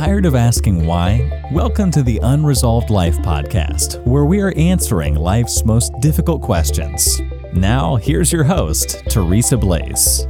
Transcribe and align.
Tired 0.00 0.24
of 0.24 0.34
asking 0.34 0.86
why? 0.86 1.30
Welcome 1.52 1.90
to 1.90 2.02
the 2.02 2.20
Unresolved 2.22 2.88
Life 2.88 3.18
podcast, 3.18 4.02
where 4.06 4.24
we 4.24 4.40
are 4.40 4.54
answering 4.56 5.14
life's 5.14 5.62
most 5.62 5.92
difficult 6.00 6.40
questions. 6.40 7.20
Now, 7.52 7.96
here's 7.96 8.32
your 8.32 8.44
host, 8.44 9.04
Teresa 9.10 9.58
Blaze. 9.58 10.26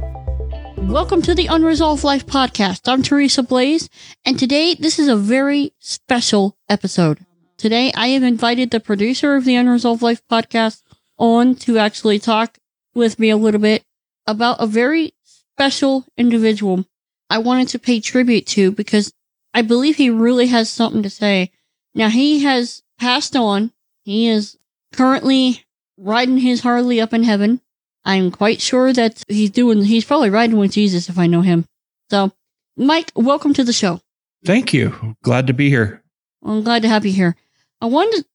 Welcome 0.75 1.21
to 1.21 1.33
the 1.33 1.47
Unresolved 1.47 2.03
Life 2.03 2.25
podcast. 2.25 2.81
I'm 2.91 3.01
Teresa 3.01 3.43
Blaze, 3.43 3.87
and 4.25 4.37
today 4.37 4.75
this 4.75 4.99
is 4.99 5.07
a 5.07 5.15
very 5.15 5.71
special 5.79 6.57
episode. 6.67 7.25
Today, 7.55 7.93
I 7.95 8.07
have 8.09 8.23
invited 8.23 8.71
the 8.71 8.81
producer 8.81 9.37
of 9.37 9.45
the 9.45 9.55
Unresolved 9.55 10.01
Life 10.01 10.21
podcast 10.29 10.81
on 11.17 11.55
to 11.55 11.77
actually 11.77 12.19
talk 12.19 12.57
with 12.93 13.19
me 13.19 13.29
a 13.29 13.37
little 13.37 13.61
bit 13.61 13.85
about 14.27 14.57
a 14.59 14.67
very 14.67 15.13
special 15.23 16.05
individual 16.17 16.83
I 17.29 17.37
wanted 17.37 17.69
to 17.69 17.79
pay 17.79 18.01
tribute 18.01 18.45
to 18.47 18.73
because 18.73 19.13
I 19.53 19.61
believe 19.61 19.97
he 19.97 20.09
really 20.09 20.47
has 20.47 20.69
something 20.69 21.03
to 21.03 21.09
say. 21.09 21.51
Now 21.93 22.09
he 22.09 22.43
has 22.43 22.83
passed 22.99 23.35
on. 23.35 23.71
He 24.03 24.27
is 24.27 24.57
currently 24.93 25.63
riding 25.97 26.37
his 26.37 26.61
Harley 26.61 27.01
up 27.01 27.13
in 27.13 27.23
heaven. 27.23 27.61
I'm 28.03 28.31
quite 28.31 28.61
sure 28.61 28.93
that 28.93 29.23
he's 29.27 29.51
doing, 29.51 29.83
he's 29.83 30.05
probably 30.05 30.29
riding 30.29 30.57
with 30.57 30.71
Jesus 30.71 31.09
if 31.09 31.19
I 31.19 31.27
know 31.27 31.41
him. 31.41 31.65
So, 32.09 32.31
Mike, 32.75 33.11
welcome 33.15 33.53
to 33.53 33.63
the 33.63 33.73
show. 33.73 34.01
Thank 34.43 34.73
you. 34.73 35.15
Glad 35.23 35.47
to 35.47 35.53
be 35.53 35.69
here. 35.69 36.03
I'm 36.43 36.63
glad 36.63 36.81
to 36.81 36.87
have 36.87 37.05
you 37.05 37.11
here. 37.11 37.35
I 37.79 37.85
wanted 37.85 38.23
to 38.23 38.25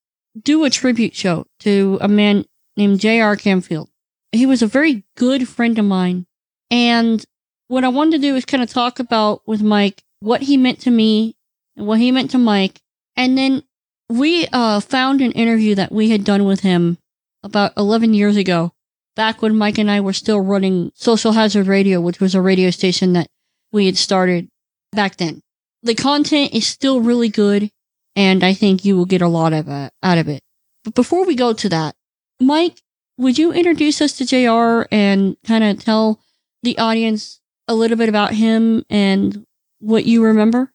do 0.40 0.64
a 0.64 0.70
tribute 0.70 1.14
show 1.14 1.46
to 1.60 1.98
a 2.00 2.08
man 2.08 2.44
named 2.76 3.00
J.R. 3.00 3.36
Camfield. 3.36 3.88
He 4.30 4.46
was 4.46 4.62
a 4.62 4.66
very 4.66 5.04
good 5.16 5.48
friend 5.48 5.78
of 5.78 5.84
mine. 5.84 6.26
And 6.70 7.24
what 7.68 7.84
I 7.84 7.88
wanted 7.88 8.12
to 8.12 8.18
do 8.18 8.36
is 8.36 8.44
kind 8.44 8.62
of 8.62 8.70
talk 8.70 9.00
about 9.00 9.42
with 9.46 9.62
Mike 9.62 10.04
what 10.20 10.42
he 10.42 10.56
meant 10.56 10.80
to 10.80 10.90
me 10.90 11.36
and 11.76 11.86
what 11.86 11.98
he 11.98 12.10
meant 12.10 12.30
to 12.32 12.38
Mike. 12.38 12.80
And 13.16 13.36
then 13.36 13.62
we 14.08 14.46
uh, 14.52 14.80
found 14.80 15.20
an 15.20 15.32
interview 15.32 15.74
that 15.74 15.92
we 15.92 16.10
had 16.10 16.24
done 16.24 16.44
with 16.44 16.60
him 16.60 16.98
about 17.42 17.72
11 17.76 18.14
years 18.14 18.36
ago, 18.36 18.72
back 19.14 19.42
when 19.42 19.56
Mike 19.56 19.78
and 19.78 19.90
I 19.90 20.00
were 20.00 20.12
still 20.12 20.40
running 20.40 20.92
Social 20.94 21.32
Hazard 21.32 21.66
Radio, 21.66 22.00
which 22.00 22.20
was 22.20 22.34
a 22.34 22.40
radio 22.40 22.70
station 22.70 23.12
that 23.14 23.28
we 23.72 23.86
had 23.86 23.96
started 23.96 24.48
back 24.92 25.16
then. 25.16 25.40
The 25.82 25.94
content 25.94 26.54
is 26.54 26.66
still 26.66 27.00
really 27.00 27.28
good, 27.28 27.70
and 28.14 28.42
I 28.42 28.54
think 28.54 28.84
you 28.84 28.96
will 28.96 29.04
get 29.04 29.22
a 29.22 29.28
lot 29.28 29.52
of 29.52 29.68
uh, 29.68 29.90
out 30.02 30.18
of 30.18 30.28
it. 30.28 30.42
But 30.84 30.94
before 30.94 31.24
we 31.24 31.34
go 31.34 31.52
to 31.52 31.68
that, 31.68 31.94
Mike, 32.40 32.82
would 33.18 33.38
you 33.38 33.52
introduce 33.52 34.00
us 34.00 34.16
to 34.18 34.26
JR 34.26 34.86
and 34.90 35.36
kind 35.44 35.64
of 35.64 35.82
tell 35.82 36.20
the 36.62 36.78
audience 36.78 37.40
a 37.68 37.74
little 37.74 37.96
bit 37.96 38.08
about 38.08 38.34
him 38.34 38.84
and 38.90 39.44
what 39.80 40.04
you 40.04 40.24
remember? 40.24 40.72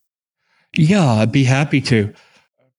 Yeah, 0.76 1.06
I'd 1.06 1.32
be 1.32 1.44
happy 1.44 1.82
to. 1.82 2.14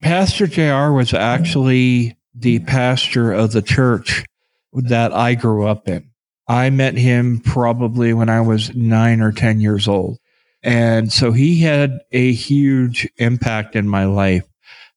Pastor 0.01 0.47
JR 0.47 0.93
was 0.93 1.15
actually 1.15 2.17
the 2.35 2.61
pastor 2.61 3.33
of 3.33 3.53
the 3.53 3.63
church 3.63 4.25
that 4.73 5.13
I 5.13 5.35
grew 5.35 5.67
up 5.67 5.89
in. 5.89 6.11
I 6.49 6.71
met 6.71 6.97
him 6.97 7.41
probably 7.41 8.13
when 8.13 8.29
I 8.29 8.41
was 8.41 8.75
nine 8.75 9.21
or 9.21 9.33
10 9.33 9.61
years 9.61 9.87
old. 9.87 10.19
And 10.63 11.13
so 11.13 11.33
he 11.33 11.61
had 11.61 12.01
a 12.13 12.33
huge 12.33 13.09
impact 13.17 13.77
in 13.77 13.89
my 13.89 14.05
life, 14.05 14.45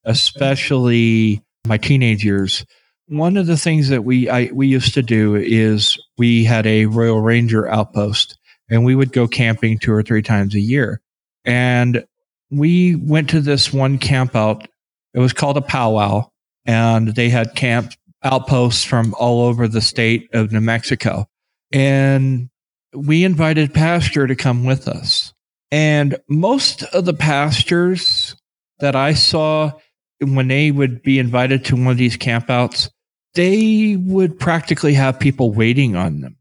especially 0.04 1.44
my 1.68 1.78
teenage 1.78 2.24
years. 2.24 2.66
One 3.08 3.38
of 3.38 3.48
the 3.48 3.58
things 3.58 3.90
that 3.90 4.04
we 4.04 4.30
I, 4.30 4.50
we 4.54 4.68
used 4.68 4.94
to 4.96 5.02
do 5.02 5.36
is 5.36 5.98
we 6.18 6.44
had 6.44 6.66
a 6.66 6.86
Royal 6.86 7.22
Ranger 7.22 7.68
outpost 7.68 8.38
and 8.70 8.84
we 8.84 8.96
would 8.96 9.12
go 9.12 9.28
camping 9.28 9.78
two 9.78 9.94
or 9.94 10.04
three 10.04 10.24
times 10.24 10.56
a 10.56 10.60
year. 10.60 11.02
And 11.46 12.06
we 12.50 12.96
went 12.96 13.30
to 13.32 13.42
this 13.42 13.74
one 13.74 13.98
camp 13.98 14.36
out. 14.36 14.68
It 15.14 15.20
was 15.20 15.34
called 15.34 15.58
a 15.58 15.62
powwow, 15.62 16.30
and 16.66 17.10
they 17.16 17.30
had 17.30 17.56
camp 17.56 17.94
outposts 18.24 18.84
from 18.84 19.14
all 19.20 19.46
over 19.46 19.68
the 19.68 19.82
state 19.82 20.30
of 20.34 20.52
New 20.52 20.62
Mexico. 20.62 21.28
And 21.72 22.50
we 22.94 23.24
invited 23.24 23.74
pastor 23.74 24.28
to 24.28 24.36
come 24.36 24.66
with 24.66 24.88
us. 24.88 25.34
And 25.72 26.18
most 26.30 26.84
of 26.84 27.06
the 27.06 27.14
pastors 27.14 28.36
that 28.80 28.96
I 28.96 29.14
saw 29.14 29.74
when 30.22 30.48
they 30.48 30.72
would 30.72 31.02
be 31.02 31.20
invited 31.20 31.66
to 31.66 31.76
one 31.76 31.88
of 31.88 31.98
these 31.98 32.18
campouts, 32.18 32.90
they 33.34 33.98
would 33.98 34.40
practically 34.40 34.94
have 34.94 35.20
people 35.20 35.52
waiting 35.52 35.96
on 35.96 36.22
them 36.22 36.38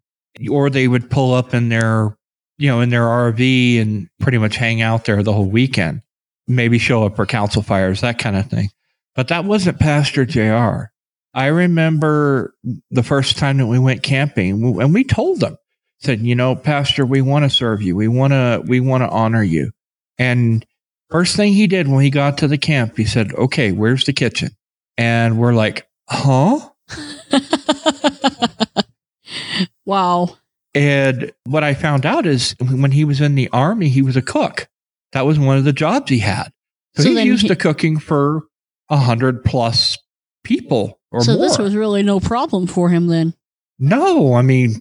or 0.50 0.70
they 0.70 0.88
would 0.88 1.10
pull 1.10 1.34
up 1.34 1.54
in 1.54 1.68
their 1.68 2.16
you 2.58 2.68
know 2.68 2.80
in 2.80 2.90
their 2.90 3.04
RV 3.04 3.80
and 3.80 4.08
pretty 4.20 4.38
much 4.38 4.56
hang 4.56 4.82
out 4.82 5.04
there 5.04 5.22
the 5.22 5.32
whole 5.32 5.50
weekend. 5.50 6.02
Maybe 6.46 6.78
show 6.78 7.04
up 7.04 7.16
for 7.16 7.26
council 7.26 7.62
fires, 7.62 8.02
that 8.02 8.18
kind 8.18 8.36
of 8.36 8.50
thing. 8.50 8.68
But 9.14 9.28
that 9.28 9.44
wasn't 9.44 9.80
Pastor 9.80 10.24
JR. 10.24 10.90
I 11.32 11.46
remember 11.46 12.54
the 12.90 13.02
first 13.02 13.38
time 13.38 13.58
that 13.58 13.66
we 13.66 13.78
went 13.78 14.02
camping 14.02 14.80
and 14.80 14.94
we 14.94 15.04
told 15.04 15.40
them, 15.40 15.56
said, 15.98 16.20
you 16.20 16.34
know, 16.34 16.54
Pastor, 16.54 17.04
we 17.04 17.22
want 17.22 17.44
to 17.44 17.50
serve 17.50 17.82
you. 17.82 17.96
We 17.96 18.08
want 18.08 18.32
to, 18.32 18.62
we 18.64 18.80
want 18.80 19.02
to 19.02 19.08
honor 19.08 19.42
you. 19.42 19.72
And 20.18 20.64
first 21.10 21.34
thing 21.34 21.52
he 21.52 21.66
did 21.66 21.88
when 21.88 22.04
he 22.04 22.10
got 22.10 22.38
to 22.38 22.48
the 22.48 22.58
camp, 22.58 22.96
he 22.96 23.04
said, 23.04 23.32
okay, 23.34 23.72
where's 23.72 24.04
the 24.04 24.12
kitchen? 24.12 24.50
And 24.96 25.38
we're 25.38 25.54
like, 25.54 25.88
huh? 26.08 26.68
wow. 29.84 30.36
And 30.74 31.32
what 31.44 31.62
I 31.62 31.74
found 31.74 32.04
out 32.04 32.26
is 32.26 32.56
when 32.60 32.90
he 32.90 33.04
was 33.04 33.20
in 33.20 33.36
the 33.36 33.48
army, 33.50 33.88
he 33.88 34.02
was 34.02 34.16
a 34.16 34.22
cook. 34.22 34.68
That 35.12 35.26
was 35.26 35.38
one 35.38 35.56
of 35.56 35.64
the 35.64 35.72
jobs 35.72 36.10
he 36.10 36.18
had. 36.18 36.52
So, 36.96 37.04
so 37.04 37.10
he's 37.10 37.24
used 37.24 37.42
he, 37.42 37.48
to 37.48 37.56
cooking 37.56 37.98
for 37.98 38.42
a 38.90 38.96
hundred 38.96 39.44
plus 39.44 39.98
people 40.42 41.00
or 41.10 41.22
so 41.22 41.34
more. 41.34 41.42
this 41.42 41.58
was 41.58 41.76
really 41.76 42.02
no 42.02 42.20
problem 42.20 42.66
for 42.66 42.88
him 42.88 43.06
then. 43.06 43.34
No, 43.78 44.34
I 44.34 44.42
mean, 44.42 44.80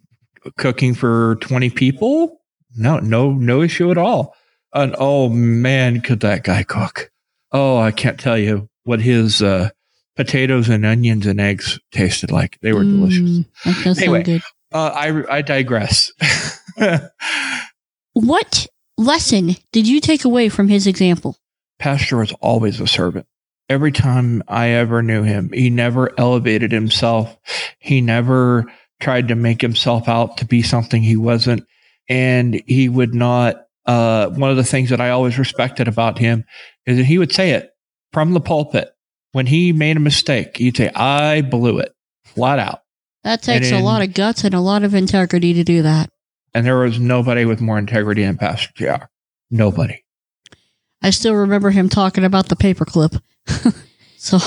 cooking 0.57 0.93
for 0.93 1.35
20 1.41 1.69
people? 1.69 2.41
No, 2.75 2.99
no, 2.99 3.31
no 3.31 3.61
issue 3.61 3.91
at 3.91 3.97
all. 3.97 4.35
And 4.73 4.95
oh 4.97 5.29
man, 5.29 6.01
could 6.01 6.21
that 6.21 6.43
guy 6.43 6.63
cook? 6.63 7.11
Oh, 7.51 7.77
I 7.77 7.91
can't 7.91 8.19
tell 8.19 8.37
you 8.37 8.67
what 8.83 8.99
his 8.99 9.41
uh, 9.41 9.69
potatoes 10.15 10.69
and 10.69 10.85
onions 10.85 11.27
and 11.27 11.39
eggs 11.39 11.79
tasted 11.91 12.31
like. 12.31 12.57
They 12.61 12.73
were 12.73 12.83
mm, 12.83 13.45
delicious. 13.65 13.99
Anyway. 13.99 14.41
Uh, 14.73 14.91
I 14.93 15.37
I 15.37 15.41
digress. 15.43 16.11
what 18.13 18.67
lesson 18.97 19.55
did 19.71 19.87
you 19.87 20.01
take 20.01 20.25
away 20.25 20.49
from 20.49 20.67
his 20.67 20.87
example? 20.87 21.37
Pastor 21.79 22.17
was 22.17 22.33
always 22.33 22.79
a 22.79 22.87
servant. 22.87 23.27
Every 23.69 23.91
time 23.91 24.43
I 24.47 24.69
ever 24.69 25.01
knew 25.01 25.23
him, 25.23 25.51
he 25.53 25.69
never 25.69 26.11
elevated 26.19 26.71
himself. 26.71 27.37
He 27.79 28.01
never 28.01 28.65
tried 28.99 29.27
to 29.29 29.35
make 29.35 29.61
himself 29.61 30.07
out 30.07 30.37
to 30.37 30.45
be 30.45 30.61
something 30.61 31.01
he 31.01 31.17
wasn't. 31.17 31.65
And 32.09 32.61
he 32.67 32.89
would 32.89 33.13
not, 33.13 33.65
uh, 33.85 34.29
one 34.29 34.49
of 34.49 34.57
the 34.57 34.63
things 34.63 34.89
that 34.89 35.01
I 35.01 35.09
always 35.09 35.37
respected 35.37 35.87
about 35.87 36.19
him 36.19 36.45
is 36.85 36.97
that 36.97 37.05
he 37.05 37.17
would 37.17 37.33
say 37.33 37.51
it 37.51 37.71
from 38.11 38.33
the 38.33 38.41
pulpit. 38.41 38.89
When 39.31 39.47
he 39.47 39.73
made 39.73 39.97
a 39.97 40.01
mistake, 40.01 40.57
he'd 40.57 40.77
say, 40.77 40.89
I 40.89 41.41
blew 41.41 41.79
it 41.79 41.93
flat 42.23 42.59
out. 42.59 42.82
That 43.23 43.41
takes 43.41 43.69
in, 43.69 43.75
a 43.75 43.83
lot 43.83 44.01
of 44.01 44.13
guts 44.13 44.43
and 44.43 44.53
a 44.53 44.59
lot 44.59 44.83
of 44.83 44.93
integrity 44.93 45.53
to 45.53 45.63
do 45.63 45.81
that. 45.83 46.09
And 46.53 46.65
there 46.65 46.77
was 46.77 46.99
nobody 46.99 47.45
with 47.45 47.61
more 47.61 47.79
integrity 47.79 48.23
than 48.23 48.37
Pastor 48.37 48.71
JR. 48.75 49.05
Nobody. 49.49 50.03
I 51.01 51.09
still 51.09 51.35
remember 51.35 51.69
him 51.71 51.89
talking 51.89 52.23
about 52.23 52.49
the 52.49 52.55
paperclip. 52.55 53.21
so 54.17 54.39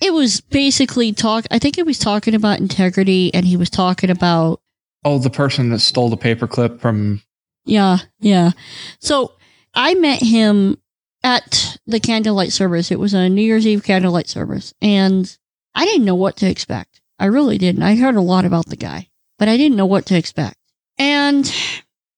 it 0.00 0.12
was 0.12 0.40
basically 0.40 1.12
talk. 1.12 1.44
I 1.50 1.58
think 1.58 1.76
he 1.76 1.82
was 1.82 1.98
talking 1.98 2.34
about 2.34 2.60
integrity, 2.60 3.32
and 3.34 3.44
he 3.46 3.56
was 3.56 3.70
talking 3.70 4.10
about 4.10 4.60
oh, 5.04 5.18
the 5.18 5.30
person 5.30 5.70
that 5.70 5.80
stole 5.80 6.08
the 6.08 6.16
paperclip 6.16 6.80
from. 6.80 7.22
Yeah, 7.64 7.98
yeah. 8.20 8.52
So 9.00 9.32
I 9.74 9.94
met 9.94 10.22
him 10.22 10.78
at 11.22 11.78
the 11.86 12.00
candlelight 12.00 12.52
service. 12.52 12.90
It 12.90 12.98
was 12.98 13.12
a 13.12 13.28
New 13.28 13.42
Year's 13.42 13.66
Eve 13.66 13.82
candlelight 13.82 14.28
service, 14.28 14.72
and 14.80 15.36
I 15.74 15.84
didn't 15.84 16.06
know 16.06 16.14
what 16.14 16.36
to 16.38 16.48
expect. 16.48 16.99
I 17.20 17.26
really 17.26 17.58
didn't. 17.58 17.82
I 17.82 17.96
heard 17.96 18.16
a 18.16 18.22
lot 18.22 18.46
about 18.46 18.66
the 18.66 18.76
guy, 18.76 19.10
but 19.38 19.46
I 19.46 19.58
didn't 19.58 19.76
know 19.76 19.86
what 19.86 20.06
to 20.06 20.16
expect. 20.16 20.56
And 20.98 21.52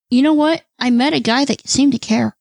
you 0.09 0.21
know 0.21 0.33
what? 0.33 0.63
I 0.79 0.91
met 0.91 1.13
a 1.13 1.19
guy 1.19 1.43
that 1.43 1.67
seemed 1.67 1.91
to 1.91 1.99
care. 1.99 2.37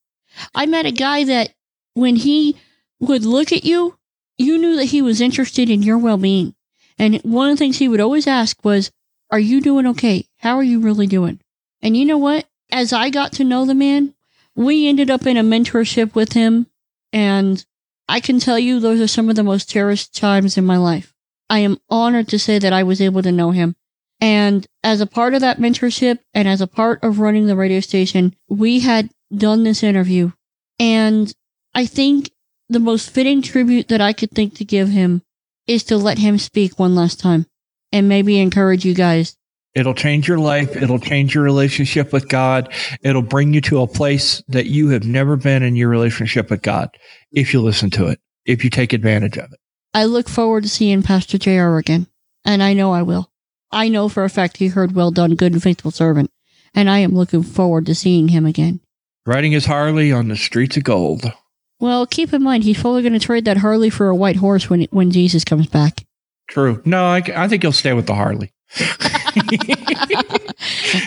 I 0.55 0.67
met 0.67 0.87
a 0.87 0.93
guy 0.93 1.25
that 1.25 1.55
when 1.95 2.15
he 2.15 2.57
would 3.01 3.25
look 3.25 3.53
at 3.53 3.65
you, 3.65 3.99
you 4.39 4.59
knew 4.59 4.77
that 4.77 4.87
he 4.87 5.03
was 5.03 5.21
interested 5.21 5.69
in 5.69 5.83
your 5.83 5.99
well 5.99 6.17
being. 6.17 6.55
And 6.99 7.17
one 7.23 7.51
of 7.51 7.57
the 7.57 7.59
things 7.59 7.79
he 7.79 7.89
would 7.89 8.01
always 8.01 8.29
ask 8.29 8.65
was, 8.65 8.93
Are 9.31 9.41
you 9.41 9.61
doing 9.61 9.87
okay? 9.89 10.27
How 10.39 10.57
are 10.57 10.63
you 10.63 10.79
really 10.79 11.09
doing? 11.09 11.41
And 11.83 11.97
you 11.97 12.05
know 12.05 12.19
what? 12.19 12.47
As 12.71 12.93
I 12.93 13.11
got 13.11 13.33
to 13.33 13.45
know 13.45 13.65
the 13.65 13.75
man, 13.75 14.15
we 14.55 14.87
ended 14.87 15.11
up 15.11 15.27
in 15.27 15.37
a 15.37 15.43
mentorship 15.43 16.15
with 16.15 16.33
him. 16.35 16.69
And 17.13 17.65
I 18.09 18.21
can 18.21 18.39
tell 18.39 18.59
you, 18.59 18.79
those 18.79 19.01
are 19.01 19.09
some 19.09 19.29
of 19.29 19.35
the 19.37 19.43
most 19.43 19.69
cherished 19.69 20.15
times 20.15 20.57
in 20.57 20.65
my 20.65 20.77
life. 20.77 21.12
I 21.51 21.61
am 21.61 21.79
honored 21.91 22.29
to 22.29 22.39
say 22.39 22.59
that 22.59 22.73
I 22.73 22.83
was 22.83 23.01
able 23.01 23.23
to 23.23 23.33
know 23.33 23.51
him. 23.51 23.77
And 24.21 24.67
as 24.85 25.01
a 25.01 25.07
part 25.07 25.35
of 25.35 25.41
that 25.41 25.59
mentorship 25.59 26.19
and 26.33 26.47
as 26.47 26.61
a 26.61 26.67
part 26.67 27.03
of 27.03 27.19
running 27.19 27.47
the 27.47 27.57
radio 27.57 27.81
station, 27.81 28.37
we 28.49 28.81
had 28.81 29.11
done 29.35 29.65
this 29.65 29.83
interview. 29.83 30.33
And 30.79 31.33
I 31.75 31.87
think 31.87 32.31
the 32.69 32.81
most 32.81 33.11
fitting 33.11 33.43
tribute 33.43 33.89
that 33.89 34.01
I 34.01 34.13
could 34.13 34.31
think 34.31 34.55
to 34.57 34.65
give 34.65 34.89
him 34.89 35.23
is 35.67 35.85
to 35.85 35.97
let 35.97 36.19
him 36.19 36.39
speak 36.39 36.79
one 36.79 36.95
last 36.95 37.21
time 37.21 37.47
and 37.93 38.09
maybe 38.09 38.39
encourage 38.39 38.85
you 38.85 38.95
guys. 38.95 39.37
It'll 39.75 39.95
change 39.95 40.29
your 40.29 40.39
life. 40.39 40.77
It'll 40.77 40.99
change 40.99 41.35
your 41.35 41.45
relationship 41.45 42.13
with 42.13 42.29
God. 42.29 42.73
It'll 43.03 43.23
bring 43.23 43.55
you 43.55 43.61
to 43.63 43.81
a 43.81 43.87
place 43.87 44.43
that 44.49 44.67
you 44.67 44.89
have 44.91 45.05
never 45.05 45.37
been 45.37 45.63
in 45.63 45.77
your 45.77 45.89
relationship 45.89 46.51
with 46.51 46.63
God 46.63 46.91
if 47.33 47.55
you 47.55 47.63
listen 47.63 47.91
to 47.91 48.09
it, 48.09 48.21
if 48.45 48.65
you 48.65 48.71
take 48.71 48.93
advantage 48.93 49.39
of 49.39 49.51
it. 49.53 49.59
I 49.95 50.05
look 50.05 50.29
forward 50.29 50.63
to 50.63 50.69
seeing 50.69 51.03
Pastor 51.03 51.37
JR 51.37 51.77
again, 51.77 52.07
and 52.45 52.63
I 52.63 52.73
know 52.73 52.93
I 52.93 53.03
will. 53.03 53.31
I 53.71 53.89
know 53.89 54.09
for 54.09 54.25
a 54.25 54.31
fact 54.31 54.57
he 54.57 54.69
heard 54.69 54.95
well 54.95 55.11
done, 55.11 55.35
good 55.35 55.53
and 55.53 55.63
faithful 55.63 55.91
servant, 55.91 56.31
and 56.75 56.89
I 56.89 56.99
am 56.99 57.15
looking 57.15 57.43
forward 57.43 57.87
to 57.87 57.95
seeing 57.95 58.29
him 58.29 58.47
again. 58.47 58.81
Riding 59.27 59.53
his 59.53 59.67
Harley 59.67 60.11
on 60.11 60.29
the 60.29 60.37
streets 60.37 60.77
of 60.77 60.85
gold. 60.85 61.31
Well, 61.79 62.07
keep 62.07 62.33
in 62.33 62.43
mind, 62.43 62.65
he's 62.65 62.81
probably 62.81 63.03
going 63.03 63.13
to 63.13 63.19
trade 63.19 63.45
that 63.45 63.59
Harley 63.59 63.91
for 63.91 64.09
a 64.09 64.17
white 64.17 64.37
horse 64.37 64.71
when 64.71 64.85
when 64.91 65.11
Jesus 65.11 65.45
comes 65.45 65.67
back. 65.67 66.05
True. 66.49 66.83
No, 66.85 67.05
I, 67.05 67.23
I 67.35 67.49
think 67.49 67.63
he'll 67.63 67.73
stay 67.73 67.93
with 67.93 68.07
the 68.07 68.15
Harley. 68.15 68.53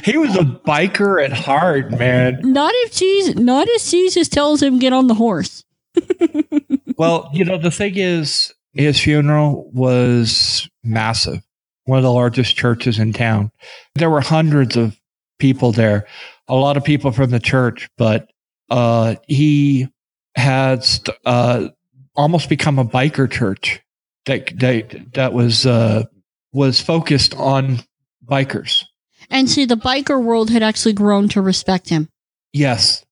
he 0.04 0.18
was 0.18 0.36
a 0.36 0.44
biker 0.66 1.24
at 1.24 1.34
heart, 1.34 1.92
man. 1.92 2.40
Not 2.42 2.72
if 2.76 2.94
Jesus, 2.94 3.36
not 3.36 3.68
if 3.70 3.86
Jesus 3.86 4.28
tells 4.28 4.62
him 4.62 4.80
get 4.80 4.94
on 4.94 5.08
the 5.08 5.14
horse. 5.14 5.64
well, 6.98 7.30
you 7.34 7.46
know 7.46 7.58
the 7.58 7.72
thing 7.72 7.94
is, 7.96 8.54
his 8.76 9.00
funeral 9.00 9.70
was 9.74 10.70
massive. 10.84 11.42
One 11.86 11.98
of 11.98 12.04
the 12.04 12.12
largest 12.12 12.56
churches 12.56 13.00
in 13.00 13.14
town. 13.14 13.52
There 13.96 14.10
were 14.10 14.22
hundreds 14.22 14.76
of 14.76 15.00
people 15.40 15.72
there. 15.72 16.08
A 16.48 16.56
lot 16.56 16.78
of 16.78 16.84
people 16.84 17.12
from 17.12 17.30
the 17.30 17.40
church, 17.40 17.90
but 17.98 18.30
uh, 18.70 19.16
he 19.28 19.88
had 20.36 20.86
uh, 21.26 21.70
almost 22.16 22.50
become 22.50 22.80
a 22.80 22.86
biker 22.86 23.32
church 23.32 23.82
that 24.26 24.58
that 24.60 25.14
that 25.14 25.34
was 25.34 25.66
uh, 25.66 26.04
was 26.52 26.82
focused 26.82 27.36
on 27.36 27.80
bikers. 28.26 28.84
And 29.30 29.50
see, 29.50 29.66
the 29.66 29.78
biker 29.78 30.22
world 30.22 30.50
had 30.50 30.64
actually 30.64 30.94
grown 30.94 31.30
to 31.30 31.42
respect 31.42 31.90
him. 31.90 32.10
Yes, 32.54 33.06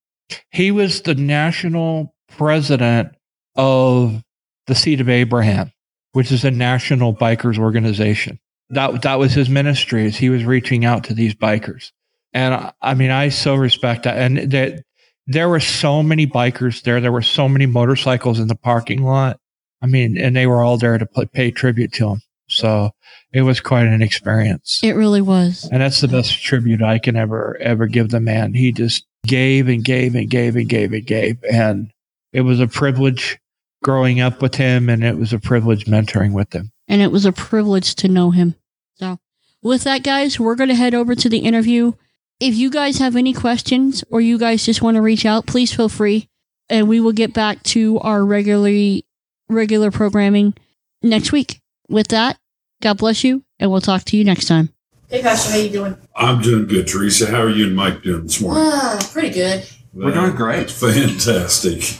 he 0.51 0.71
was 0.71 1.01
the 1.01 1.15
national 1.15 2.15
president 2.27 3.15
of 3.55 4.22
the 4.67 4.75
Seed 4.75 5.01
of 5.01 5.09
Abraham, 5.09 5.71
which 6.13 6.31
is 6.31 6.43
a 6.43 6.51
national 6.51 7.15
bikers 7.15 7.57
organization. 7.57 8.39
That 8.69 9.01
that 9.03 9.19
was 9.19 9.33
his 9.33 9.49
ministry 9.49 10.05
as 10.05 10.15
he 10.15 10.29
was 10.29 10.45
reaching 10.45 10.85
out 10.85 11.03
to 11.05 11.13
these 11.13 11.35
bikers. 11.35 11.91
And 12.33 12.71
I 12.81 12.93
mean, 12.93 13.11
I 13.11 13.29
so 13.29 13.55
respect 13.55 14.03
that. 14.03 14.17
And 14.17 14.51
that 14.51 14.83
there 15.27 15.49
were 15.49 15.59
so 15.59 16.01
many 16.01 16.25
bikers 16.25 16.81
there. 16.81 16.99
There 16.99 17.11
were 17.11 17.21
so 17.21 17.47
many 17.47 17.65
motorcycles 17.65 18.39
in 18.39 18.47
the 18.47 18.55
parking 18.55 19.03
lot. 19.03 19.39
I 19.81 19.85
mean, 19.85 20.17
and 20.17 20.35
they 20.35 20.47
were 20.47 20.63
all 20.63 20.77
there 20.77 20.97
to 20.97 21.05
pay 21.05 21.51
tribute 21.51 21.93
to 21.93 22.09
him. 22.09 22.21
So 22.47 22.91
it 23.31 23.41
was 23.41 23.59
quite 23.59 23.85
an 23.85 24.01
experience. 24.01 24.79
It 24.83 24.93
really 24.93 25.21
was. 25.21 25.67
And 25.71 25.81
that's 25.81 26.01
the 26.01 26.07
best 26.07 26.41
tribute 26.41 26.81
I 26.81 26.99
can 26.99 27.15
ever, 27.15 27.57
ever 27.59 27.87
give 27.87 28.09
the 28.09 28.19
man. 28.19 28.53
He 28.53 28.71
just 28.71 29.05
gave 29.25 29.67
and 29.67 29.83
gave 29.83 30.15
and 30.15 30.29
gave 30.29 30.55
and 30.55 30.69
gave 30.69 30.93
and 30.93 31.05
gave. 31.05 31.43
And 31.51 31.91
it 32.31 32.41
was 32.41 32.59
a 32.59 32.67
privilege 32.67 33.39
growing 33.83 34.19
up 34.19 34.41
with 34.41 34.55
him 34.55 34.89
and 34.89 35.03
it 35.03 35.17
was 35.17 35.33
a 35.33 35.39
privilege 35.39 35.85
mentoring 35.85 36.33
with 36.33 36.53
him. 36.53 36.71
And 36.87 37.01
it 37.01 37.11
was 37.11 37.25
a 37.25 37.31
privilege 37.31 37.95
to 37.95 38.07
know 38.07 38.31
him. 38.31 38.55
So 38.95 39.19
with 39.61 39.83
that, 39.83 40.03
guys, 40.03 40.39
we're 40.39 40.55
going 40.55 40.69
to 40.69 40.75
head 40.75 40.95
over 40.95 41.13
to 41.15 41.29
the 41.29 41.39
interview. 41.39 41.93
If 42.39 42.55
you 42.55 42.69
guys 42.69 42.97
have 42.97 43.15
any 43.15 43.33
questions 43.33 44.03
or 44.09 44.19
you 44.19 44.37
guys 44.37 44.65
just 44.65 44.81
want 44.81 44.95
to 44.95 45.01
reach 45.01 45.25
out, 45.25 45.45
please 45.45 45.73
feel 45.73 45.89
free 45.89 46.27
and 46.69 46.87
we 46.87 46.99
will 46.99 47.11
get 47.11 47.33
back 47.33 47.61
to 47.63 47.99
our 47.99 48.25
regularly 48.25 49.05
regular 49.49 49.91
programming 49.91 50.53
next 51.01 51.31
week. 51.31 51.61
With 51.89 52.07
that, 52.09 52.37
God 52.81 52.97
bless 52.97 53.23
you, 53.23 53.43
and 53.59 53.71
we'll 53.71 53.81
talk 53.81 54.03
to 54.05 54.17
you 54.17 54.23
next 54.23 54.45
time. 54.45 54.69
Hey, 55.09 55.21
Pastor, 55.21 55.51
how 55.51 55.57
you 55.57 55.69
doing? 55.69 55.97
I'm 56.15 56.41
doing 56.41 56.67
good, 56.67 56.87
Teresa. 56.87 57.29
How 57.29 57.41
are 57.41 57.49
you 57.49 57.67
and 57.67 57.75
Mike 57.75 58.01
doing 58.01 58.23
this 58.23 58.41
morning? 58.41 58.63
Ah, 58.65 58.99
pretty 59.11 59.29
good. 59.29 59.67
We're 59.93 60.13
doing 60.13 60.35
great. 60.35 60.71
Fantastic. 60.71 61.99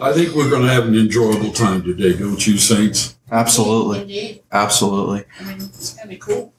I 0.00 0.12
think 0.12 0.34
we're 0.34 0.50
going 0.50 0.62
to 0.62 0.72
have 0.72 0.86
an 0.88 0.96
enjoyable 0.96 1.52
time 1.52 1.82
today, 1.82 2.16
don't 2.16 2.44
you, 2.46 2.58
Saints? 2.58 3.16
Absolutely. 3.30 4.02
Indeed. 4.02 4.42
Absolutely. 4.52 5.24
I 5.40 5.44
mean, 5.44 5.56
it's 5.56 5.94
gonna 5.94 6.08
be 6.08 6.16
cool. 6.16 6.52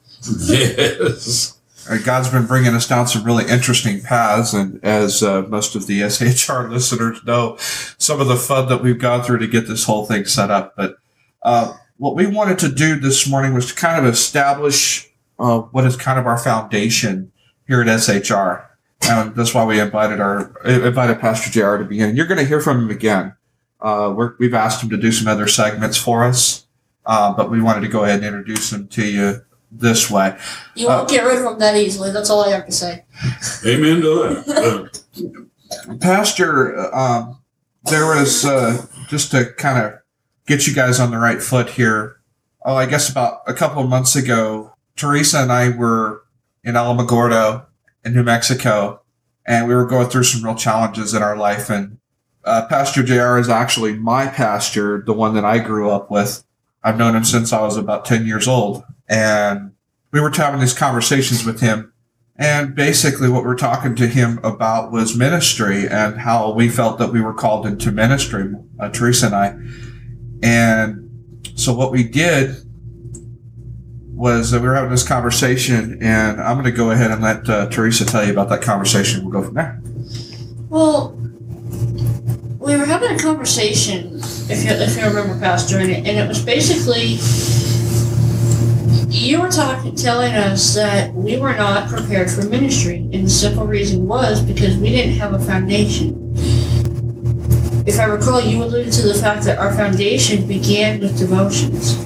Yes. 0.46 1.58
God's 2.04 2.28
been 2.28 2.46
bringing 2.46 2.74
us 2.74 2.88
down 2.88 3.06
some 3.06 3.22
really 3.22 3.46
interesting 3.48 4.02
paths, 4.02 4.52
and 4.52 4.84
as 4.84 5.22
uh, 5.22 5.42
most 5.42 5.76
of 5.76 5.86
the 5.86 6.00
SHR 6.00 6.68
listeners 6.70 7.22
know, 7.24 7.56
some 7.58 8.20
of 8.20 8.26
the 8.26 8.36
fun 8.36 8.68
that 8.68 8.82
we've 8.82 8.98
gone 8.98 9.22
through 9.22 9.38
to 9.38 9.46
get 9.46 9.68
this 9.68 9.84
whole 9.84 10.04
thing 10.04 10.24
set 10.24 10.50
up. 10.50 10.74
But 10.76 10.96
uh, 11.42 11.76
what 11.96 12.16
we 12.16 12.26
wanted 12.26 12.58
to 12.60 12.68
do 12.68 12.98
this 12.98 13.28
morning 13.28 13.54
was 13.54 13.68
to 13.68 13.74
kind 13.74 14.04
of 14.04 14.12
establish 14.12 15.08
uh, 15.38 15.60
what 15.60 15.84
is 15.84 15.96
kind 15.96 16.18
of 16.18 16.26
our 16.26 16.38
foundation 16.38 17.30
here 17.68 17.80
at 17.80 17.86
SHR, 17.86 18.66
and 19.08 19.34
that's 19.34 19.54
why 19.54 19.64
we 19.64 19.80
invited 19.80 20.20
our 20.20 20.52
invited 20.64 21.20
Pastor 21.20 21.50
Jr. 21.50 21.82
to 21.82 21.84
be 21.84 22.00
in. 22.00 22.16
You're 22.16 22.26
going 22.26 22.38
to 22.38 22.44
hear 22.44 22.60
from 22.60 22.84
him 22.84 22.90
again. 22.90 23.34
Uh, 23.80 24.14
we've 24.38 24.54
asked 24.54 24.82
him 24.82 24.90
to 24.90 24.96
do 24.96 25.12
some 25.12 25.28
other 25.28 25.46
segments 25.46 25.96
for 25.96 26.24
us, 26.24 26.66
uh, 27.04 27.32
but 27.34 27.50
we 27.50 27.60
wanted 27.60 27.82
to 27.82 27.88
go 27.88 28.04
ahead 28.04 28.16
and 28.16 28.26
introduce 28.26 28.72
him 28.72 28.88
to 28.88 29.04
you 29.04 29.42
this 29.70 30.10
way. 30.10 30.36
You 30.74 30.86
won't 30.86 31.08
get 31.08 31.24
rid 31.24 31.38
of 31.38 31.52
him 31.52 31.58
that 31.58 31.76
easily. 31.76 32.10
That's 32.10 32.30
all 32.30 32.44
I 32.44 32.50
have 32.50 32.66
to 32.66 32.72
say. 32.72 33.04
Amen 33.66 34.00
to 34.00 34.42
that. 34.46 35.02
Uh, 35.88 35.96
Pastor, 36.00 36.94
um, 36.94 37.40
there 37.84 38.06
was 38.06 38.44
uh, 38.44 38.86
just 39.08 39.30
to 39.32 39.52
kind 39.52 39.84
of 39.84 39.98
get 40.46 40.66
you 40.66 40.74
guys 40.74 41.00
on 41.00 41.10
the 41.10 41.18
right 41.18 41.42
foot 41.42 41.70
here. 41.70 42.20
Oh, 42.64 42.74
I 42.74 42.86
guess 42.86 43.10
about 43.10 43.42
a 43.46 43.54
couple 43.54 43.82
of 43.82 43.88
months 43.88 44.16
ago, 44.16 44.74
Teresa 44.96 45.42
and 45.42 45.52
I 45.52 45.68
were 45.68 46.24
in 46.64 46.74
Alamogordo 46.74 47.66
in 48.06 48.14
New 48.14 48.22
Mexico, 48.22 49.02
and 49.44 49.66
we 49.66 49.74
were 49.74 49.84
going 49.84 50.08
through 50.08 50.22
some 50.22 50.44
real 50.44 50.54
challenges 50.54 51.12
in 51.12 51.22
our 51.22 51.36
life. 51.36 51.68
And 51.68 51.98
uh, 52.44 52.66
Pastor 52.68 53.02
JR 53.02 53.36
is 53.36 53.48
actually 53.48 53.94
my 53.94 54.28
pastor, 54.28 55.02
the 55.04 55.12
one 55.12 55.34
that 55.34 55.44
I 55.44 55.58
grew 55.58 55.90
up 55.90 56.10
with. 56.10 56.44
I've 56.84 56.96
known 56.96 57.16
him 57.16 57.24
since 57.24 57.52
I 57.52 57.60
was 57.62 57.76
about 57.76 58.04
10 58.04 58.24
years 58.24 58.46
old. 58.46 58.84
And 59.08 59.72
we 60.12 60.20
were 60.20 60.30
having 60.30 60.60
these 60.60 60.72
conversations 60.72 61.44
with 61.44 61.60
him. 61.60 61.92
And 62.36 62.74
basically, 62.74 63.28
what 63.28 63.44
we're 63.44 63.56
talking 63.56 63.96
to 63.96 64.06
him 64.06 64.38
about 64.44 64.92
was 64.92 65.16
ministry 65.16 65.88
and 65.88 66.18
how 66.18 66.52
we 66.52 66.68
felt 66.68 66.98
that 66.98 67.12
we 67.12 67.20
were 67.20 67.34
called 67.34 67.66
into 67.66 67.90
ministry, 67.90 68.52
uh, 68.78 68.90
Teresa 68.90 69.26
and 69.26 69.34
I. 69.34 69.58
And 70.42 71.10
so, 71.54 71.72
what 71.72 71.92
we 71.92 72.04
did 72.04 72.56
was 74.16 74.50
that 74.50 74.62
we 74.62 74.68
were 74.68 74.74
having 74.74 74.90
this 74.90 75.06
conversation, 75.06 76.02
and 76.02 76.40
I'm 76.40 76.54
going 76.54 76.64
to 76.64 76.72
go 76.72 76.90
ahead 76.90 77.10
and 77.10 77.22
let 77.22 77.48
uh, 77.48 77.68
Teresa 77.68 78.06
tell 78.06 78.24
you 78.24 78.32
about 78.32 78.48
that 78.48 78.62
conversation. 78.62 79.22
We'll 79.22 79.42
go 79.42 79.46
from 79.46 79.54
there. 79.54 79.80
Well, 80.70 81.12
we 82.58 82.76
were 82.76 82.86
having 82.86 83.14
a 83.14 83.18
conversation, 83.18 84.16
if 84.48 84.64
you, 84.64 84.70
if 84.70 84.96
you 84.96 85.04
remember, 85.04 85.38
Pastor, 85.38 85.78
and 85.78 85.90
it, 85.90 85.98
and 85.98 86.18
it 86.18 86.26
was 86.26 86.42
basically 86.42 87.18
you 89.08 89.40
were 89.40 89.50
talking, 89.50 89.94
telling 89.94 90.34
us 90.34 90.74
that 90.74 91.12
we 91.14 91.38
were 91.38 91.54
not 91.54 91.88
prepared 91.88 92.30
for 92.30 92.42
ministry, 92.46 92.96
and 92.96 93.26
the 93.26 93.30
simple 93.30 93.66
reason 93.66 94.06
was 94.06 94.42
because 94.42 94.76
we 94.78 94.90
didn't 94.90 95.14
have 95.14 95.34
a 95.34 95.38
foundation. 95.38 96.32
If 97.86 98.00
I 98.00 98.04
recall, 98.04 98.40
you 98.40 98.64
alluded 98.64 98.92
to 98.94 99.02
the 99.02 99.14
fact 99.14 99.44
that 99.44 99.58
our 99.58 99.72
foundation 99.74 100.46
began 100.46 101.00
with 101.00 101.18
devotions. 101.18 101.96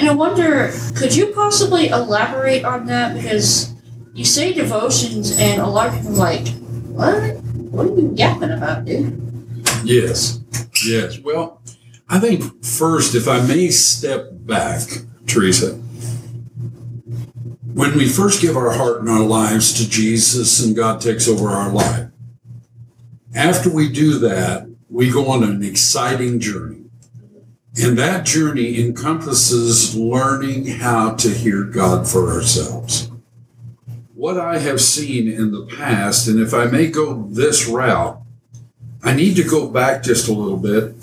And 0.00 0.08
I 0.08 0.14
wonder, 0.14 0.72
could 0.96 1.14
you 1.14 1.26
possibly 1.26 1.88
elaborate 1.88 2.64
on 2.64 2.86
that? 2.86 3.14
Because 3.14 3.74
you 4.14 4.24
say 4.24 4.54
devotions, 4.54 5.38
and 5.38 5.60
a 5.60 5.66
lot 5.66 5.88
of 5.88 5.94
people 5.94 6.14
are 6.14 6.16
like, 6.16 6.48
what? 6.88 7.36
What 7.70 7.86
are 7.86 8.00
you 8.00 8.10
yapping 8.16 8.50
about, 8.50 8.86
dude? 8.86 9.20
yes. 9.84 10.40
Yes. 10.86 11.18
Well, 11.18 11.60
I 12.08 12.18
think 12.18 12.64
first, 12.64 13.14
if 13.14 13.28
I 13.28 13.46
may 13.46 13.68
step 13.68 14.30
back, 14.32 14.88
Teresa, 15.26 15.74
when 17.74 17.94
we 17.94 18.08
first 18.08 18.40
give 18.40 18.56
our 18.56 18.70
heart 18.70 19.00
and 19.00 19.10
our 19.10 19.20
lives 19.20 19.74
to 19.74 19.88
Jesus 19.88 20.64
and 20.64 20.74
God 20.74 21.02
takes 21.02 21.28
over 21.28 21.50
our 21.50 21.70
life, 21.70 22.08
after 23.34 23.68
we 23.68 23.92
do 23.92 24.18
that, 24.20 24.66
we 24.88 25.10
go 25.10 25.28
on 25.28 25.44
an 25.44 25.62
exciting 25.62 26.40
journey. 26.40 26.79
And 27.76 27.96
that 27.98 28.26
journey 28.26 28.80
encompasses 28.80 29.94
learning 29.96 30.66
how 30.66 31.14
to 31.14 31.30
hear 31.30 31.62
God 31.62 32.08
for 32.08 32.32
ourselves. 32.32 33.10
What 34.14 34.38
I 34.38 34.58
have 34.58 34.80
seen 34.80 35.28
in 35.28 35.52
the 35.52 35.66
past, 35.66 36.26
and 36.26 36.40
if 36.40 36.52
I 36.52 36.66
may 36.66 36.88
go 36.88 37.26
this 37.30 37.66
route, 37.68 38.20
I 39.02 39.14
need 39.14 39.36
to 39.36 39.44
go 39.44 39.68
back 39.68 40.02
just 40.02 40.28
a 40.28 40.32
little 40.32 40.58
bit 40.58 40.94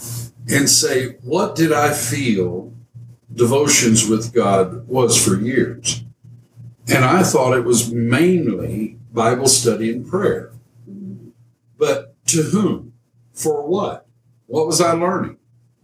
and 0.50 0.69
say, 0.69 1.15
what 1.24 1.55
did 1.55 1.71
I 1.71 1.93
feel 1.93 2.74
devotions 3.33 4.07
with 4.07 4.33
God 4.33 4.88
was 4.88 5.24
for 5.24 5.39
years? 5.39 6.03
And 6.88 7.03
I 7.03 7.24
thought 7.24 7.57
it 7.57 7.65
was 7.65 7.91
mainly 7.91 8.97
Bible 9.12 9.47
study 9.47 9.91
and 9.91 10.07
prayer. 10.07 10.51
But 11.77 12.13
to 12.27 12.43
whom? 12.43 12.93
For 13.33 13.65
what? 13.65 14.05
What 14.45 14.67
was 14.67 14.79
I 14.79 14.91
learning? 14.93 15.38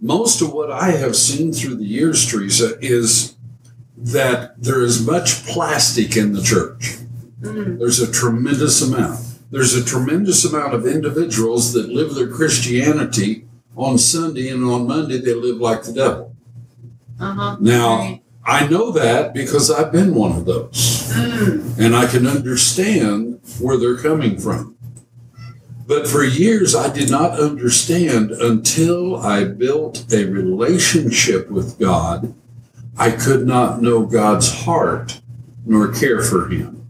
Most 0.04 0.42
of 0.42 0.52
what 0.52 0.70
I 0.70 0.92
have 0.92 1.16
seen 1.16 1.54
through 1.54 1.76
the 1.76 1.86
years, 1.86 2.26
Teresa, 2.28 2.78
is 2.82 3.36
that 3.96 4.62
there 4.62 4.82
is 4.82 5.08
much 5.08 5.46
plastic 5.46 6.18
in 6.18 6.34
the 6.34 6.42
church. 6.42 6.98
Mm. 7.42 7.80
There's 7.80 8.02
a 8.02 8.12
tremendous 8.12 8.82
amount. 8.82 9.22
There's 9.50 9.74
a 9.74 9.84
tremendous 9.84 10.44
amount 10.44 10.74
of 10.74 10.86
individuals 10.86 11.72
that 11.72 11.88
live 11.88 12.16
their 12.16 12.28
Christianity 12.28 13.46
on 13.78 13.98
Sunday 13.98 14.50
and 14.50 14.66
on 14.66 14.88
Monday 14.88 15.20
they 15.20 15.34
live 15.34 15.58
like 15.58 15.84
the 15.84 15.94
devil. 15.94 16.36
Uh-huh. 17.18 17.56
Now, 17.62 17.98
Right. 17.98 18.20
I 18.46 18.68
know 18.68 18.92
that 18.92 19.34
because 19.34 19.72
I've 19.72 19.94
been 19.94 20.14
one 20.16 20.34
of 20.34 20.44
those 20.44 21.14
Mm. 21.14 21.80
and 21.80 21.96
I 21.96 22.08
can 22.08 22.28
understand 22.28 23.40
where 23.58 23.78
they're 23.78 23.96
coming 23.96 24.38
from. 24.38 24.73
But 25.86 26.08
for 26.08 26.24
years, 26.24 26.76
I 26.76 26.92
did 26.94 27.10
not 27.10 27.40
understand 27.40 28.32
until 28.32 29.18
I 29.18 29.44
built 29.44 30.06
a 30.14 30.26
relationship 30.26 31.50
with 31.50 31.78
God. 31.78 32.34
I 32.98 33.12
could 33.12 33.46
not 33.46 33.82
know 33.82 34.06
God's 34.06 34.52
heart 34.64 35.22
nor 35.66 35.92
care 35.92 36.22
for 36.22 36.48
Him. 36.48 36.88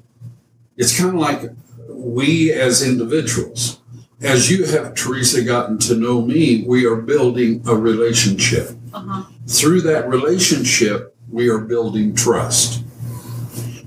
It's 0.77 0.97
kind 0.97 1.09
of 1.15 1.19
like 1.19 1.51
we 1.89 2.51
as 2.51 2.88
individuals. 2.88 3.79
As 4.21 4.50
you 4.51 4.65
have, 4.65 4.95
Teresa, 4.95 5.43
gotten 5.43 5.77
to 5.79 5.95
know 5.95 6.21
me, 6.21 6.63
we 6.67 6.85
are 6.85 6.95
building 6.95 7.62
a 7.67 7.75
relationship 7.75 8.69
Uh-huh. 8.93 9.23
through 9.47 9.81
that 9.81 10.07
relationship, 10.07 11.15
we 11.29 11.50
are 11.50 11.59
building 11.59 12.13
trust. 12.15 12.83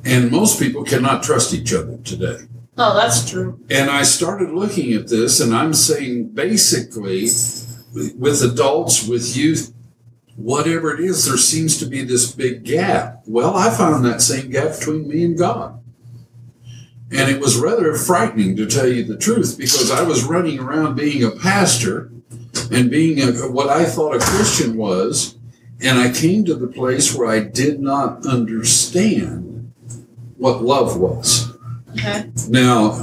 And 0.05 0.31
most 0.31 0.59
people 0.61 0.85
cannot 0.85 1.23
trust 1.23 1.55
each 1.55 1.73
other 1.73 1.99
today. 2.05 2.39
Oh, 2.79 2.95
that's 2.95 3.29
true. 3.29 3.59
And 3.71 3.91
I 3.91 4.03
started 4.03 4.51
looking 4.51 4.93
at 4.93 5.09
this, 5.09 5.41
and 5.41 5.55
I'm 5.55 5.73
saying 5.73 6.31
basically, 6.31 7.23
with 8.17 8.43
adults, 8.43 9.09
with 9.09 9.37
youth, 9.37 9.73
whatever 10.37 10.95
it 10.95 11.01
is, 11.01 11.25
there 11.25 11.39
seems 11.39 11.79
to 11.79 11.87
be 11.87 12.05
this 12.05 12.33
big 12.33 12.65
gap. 12.65 13.23
Well, 13.27 13.57
I 13.57 13.71
found 13.71 14.05
that 14.05 14.21
same 14.21 14.51
gap 14.51 14.79
between 14.79 15.09
me 15.09 15.25
and 15.25 15.39
God. 15.39 15.83
And 17.11 17.31
it 17.31 17.41
was 17.41 17.57
rather 17.57 17.95
frightening 17.95 18.57
to 18.57 18.67
tell 18.67 18.89
you 18.89 19.05
the 19.05 19.17
truth 19.17 19.57
because 19.57 19.91
I 19.91 20.03
was 20.03 20.25
running 20.25 20.59
around 20.59 20.97
being 20.97 21.25
a 21.25 21.31
pastor 21.31 22.11
and 22.71 22.91
being 22.91 23.21
a, 23.21 23.33
what 23.49 23.69
I 23.69 23.85
thought 23.85 24.17
a 24.17 24.19
Christian 24.19 24.77
was. 24.77 25.39
And 25.81 25.99
I 25.99 26.11
came 26.11 26.45
to 26.47 26.55
the 26.55 26.67
place 26.67 27.15
where 27.15 27.29
I 27.29 27.41
did 27.41 27.81
not 27.81 28.27
understand 28.27 29.73
what 30.37 30.63
love 30.63 30.99
was. 30.99 31.46
Okay. 31.99 32.31
Now, 32.49 33.03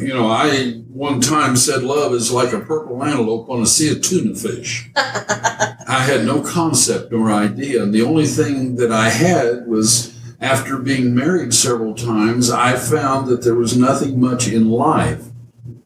you 0.00 0.12
know, 0.12 0.28
I 0.28 0.82
one 0.88 1.20
time 1.20 1.56
said 1.56 1.82
love 1.82 2.12
is 2.12 2.32
like 2.32 2.52
a 2.52 2.60
purple 2.60 3.02
antelope 3.02 3.48
on 3.48 3.62
a 3.62 3.66
sea 3.66 3.92
of 3.92 4.02
tuna 4.02 4.34
fish. 4.34 4.90
I 4.96 6.04
had 6.06 6.24
no 6.24 6.42
concept 6.42 7.12
nor 7.12 7.30
idea. 7.30 7.82
And 7.82 7.94
the 7.94 8.02
only 8.02 8.26
thing 8.26 8.76
that 8.76 8.92
I 8.92 9.10
had 9.10 9.66
was 9.66 10.18
after 10.40 10.78
being 10.78 11.14
married 11.14 11.54
several 11.54 11.94
times, 11.94 12.50
I 12.50 12.76
found 12.76 13.28
that 13.28 13.42
there 13.42 13.54
was 13.54 13.76
nothing 13.76 14.20
much 14.20 14.48
in 14.48 14.70
life 14.70 15.24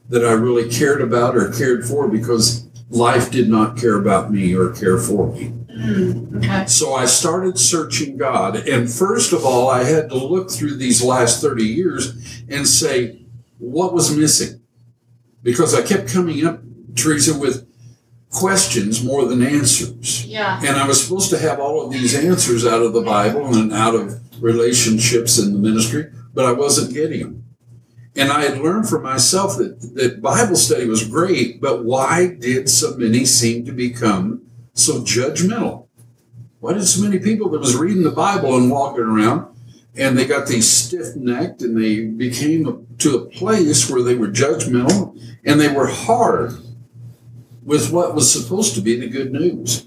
that 0.08 0.24
I 0.24 0.32
really 0.32 0.70
cared 0.70 1.02
about 1.02 1.36
or 1.36 1.52
cared 1.52 1.84
for 1.84 2.08
because 2.08 2.66
life 2.88 3.30
did 3.30 3.48
not 3.48 3.76
care 3.76 3.96
about 3.96 4.32
me 4.32 4.54
or 4.54 4.70
care 4.70 4.98
for 4.98 5.32
me. 5.32 5.52
Mm. 5.76 6.38
Okay. 6.38 6.66
So 6.66 6.94
I 6.94 7.04
started 7.06 7.58
searching 7.58 8.16
God. 8.16 8.56
And 8.68 8.90
first 8.90 9.32
of 9.32 9.44
all, 9.44 9.68
I 9.68 9.84
had 9.84 10.08
to 10.08 10.16
look 10.16 10.50
through 10.50 10.76
these 10.76 11.02
last 11.02 11.42
30 11.42 11.64
years 11.64 12.42
and 12.48 12.66
say, 12.66 13.20
what 13.58 13.92
was 13.92 14.16
missing? 14.16 14.60
Because 15.42 15.74
I 15.74 15.82
kept 15.82 16.08
coming 16.08 16.46
up, 16.46 16.60
Teresa, 16.94 17.38
with 17.38 17.66
questions 18.30 19.04
more 19.04 19.26
than 19.26 19.42
answers. 19.42 20.26
Yeah. 20.26 20.60
And 20.64 20.76
I 20.76 20.86
was 20.86 21.02
supposed 21.02 21.30
to 21.30 21.38
have 21.38 21.60
all 21.60 21.84
of 21.84 21.92
these 21.92 22.14
answers 22.14 22.66
out 22.66 22.82
of 22.82 22.92
the 22.92 23.02
Bible 23.02 23.54
and 23.54 23.72
out 23.72 23.94
of 23.94 24.20
relationships 24.42 25.38
in 25.38 25.52
the 25.52 25.58
ministry, 25.58 26.10
but 26.34 26.44
I 26.44 26.52
wasn't 26.52 26.94
getting 26.94 27.20
them. 27.20 27.44
And 28.14 28.32
I 28.32 28.42
had 28.42 28.58
learned 28.58 28.88
for 28.88 28.98
myself 28.98 29.58
that, 29.58 29.78
that 29.94 30.22
Bible 30.22 30.56
study 30.56 30.86
was 30.86 31.06
great, 31.06 31.60
but 31.60 31.84
why 31.84 32.34
did 32.38 32.68
so 32.68 32.96
many 32.96 33.26
seem 33.26 33.66
to 33.66 33.72
become 33.72 34.45
so 34.76 35.00
judgmental? 35.00 35.86
Why 36.60 36.74
did 36.74 36.86
so 36.86 37.02
many 37.02 37.18
people 37.18 37.48
that 37.50 37.58
was 37.60 37.76
reading 37.76 38.02
the 38.02 38.10
Bible 38.10 38.56
and 38.56 38.70
walking 38.70 39.04
around 39.04 39.54
and 39.96 40.16
they 40.16 40.26
got 40.26 40.46
these 40.46 40.68
stiff 40.68 41.16
necked 41.16 41.62
and 41.62 41.76
they 41.80 42.04
became 42.04 42.86
to 42.98 43.16
a 43.16 43.26
place 43.26 43.90
where 43.90 44.02
they 44.02 44.14
were 44.14 44.28
judgmental 44.28 45.18
and 45.44 45.60
they 45.60 45.72
were 45.72 45.86
hard 45.88 46.52
with 47.62 47.92
what 47.92 48.14
was 48.14 48.30
supposed 48.30 48.74
to 48.74 48.80
be 48.80 48.98
the 48.98 49.08
good 49.08 49.32
news? 49.32 49.86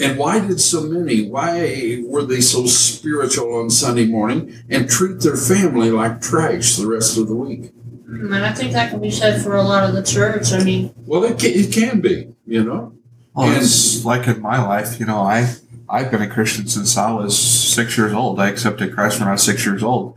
And 0.00 0.18
why 0.18 0.40
did 0.40 0.60
so 0.60 0.82
many, 0.82 1.28
why 1.28 2.02
were 2.06 2.24
they 2.24 2.40
so 2.40 2.66
spiritual 2.66 3.54
on 3.56 3.68
Sunday 3.68 4.06
morning 4.06 4.54
and 4.70 4.88
treat 4.88 5.20
their 5.20 5.36
family 5.36 5.90
like 5.90 6.22
trash 6.22 6.76
the 6.76 6.86
rest 6.86 7.18
of 7.18 7.28
the 7.28 7.34
week? 7.34 7.72
And 8.06 8.34
I 8.34 8.52
think 8.52 8.72
that 8.72 8.90
can 8.90 9.00
be 9.00 9.10
said 9.10 9.42
for 9.42 9.56
a 9.56 9.62
lot 9.62 9.88
of 9.88 9.94
the 9.94 10.02
church. 10.02 10.52
I 10.52 10.64
mean, 10.64 10.94
Well, 11.06 11.24
it 11.24 11.38
can, 11.38 11.50
it 11.50 11.72
can 11.72 12.00
be, 12.00 12.34
you 12.46 12.64
know. 12.64 12.94
Oh, 13.40 13.46
well, 13.46 13.56
it's 13.56 14.04
like 14.04 14.26
in 14.26 14.42
my 14.42 14.62
life, 14.62 15.00
you 15.00 15.06
know, 15.06 15.20
I 15.20 15.54
I've 15.88 16.10
been 16.10 16.22
a 16.22 16.28
Christian 16.28 16.68
since 16.68 16.96
I 16.96 17.10
was 17.10 17.36
six 17.36 17.96
years 17.96 18.12
old. 18.12 18.38
I 18.38 18.48
accepted 18.48 18.94
Christ 18.94 19.18
when 19.18 19.28
I 19.28 19.32
was 19.32 19.42
six 19.42 19.64
years 19.64 19.82
old. 19.82 20.16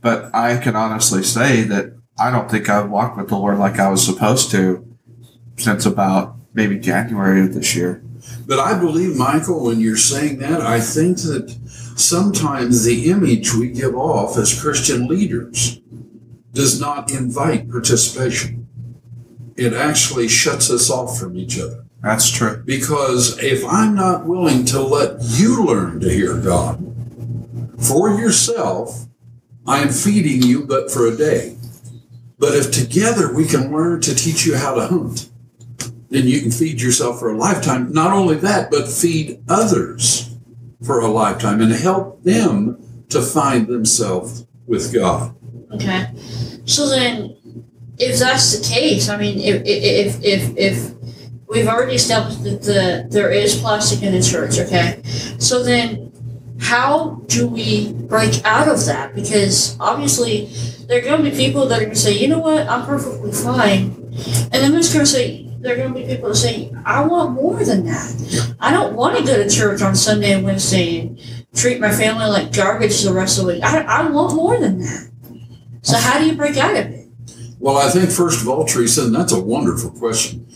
But 0.00 0.34
I 0.34 0.58
can 0.58 0.76
honestly 0.76 1.22
say 1.22 1.62
that 1.62 1.92
I 2.18 2.30
don't 2.30 2.50
think 2.50 2.68
I've 2.68 2.90
walked 2.90 3.16
with 3.16 3.28
the 3.28 3.36
Lord 3.36 3.58
like 3.58 3.78
I 3.78 3.88
was 3.88 4.04
supposed 4.04 4.50
to 4.50 4.84
since 5.56 5.86
about 5.86 6.36
maybe 6.52 6.78
January 6.78 7.42
of 7.42 7.54
this 7.54 7.74
year. 7.74 8.02
But 8.46 8.58
I 8.58 8.78
believe, 8.78 9.16
Michael, 9.16 9.64
when 9.64 9.80
you're 9.80 9.96
saying 9.96 10.38
that, 10.38 10.60
I 10.60 10.80
think 10.80 11.18
that 11.18 11.56
sometimes 11.96 12.84
the 12.84 13.10
image 13.10 13.54
we 13.54 13.70
give 13.70 13.94
off 13.94 14.36
as 14.36 14.60
Christian 14.60 15.06
leaders 15.06 15.80
does 16.52 16.80
not 16.80 17.10
invite 17.12 17.70
participation. 17.70 18.68
It 19.56 19.72
actually 19.72 20.28
shuts 20.28 20.70
us 20.70 20.90
off 20.90 21.18
from 21.18 21.36
each 21.36 21.58
other. 21.58 21.84
That's 22.02 22.30
true. 22.30 22.62
Because 22.64 23.42
if 23.42 23.64
I'm 23.64 23.94
not 23.94 24.26
willing 24.26 24.64
to 24.66 24.80
let 24.80 25.16
you 25.20 25.64
learn 25.64 26.00
to 26.00 26.08
hear 26.08 26.36
God 26.40 26.84
for 27.78 28.10
yourself, 28.10 29.06
I 29.66 29.80
am 29.80 29.88
feeding 29.90 30.42
you 30.42 30.64
but 30.64 30.90
for 30.90 31.06
a 31.06 31.16
day. 31.16 31.56
But 32.38 32.54
if 32.54 32.70
together 32.70 33.34
we 33.34 33.46
can 33.46 33.72
learn 33.72 34.00
to 34.02 34.14
teach 34.14 34.46
you 34.46 34.56
how 34.56 34.74
to 34.74 34.86
hunt, 34.86 35.28
then 36.08 36.26
you 36.26 36.40
can 36.40 36.50
feed 36.50 36.80
yourself 36.80 37.18
for 37.18 37.30
a 37.30 37.36
lifetime. 37.36 37.92
Not 37.92 38.12
only 38.12 38.36
that, 38.36 38.70
but 38.70 38.88
feed 38.88 39.42
others 39.48 40.36
for 40.82 41.00
a 41.00 41.08
lifetime 41.08 41.60
and 41.60 41.72
help 41.72 42.22
them 42.22 43.04
to 43.10 43.20
find 43.20 43.66
themselves 43.66 44.46
with 44.66 44.94
God. 44.94 45.34
okay. 45.72 46.08
So 46.64 46.88
then, 46.88 47.36
if 47.98 48.18
that's 48.18 48.58
the 48.58 48.74
case, 48.74 49.08
I 49.08 49.16
mean, 49.16 49.40
if 49.40 49.62
if 49.64 50.22
if 50.22 50.56
if 50.56 50.97
we've 51.48 51.66
already 51.66 51.94
established 51.94 52.44
that 52.44 52.62
the 52.62 53.06
there 53.10 53.30
is 53.30 53.60
plastic 53.60 54.02
in 54.02 54.12
the 54.12 54.22
church, 54.22 54.58
okay. 54.58 55.00
So 55.38 55.62
then, 55.62 56.12
how 56.60 57.22
do 57.26 57.46
we 57.46 57.92
break 57.92 58.44
out 58.44 58.68
of 58.68 58.84
that? 58.86 59.14
Because 59.14 59.78
obviously, 59.80 60.46
there 60.86 60.98
are 60.98 61.02
going 61.02 61.24
to 61.24 61.30
be 61.30 61.36
people 61.36 61.66
that 61.66 61.78
are 61.78 61.84
going 61.84 61.94
to 61.94 62.00
say, 62.00 62.16
you 62.16 62.28
know 62.28 62.38
what, 62.38 62.68
I'm 62.68 62.84
perfectly 62.86 63.32
fine, 63.32 63.94
and 64.52 64.52
then 64.52 64.72
there's 64.72 64.92
going 64.92 65.04
to 65.04 65.10
say. 65.10 65.44
There 65.60 65.74
are 65.74 65.76
going 65.76 65.92
to 65.92 66.00
be 66.00 66.06
people 66.06 66.28
that 66.28 66.36
say, 66.36 66.72
I 66.86 67.04
want 67.04 67.32
more 67.32 67.64
than 67.64 67.84
that. 67.86 68.54
I 68.60 68.70
don't 68.70 68.94
want 68.94 69.18
to 69.18 69.24
go 69.24 69.42
to 69.42 69.50
church 69.50 69.82
on 69.82 69.96
Sunday 69.96 70.30
and 70.32 70.44
Wednesday 70.44 71.00
and 71.00 71.20
treat 71.52 71.80
my 71.80 71.90
family 71.90 72.26
like 72.26 72.52
garbage 72.52 73.02
the 73.02 73.12
rest 73.12 73.40
of 73.40 73.46
the 73.46 73.54
week. 73.54 73.64
I, 73.64 73.80
I 73.80 74.08
want 74.08 74.36
more 74.36 74.56
than 74.56 74.78
that. 74.78 75.10
So 75.82 75.98
how 75.98 76.20
do 76.20 76.26
you 76.26 76.36
break 76.36 76.56
out 76.58 76.76
of 76.76 76.86
it? 76.86 77.08
Well, 77.58 77.76
I 77.76 77.90
think 77.90 78.08
first 78.08 78.40
of 78.40 78.48
all, 78.48 78.64
Teresa, 78.66 79.06
and 79.06 79.14
that's 79.14 79.32
a 79.32 79.40
wonderful 79.40 79.90
question. 79.90 80.46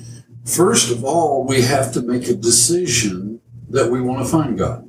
First 0.45 0.91
of 0.91 1.05
all, 1.05 1.45
we 1.45 1.63
have 1.63 1.93
to 1.93 2.03
make 2.03 2.29
a 2.29 2.35
decision 2.35 3.41
that 3.69 3.91
we 3.91 4.01
want 4.01 4.25
to 4.25 4.31
find 4.31 4.59
God. 4.59 4.89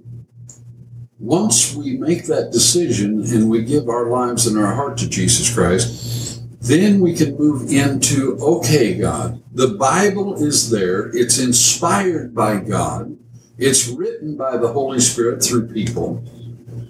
Once 1.20 1.74
we 1.76 1.96
make 1.96 2.26
that 2.26 2.52
decision 2.52 3.24
and 3.24 3.50
we 3.50 3.64
give 3.64 3.88
our 3.88 4.10
lives 4.10 4.46
and 4.46 4.58
our 4.58 4.74
heart 4.74 4.98
to 4.98 5.10
Jesus 5.10 5.54
Christ, 5.54 6.44
then 6.60 7.00
we 7.00 7.14
can 7.14 7.38
move 7.38 7.70
into 7.70 8.38
okay, 8.42 8.96
God, 8.96 9.42
the 9.54 9.76
Bible 9.76 10.36
is 10.44 10.70
there, 10.70 11.10
it's 11.16 11.38
inspired 11.38 12.34
by 12.34 12.58
God, 12.58 13.18
it's 13.58 13.88
written 13.88 14.36
by 14.36 14.58
the 14.58 14.70
Holy 14.70 15.00
Spirit 15.00 15.44
through 15.44 15.68
people. 15.68 16.24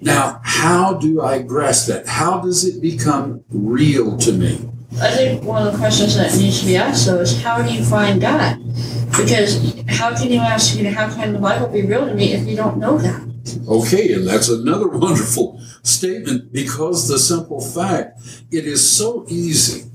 Now, 0.01 0.41
how 0.43 0.95
do 0.95 1.21
I 1.21 1.41
grasp 1.41 1.87
that? 1.87 2.07
How 2.07 2.39
does 2.39 2.65
it 2.65 2.81
become 2.81 3.43
real 3.49 4.17
to 4.17 4.31
me? 4.31 4.69
I 5.01 5.09
think 5.11 5.43
one 5.43 5.65
of 5.65 5.73
the 5.73 5.79
questions 5.79 6.15
that 6.15 6.35
needs 6.37 6.61
to 6.61 6.65
be 6.65 6.77
asked 6.77 7.07
though 7.07 7.19
is 7.19 7.41
how 7.41 7.61
do 7.61 7.73
you 7.73 7.83
find 7.83 8.21
God? 8.21 8.57
Because 9.17 9.83
how 9.87 10.15
can 10.15 10.31
you 10.31 10.39
ask, 10.39 10.75
you 10.75 10.83
know, 10.83 10.91
how 10.91 11.13
can 11.13 11.33
the 11.33 11.39
Bible 11.39 11.67
be 11.67 11.81
real 11.81 12.05
to 12.05 12.13
me 12.13 12.33
if 12.33 12.47
you 12.47 12.55
don't 12.55 12.77
know 12.77 12.97
that? 12.97 13.21
Okay, 13.67 14.13
and 14.13 14.27
that's 14.27 14.49
another 14.49 14.87
wonderful 15.05 15.59
statement 15.81 16.51
because 16.53 17.07
the 17.07 17.19
simple 17.19 17.61
fact 17.61 18.21
it 18.51 18.65
is 18.65 18.89
so 18.89 19.25
easy 19.27 19.89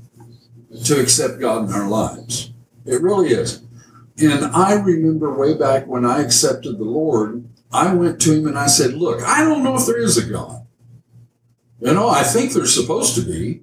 to 0.85 0.99
accept 0.99 1.39
God 1.39 1.69
in 1.69 1.73
our 1.73 1.87
lives. 1.87 2.51
It 2.85 3.01
really 3.01 3.29
is. 3.29 3.61
And 4.21 4.45
I 4.45 4.73
remember 4.73 5.33
way 5.33 5.57
back 5.57 5.87
when 5.87 6.05
I 6.05 6.21
accepted 6.21 6.77
the 6.77 6.83
Lord, 6.83 7.47
I 7.71 7.93
went 7.93 8.21
to 8.21 8.33
him 8.33 8.47
and 8.47 8.57
I 8.57 8.67
said, 8.67 8.93
Look, 8.93 9.21
I 9.21 9.43
don't 9.43 9.63
know 9.63 9.75
if 9.75 9.85
there 9.85 9.99
is 9.99 10.17
a 10.17 10.29
God. 10.29 10.65
You 11.79 11.93
know, 11.93 12.09
I 12.09 12.23
think 12.23 12.51
there's 12.51 12.73
supposed 12.73 13.15
to 13.15 13.21
be, 13.21 13.61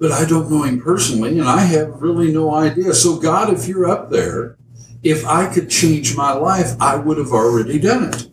but 0.00 0.10
I 0.10 0.24
don't 0.24 0.50
know 0.50 0.62
him 0.62 0.80
personally, 0.80 1.38
and 1.38 1.46
I 1.46 1.60
have 1.60 2.00
really 2.00 2.32
no 2.32 2.54
idea. 2.54 2.94
So, 2.94 3.20
God, 3.20 3.52
if 3.52 3.68
you're 3.68 3.88
up 3.88 4.08
there, 4.08 4.56
if 5.02 5.26
I 5.26 5.52
could 5.52 5.68
change 5.68 6.16
my 6.16 6.32
life, 6.32 6.74
I 6.80 6.96
would 6.96 7.18
have 7.18 7.32
already 7.32 7.78
done 7.78 8.14
it. 8.14 8.26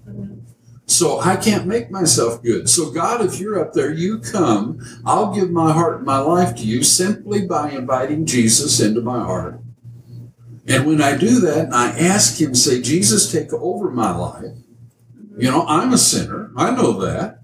So 0.86 1.20
I 1.20 1.36
can't 1.36 1.68
make 1.68 1.92
myself 1.92 2.42
good. 2.42 2.70
So, 2.70 2.90
God, 2.90 3.24
if 3.24 3.42
you're 3.42 3.60
up 3.60 3.74
there, 3.74 3.92
you 3.92 4.20
come. 4.20 4.80
I'll 5.06 5.36
give 5.36 5.52
my 5.52 5.74
heart 5.74 5.98
and 5.98 6.06
my 6.06 6.20
life 6.20 6.56
to 6.56 6.64
you 6.64 6.84
simply 6.84 7.46
by 7.46 7.72
inviting 7.72 8.26
Jesus 8.26 8.80
into 8.80 9.02
my 9.02 9.20
heart. 9.20 9.60
And 10.66 10.86
when 10.86 11.02
I 11.02 11.18
do 11.18 11.42
that, 11.42 11.66
and 11.66 11.74
I 11.74 11.90
ask 11.90 12.40
Him, 12.40 12.56
say, 12.56 12.82
Jesus, 12.82 13.30
take 13.30 13.52
over 13.52 13.92
my 13.92 14.16
life. 14.16 14.56
You 15.38 15.52
know, 15.52 15.66
I'm 15.68 15.92
a 15.92 15.98
sinner. 15.98 16.52
I 16.56 16.72
know 16.72 16.94
that. 17.02 17.37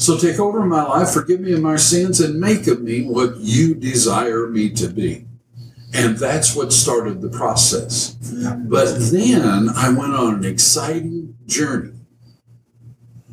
So 0.00 0.16
take 0.16 0.38
over 0.38 0.64
my 0.64 0.82
life, 0.82 1.10
forgive 1.10 1.40
me 1.40 1.52
of 1.52 1.60
my 1.60 1.76
sins, 1.76 2.20
and 2.20 2.40
make 2.40 2.66
of 2.66 2.80
me 2.80 3.02
what 3.02 3.36
you 3.36 3.74
desire 3.74 4.46
me 4.46 4.70
to 4.70 4.88
be. 4.88 5.26
And 5.92 6.16
that's 6.16 6.56
what 6.56 6.72
started 6.72 7.20
the 7.20 7.28
process. 7.28 8.12
But 8.14 8.96
then 8.98 9.68
I 9.68 9.90
went 9.90 10.14
on 10.14 10.36
an 10.36 10.44
exciting 10.46 11.36
journey, 11.44 11.92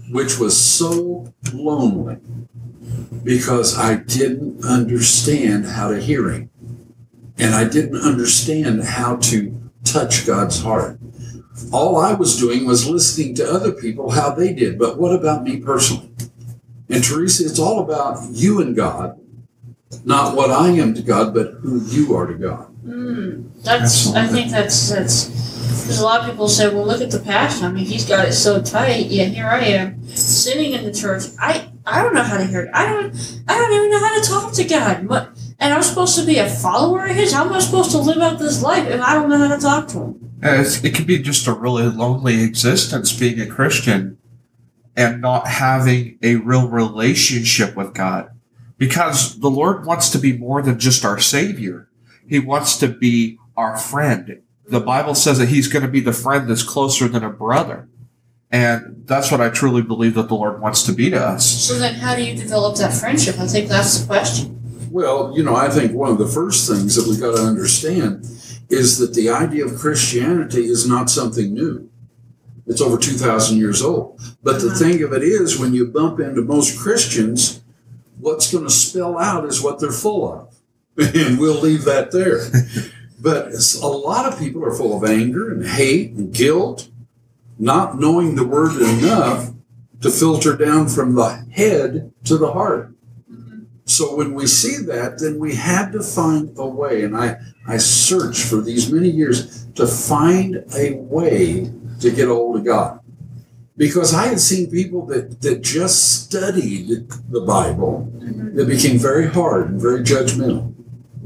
which 0.09 0.39
was 0.39 0.57
so 0.57 1.33
lonely 1.53 2.17
because 3.23 3.77
I 3.77 3.95
didn't 3.95 4.65
understand 4.65 5.67
how 5.67 5.91
to 5.91 6.01
hear 6.01 6.29
Him. 6.29 6.49
And 7.37 7.55
I 7.55 7.63
didn't 7.63 8.01
understand 8.01 8.83
how 8.83 9.15
to 9.15 9.57
touch 9.85 10.27
God's 10.27 10.61
heart. 10.61 10.99
All 11.71 11.95
I 11.95 12.11
was 12.11 12.37
doing 12.37 12.65
was 12.65 12.89
listening 12.89 13.35
to 13.35 13.49
other 13.49 13.71
people 13.71 14.11
how 14.11 14.31
they 14.31 14.53
did. 14.53 14.77
But 14.77 14.97
what 14.97 15.15
about 15.15 15.43
me 15.43 15.61
personally? 15.61 16.11
And 16.89 17.03
Teresa, 17.03 17.45
it's 17.45 17.59
all 17.59 17.79
about 17.79 18.23
you 18.31 18.61
and 18.61 18.75
God, 18.75 19.19
not 20.05 20.35
what 20.35 20.51
I 20.51 20.69
am 20.69 20.93
to 20.93 21.01
God, 21.01 21.33
but 21.33 21.55
who 21.61 21.81
you 21.85 22.15
are 22.15 22.25
to 22.27 22.33
God. 22.33 22.73
Mm, 22.85 23.63
that's. 23.63 24.13
I 24.13 24.25
think 24.27 24.51
that's 24.51 24.89
that's. 24.89 25.25
Because 25.27 25.99
a 25.99 26.03
lot 26.03 26.21
of 26.21 26.27
people 26.29 26.47
say, 26.47 26.73
"Well, 26.73 26.85
look 26.85 27.01
at 27.01 27.11
the 27.11 27.19
pastor. 27.19 27.65
I 27.65 27.71
mean, 27.71 27.85
he's 27.85 28.07
got 28.07 28.27
it 28.27 28.33
so 28.33 28.61
tight." 28.61 29.07
Yeah, 29.07 29.25
here 29.25 29.47
I 29.47 29.59
am, 29.59 30.07
sitting 30.07 30.73
in 30.73 30.85
the 30.85 30.93
church. 30.93 31.23
I 31.39 31.69
I 31.85 32.01
don't 32.01 32.13
know 32.13 32.23
how 32.23 32.37
to 32.37 32.45
hear 32.45 32.61
it. 32.61 32.69
I 32.73 32.85
don't. 32.85 33.41
I 33.47 33.57
don't 33.57 33.73
even 33.73 33.91
know 33.91 33.99
how 33.99 34.21
to 34.21 34.27
talk 34.27 34.53
to 34.53 34.63
God. 34.63 35.07
What? 35.07 35.31
And 35.59 35.73
I'm 35.73 35.83
supposed 35.83 36.17
to 36.19 36.25
be 36.25 36.37
a 36.37 36.49
follower 36.49 37.05
of 37.05 37.15
His. 37.15 37.33
How 37.33 37.45
am 37.45 37.53
I 37.53 37.59
supposed 37.59 37.91
to 37.91 37.97
live 37.97 38.19
out 38.19 38.39
this 38.39 38.61
life 38.61 38.87
if 38.87 39.01
I 39.01 39.13
don't 39.13 39.29
know 39.29 39.37
how 39.37 39.55
to 39.55 39.61
talk 39.61 39.87
to 39.89 39.99
Him? 39.99 40.31
Uh, 40.43 40.61
it's, 40.61 40.83
it 40.83 40.93
could 40.93 41.07
be 41.07 41.17
just 41.19 41.47
a 41.47 41.53
really 41.53 41.83
lonely 41.83 42.43
existence 42.43 43.11
being 43.11 43.41
a 43.41 43.47
Christian 43.47 44.16
and 44.97 45.21
not 45.21 45.47
having 45.47 46.17
a 46.23 46.35
real 46.37 46.67
relationship 46.67 47.75
with 47.75 47.93
God. 47.93 48.31
Because 48.79 49.39
the 49.39 49.49
Lord 49.49 49.85
wants 49.85 50.09
to 50.09 50.17
be 50.17 50.35
more 50.35 50.61
than 50.61 50.79
just 50.79 51.05
our 51.05 51.19
Savior. 51.19 51.87
He 52.27 52.39
wants 52.39 52.77
to 52.79 52.87
be 52.87 53.37
our 53.55 53.77
friend. 53.77 54.41
The 54.67 54.79
Bible 54.79 55.15
says 55.15 55.37
that 55.37 55.49
He's 55.49 55.67
going 55.67 55.85
to 55.85 55.91
be 55.91 55.99
the 55.99 56.13
friend 56.13 56.49
that's 56.49 56.63
closer 56.63 57.07
than 57.07 57.23
a 57.23 57.29
brother. 57.29 57.87
And 58.51 59.03
that's 59.05 59.31
what 59.31 59.41
I 59.41 59.49
truly 59.49 59.81
believe 59.81 60.15
that 60.15 60.29
the 60.29 60.35
Lord 60.35 60.61
wants 60.61 60.83
to 60.83 60.93
be 60.93 61.09
to 61.09 61.23
us. 61.23 61.45
So 61.45 61.77
then, 61.77 61.95
how 61.95 62.15
do 62.15 62.23
you 62.23 62.35
develop 62.35 62.77
that 62.77 62.93
friendship? 62.93 63.39
I 63.39 63.47
think 63.47 63.67
that's 63.67 63.99
the 63.99 64.07
question. 64.07 64.59
Well, 64.89 65.33
you 65.35 65.43
know, 65.43 65.55
I 65.55 65.69
think 65.69 65.93
one 65.93 66.09
of 66.09 66.17
the 66.17 66.27
first 66.27 66.67
things 66.69 66.95
that 66.95 67.07
we've 67.07 67.19
got 67.19 67.35
to 67.35 67.43
understand 67.43 68.25
is 68.69 68.97
that 68.99 69.13
the 69.13 69.29
idea 69.29 69.65
of 69.65 69.75
Christianity 69.75 70.65
is 70.65 70.87
not 70.87 71.09
something 71.09 71.53
new. 71.53 71.89
It's 72.67 72.81
over 72.81 72.97
2,000 72.97 73.57
years 73.57 73.81
old. 73.81 74.19
But 74.43 74.59
the 74.59 74.67
uh-huh. 74.67 74.77
thing 74.77 75.03
of 75.03 75.13
it 75.13 75.23
is, 75.23 75.57
when 75.57 75.73
you 75.73 75.87
bump 75.87 76.19
into 76.19 76.41
most 76.41 76.77
Christians, 76.77 77.61
what's 78.19 78.51
going 78.51 78.65
to 78.65 78.69
spill 78.69 79.17
out 79.17 79.45
is 79.45 79.61
what 79.61 79.79
they're 79.79 79.91
full 79.91 80.31
of. 80.31 80.53
And 81.15 81.39
we'll 81.39 81.61
leave 81.61 81.85
that 81.85 82.11
there. 82.11 82.41
but 83.19 83.53
a 83.81 83.87
lot 83.87 84.31
of 84.31 84.39
people 84.39 84.65
are 84.65 84.73
full 84.73 84.97
of 84.97 85.07
anger 85.07 85.51
and 85.51 85.65
hate 85.65 86.11
and 86.11 86.33
guilt, 86.33 86.89
not 87.59 87.99
knowing 87.99 88.35
the 88.35 88.47
word 88.47 88.81
enough 88.81 89.51
to 90.01 90.09
filter 90.09 90.55
down 90.57 90.87
from 90.87 91.13
the 91.13 91.45
head 91.51 92.11
to 92.23 92.37
the 92.37 92.51
heart. 92.51 92.93
Mm-hmm. 93.31 93.63
So 93.85 94.15
when 94.15 94.33
we 94.33 94.47
see 94.47 94.77
that, 94.85 95.19
then 95.19 95.37
we 95.37 95.55
had 95.55 95.91
to 95.91 96.01
find 96.01 96.51
a 96.57 96.65
way. 96.65 97.03
And 97.03 97.15
I, 97.15 97.37
I 97.67 97.77
searched 97.77 98.45
for 98.45 98.61
these 98.61 98.91
many 98.91 99.09
years 99.09 99.65
to 99.75 99.85
find 99.85 100.63
a 100.75 100.93
way 100.95 101.71
to 101.99 102.11
get 102.11 102.27
a 102.27 102.33
hold 102.33 102.57
of 102.57 102.65
God. 102.65 102.99
Because 103.75 104.13
I 104.13 104.27
had 104.27 104.39
seen 104.39 104.71
people 104.71 105.05
that, 105.07 105.41
that 105.41 105.61
just 105.61 106.23
studied 106.23 107.09
the 107.29 107.41
Bible 107.41 108.09
that 108.13 108.25
mm-hmm. 108.25 108.67
became 108.67 108.97
very 108.97 109.27
hard 109.27 109.69
and 109.69 109.81
very 109.81 110.01
judgmental, 110.01 110.73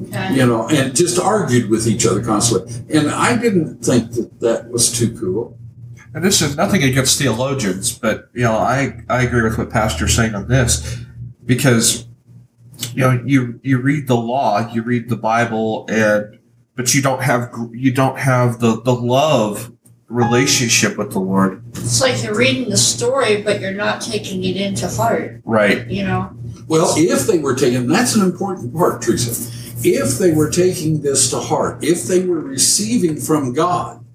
Okay. 0.03 0.33
you 0.33 0.45
know, 0.45 0.67
and 0.67 0.95
just 0.95 1.19
argued 1.19 1.69
with 1.69 1.87
each 1.87 2.05
other 2.05 2.23
constantly. 2.23 2.73
And 2.97 3.09
I 3.09 3.37
didn't 3.37 3.85
think 3.85 4.11
that 4.13 4.39
that 4.39 4.69
was 4.69 4.91
too 4.91 5.15
cool. 5.17 5.57
And 6.13 6.23
this 6.23 6.41
is 6.41 6.57
nothing 6.57 6.83
against 6.83 7.19
theologians, 7.19 7.97
but 7.97 8.29
you 8.33 8.41
know, 8.41 8.57
I, 8.57 9.01
I 9.09 9.23
agree 9.23 9.43
with 9.43 9.57
what 9.57 9.69
Pastor's 9.69 10.13
saying 10.13 10.35
on 10.35 10.47
this 10.47 10.99
because 11.45 12.07
you 12.93 13.01
know, 13.01 13.21
you 13.25 13.59
you 13.63 13.79
read 13.79 14.07
the 14.07 14.15
law, 14.15 14.67
you 14.71 14.81
read 14.81 15.09
the 15.09 15.15
Bible, 15.15 15.85
and 15.89 16.39
but 16.75 16.93
you 16.93 17.01
don't 17.01 17.21
have 17.21 17.51
you 17.71 17.91
don't 17.91 18.17
have 18.17 18.59
the 18.59 18.81
the 18.81 18.93
love 18.93 19.71
relationship 20.11 20.97
with 20.97 21.11
the 21.11 21.19
Lord, 21.19 21.63
It's 21.75 22.01
like 22.01 22.21
you're 22.23 22.35
reading 22.35 22.69
the 22.69 22.77
story, 22.77 23.41
but 23.41 23.59
you're 23.61 23.71
not 23.73 24.01
taking 24.01 24.43
it 24.43 24.57
into 24.57 24.87
heart. 24.87 25.41
right? 25.45 25.87
You 25.87 26.03
know. 26.03 26.31
Well, 26.67 26.93
if 26.97 27.27
they 27.27 27.39
were 27.39 27.55
taking, 27.55 27.87
that's 27.87 28.15
an 28.15 28.23
important 28.23 28.73
part, 28.73 29.01
Teresa. 29.01 29.49
If 29.83 30.19
they 30.19 30.31
were 30.31 30.49
taking 30.49 31.01
this 31.01 31.29
to 31.31 31.39
heart, 31.39 31.83
if 31.83 32.03
they 32.03 32.23
were 32.25 32.39
receiving 32.39 33.17
from 33.17 33.53
God, 33.53 34.05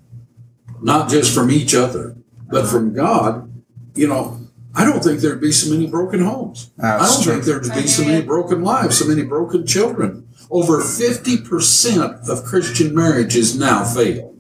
not 0.80 1.08
just 1.10 1.34
from 1.34 1.50
each 1.50 1.74
other, 1.74 2.16
but 2.48 2.66
from 2.66 2.94
God, 2.94 3.50
you 3.94 4.06
know, 4.06 4.38
I 4.74 4.84
don't 4.84 5.02
think 5.02 5.20
there'd 5.20 5.40
be 5.40 5.52
so 5.52 5.72
many 5.72 5.86
broken 5.86 6.20
homes. 6.20 6.70
I 6.80 6.98
don't 6.98 7.22
true. 7.22 7.32
think 7.32 7.44
there'd 7.46 7.74
be 7.74 7.88
so 7.88 8.04
many 8.04 8.24
broken 8.24 8.62
lives, 8.62 8.98
so 8.98 9.06
many 9.06 9.22
broken 9.24 9.66
children. 9.66 10.28
Over 10.50 10.80
50% 10.82 12.28
of 12.28 12.44
Christian 12.44 12.94
marriages 12.94 13.58
now 13.58 13.84
fail. 13.84 14.35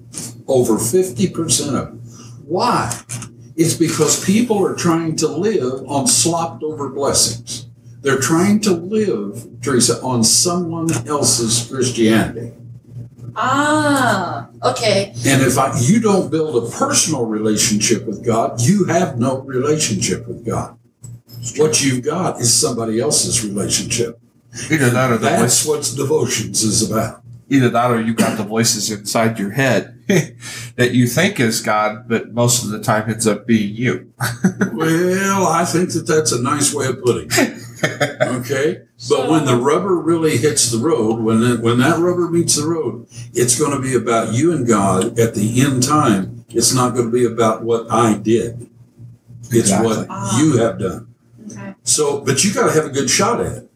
Over 0.48 0.74
50% 0.74 1.68
of 1.68 1.72
them. 1.74 1.98
Why? 2.46 2.92
It's 3.56 3.74
because 3.74 4.24
people 4.24 4.64
are 4.64 4.74
trying 4.74 5.16
to 5.16 5.28
live 5.28 5.84
on 5.88 6.06
slopped 6.06 6.62
over 6.62 6.88
blessings. 6.90 7.66
They're 8.02 8.18
trying 8.20 8.60
to 8.60 8.70
live, 8.72 9.60
Teresa, 9.62 10.00
on 10.02 10.22
someone 10.22 10.88
else's 11.08 11.66
Christianity. 11.68 12.52
Ah. 13.34 14.48
Okay. 14.62 15.12
And 15.26 15.42
if 15.42 15.58
I, 15.58 15.78
you 15.80 16.00
don't 16.00 16.30
build 16.30 16.62
a 16.62 16.70
personal 16.70 17.26
relationship 17.26 18.06
with 18.06 18.24
God, 18.24 18.60
you 18.60 18.84
have 18.84 19.18
no 19.18 19.40
relationship 19.40 20.26
with 20.26 20.44
God. 20.44 20.78
What 21.56 21.82
you've 21.84 22.04
got 22.04 22.40
is 22.40 22.52
somebody 22.52 23.00
else's 23.00 23.44
relationship. 23.44 24.18
Either 24.70 24.90
that 24.90 25.10
or 25.10 25.18
the 25.18 25.26
That's 25.26 25.64
voice, 25.64 25.92
what 25.92 25.96
devotions 25.96 26.62
is 26.62 26.88
about. 26.90 27.22
either 27.50 27.68
that 27.68 27.90
or 27.90 28.00
you've 28.00 28.16
got 28.16 28.38
the 28.38 28.42
voices 28.44 28.90
inside 28.90 29.38
your 29.38 29.50
head 29.50 29.95
that 30.76 30.90
you 30.92 31.06
think 31.06 31.40
is 31.40 31.60
God, 31.60 32.08
but 32.08 32.32
most 32.32 32.64
of 32.64 32.70
the 32.70 32.80
time 32.80 33.10
ends 33.10 33.26
up 33.26 33.46
being 33.46 33.74
you. 33.74 34.12
Well, 34.72 35.46
I 35.46 35.64
think 35.64 35.92
that 35.92 36.06
that's 36.06 36.32
a 36.32 36.42
nice 36.42 36.74
way 36.74 36.86
of 36.86 37.02
putting 37.02 37.28
it. 37.30 37.62
Okay, 38.20 38.82
but 39.08 39.30
when 39.30 39.46
the 39.46 39.56
rubber 39.56 39.96
really 39.96 40.36
hits 40.36 40.70
the 40.70 40.78
road, 40.78 41.20
when 41.20 41.42
it, 41.42 41.60
when 41.60 41.78
that 41.78 41.98
rubber 41.98 42.28
meets 42.28 42.56
the 42.56 42.66
road, 42.66 43.06
it's 43.32 43.58
going 43.58 43.72
to 43.72 43.80
be 43.80 43.94
about 43.94 44.34
you 44.34 44.52
and 44.52 44.66
God 44.66 45.18
at 45.18 45.34
the 45.34 45.62
end 45.62 45.82
time. 45.82 46.44
It's 46.50 46.74
not 46.74 46.94
going 46.94 47.06
to 47.06 47.12
be 47.12 47.24
about 47.24 47.62
what 47.62 47.90
I 47.90 48.18
did. 48.18 48.68
It's 49.50 49.70
what 49.72 50.04
Exactly. 50.04 50.38
you 50.40 50.58
have 50.58 50.78
done. 50.78 51.14
Okay. 51.50 51.74
So, 51.82 52.20
but 52.20 52.44
you 52.44 52.52
got 52.52 52.66
to 52.66 52.72
have 52.72 52.84
a 52.84 52.90
good 52.94 53.08
shot 53.08 53.40
at 53.40 53.52
it. 53.56 53.70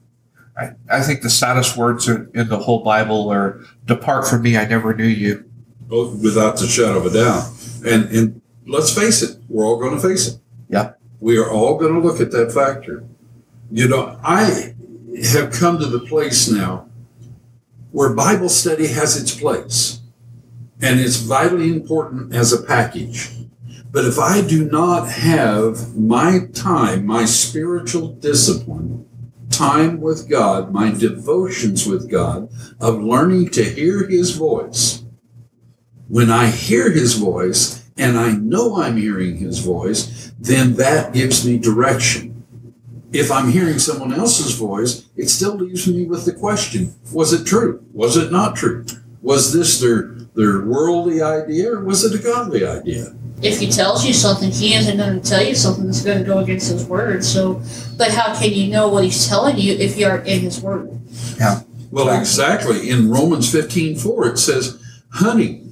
I, 0.57 0.73
I 0.91 1.03
think 1.03 1.23
the 1.23 1.31
saddest 1.31 1.77
words 1.79 2.09
in, 2.09 2.31
in 2.35 2.49
the 2.49 2.59
whole 2.59 2.83
Bible 2.85 3.31
are 3.31 3.61
"Depart 3.87 4.27
from 4.27 4.43
me, 4.43 4.57
I 4.59 4.67
never 4.67 4.95
knew 4.95 5.05
you." 5.05 5.50
Without 5.91 6.57
the 6.59 6.69
shadow 6.69 6.99
of 6.99 7.07
a 7.07 7.11
doubt. 7.11 7.51
And 7.85 8.15
and 8.15 8.41
let's 8.67 8.95
face 8.95 9.23
it, 9.23 9.39
we're 9.49 9.65
all 9.65 9.79
going 9.79 9.97
to 9.97 10.01
face 10.01 10.29
it. 10.29 10.41
Yeah. 10.69 10.93
We 11.19 11.37
are 11.37 11.51
all 11.51 11.77
going 11.79 11.95
to 11.95 12.01
look 12.01 12.21
at 12.21 12.31
that 12.31 12.53
factor. 12.53 13.05
You 13.73 13.89
know, 13.89 14.19
I 14.23 14.75
have 15.33 15.53
come 15.53 15.79
to 15.79 15.87
the 15.87 16.01
place 16.01 16.51
now 16.51 16.89
where 17.91 18.15
Bible 18.15 18.49
study 18.49 18.87
has 18.87 19.21
its 19.21 19.35
place, 19.35 20.01
and 20.81 21.01
it's 21.01 21.17
vitally 21.17 21.73
important 21.73 22.35
as 22.35 22.53
a 22.53 22.63
package. 22.63 23.31
But 23.91 24.05
if 24.05 24.19
I 24.19 24.43
do 24.43 24.71
not 24.71 25.09
have 25.09 25.97
my 25.97 26.47
time, 26.53 27.05
my 27.05 27.25
spiritual 27.25 28.13
discipline, 28.13 29.07
time 29.51 30.01
with 30.01 30.29
God, 30.29 30.73
my 30.73 30.93
devotions 30.93 31.87
with 31.87 32.09
God, 32.09 32.49
of 32.81 33.03
learning 33.03 33.49
to 33.51 33.65
hear 33.65 34.07
His 34.07 34.31
voice, 34.37 35.05
When 36.11 36.29
I 36.29 36.49
hear 36.49 36.91
his 36.91 37.15
voice 37.15 37.89
and 37.97 38.19
I 38.19 38.33
know 38.33 38.83
I'm 38.83 38.97
hearing 38.97 39.37
his 39.37 39.61
voice, 39.61 40.33
then 40.41 40.75
that 40.75 41.15
gives 41.15 41.47
me 41.47 41.57
direction. 41.57 42.45
If 43.13 43.31
I'm 43.31 43.49
hearing 43.49 43.79
someone 43.79 44.13
else's 44.13 44.57
voice, 44.57 45.09
it 45.17 45.29
still 45.29 45.55
leaves 45.55 45.87
me 45.87 46.07
with 46.07 46.25
the 46.25 46.33
question, 46.33 46.97
was 47.13 47.33
it 47.33 47.47
true? 47.47 47.85
Was 47.93 48.17
it 48.17 48.33
not 48.33 48.57
true? 48.57 48.85
Was 49.23 49.53
this 49.53 49.81
their 49.81 50.17
their 50.35 50.63
worldly 50.63 51.23
idea 51.23 51.73
or 51.73 51.85
was 51.85 52.05
it 52.05 52.19
a 52.19 52.23
godly 52.23 52.67
idea? 52.67 53.15
If 53.41 53.61
he 53.61 53.71
tells 53.71 54.05
you 54.05 54.13
something, 54.13 54.51
he 54.51 54.75
isn't 54.75 54.97
going 54.97 55.21
to 55.21 55.29
tell 55.29 55.45
you 55.45 55.55
something 55.55 55.87
that's 55.87 56.03
going 56.03 56.19
to 56.19 56.25
go 56.25 56.39
against 56.39 56.73
his 56.73 56.85
word. 56.87 57.25
So, 57.25 57.63
but 57.97 58.11
how 58.11 58.35
can 58.35 58.53
you 58.53 58.69
know 58.69 58.89
what 58.89 59.05
he's 59.05 59.29
telling 59.29 59.59
you 59.59 59.75
if 59.75 59.97
you 59.97 60.07
are 60.07 60.19
in 60.19 60.41
his 60.41 60.61
word? 60.61 60.91
Yeah. 61.39 61.61
Well, 61.93 62.19
exactly. 62.19 62.91
In 62.91 63.11
Romans 63.11 63.51
15 63.51 63.97
4, 63.97 64.27
it 64.27 64.39
says, 64.39 64.83
Honey, 65.13 65.70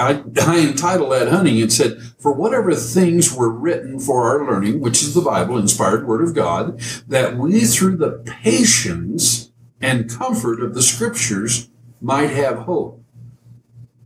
I, 0.00 0.22
I 0.40 0.60
entitled 0.60 1.12
that 1.12 1.28
Honey. 1.28 1.60
It 1.60 1.72
said, 1.72 2.00
For 2.18 2.32
whatever 2.32 2.74
things 2.74 3.32
were 3.32 3.50
written 3.50 3.98
for 4.00 4.24
our 4.24 4.46
learning, 4.50 4.80
which 4.80 5.02
is 5.02 5.14
the 5.14 5.20
Bible, 5.20 5.58
inspired 5.58 6.06
word 6.06 6.22
of 6.22 6.34
God, 6.34 6.80
that 7.08 7.36
we 7.36 7.60
through 7.60 7.96
the 7.96 8.22
patience 8.24 9.50
and 9.80 10.10
comfort 10.10 10.60
of 10.60 10.74
the 10.74 10.82
scriptures 10.82 11.68
might 12.00 12.30
have 12.30 12.58
hope. 12.58 13.02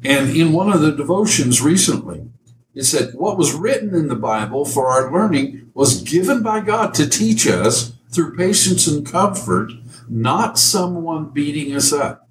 And 0.05 0.37
in 0.37 0.53
one 0.53 0.71
of 0.71 0.81
the 0.81 0.93
devotions 0.93 1.63
recently, 1.63 2.29
it 2.75 2.85
said, 2.85 3.15
What 3.15 3.39
was 3.39 3.55
written 3.55 3.95
in 3.95 4.09
the 4.09 4.17
Bible 4.17 4.65
for 4.65 4.89
our 4.89 5.13
learning 5.13 5.71
was 5.75 6.03
given 6.03 6.43
by 6.43 6.61
God 6.61 6.93
to 6.95 7.09
teach 7.09 7.47
us 7.47 7.95
through 8.11 8.37
patience 8.37 8.87
and 8.87 9.07
comfort, 9.07 9.73
not 10.09 10.59
someone 10.59 11.31
beating 11.31 11.75
us 11.75 11.93
up, 11.93 12.24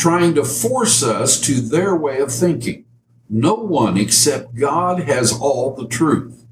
trying 0.00 0.34
to 0.34 0.44
force 0.44 1.02
us 1.02 1.38
to 1.42 1.60
their 1.60 1.94
way 1.94 2.20
of 2.20 2.32
thinking. 2.32 2.86
No 3.28 3.54
one 3.54 3.98
except 3.98 4.54
God 4.54 5.02
has 5.02 5.30
all 5.30 5.74
the 5.74 5.86
truth. 5.86 6.46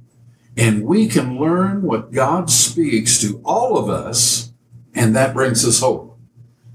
And 0.57 0.85
we 0.85 1.09
can 1.09 1.39
learn 1.39 1.83
what 1.83 2.13
God 2.13 2.51
speaks 2.51 3.19
to 3.23 3.41
all 3.45 3.79
of 3.79 3.89
us, 3.89 4.53
and 4.95 5.17
that 5.17 5.33
brings 5.33 5.67
us 5.67 5.81
hope. 5.81 6.19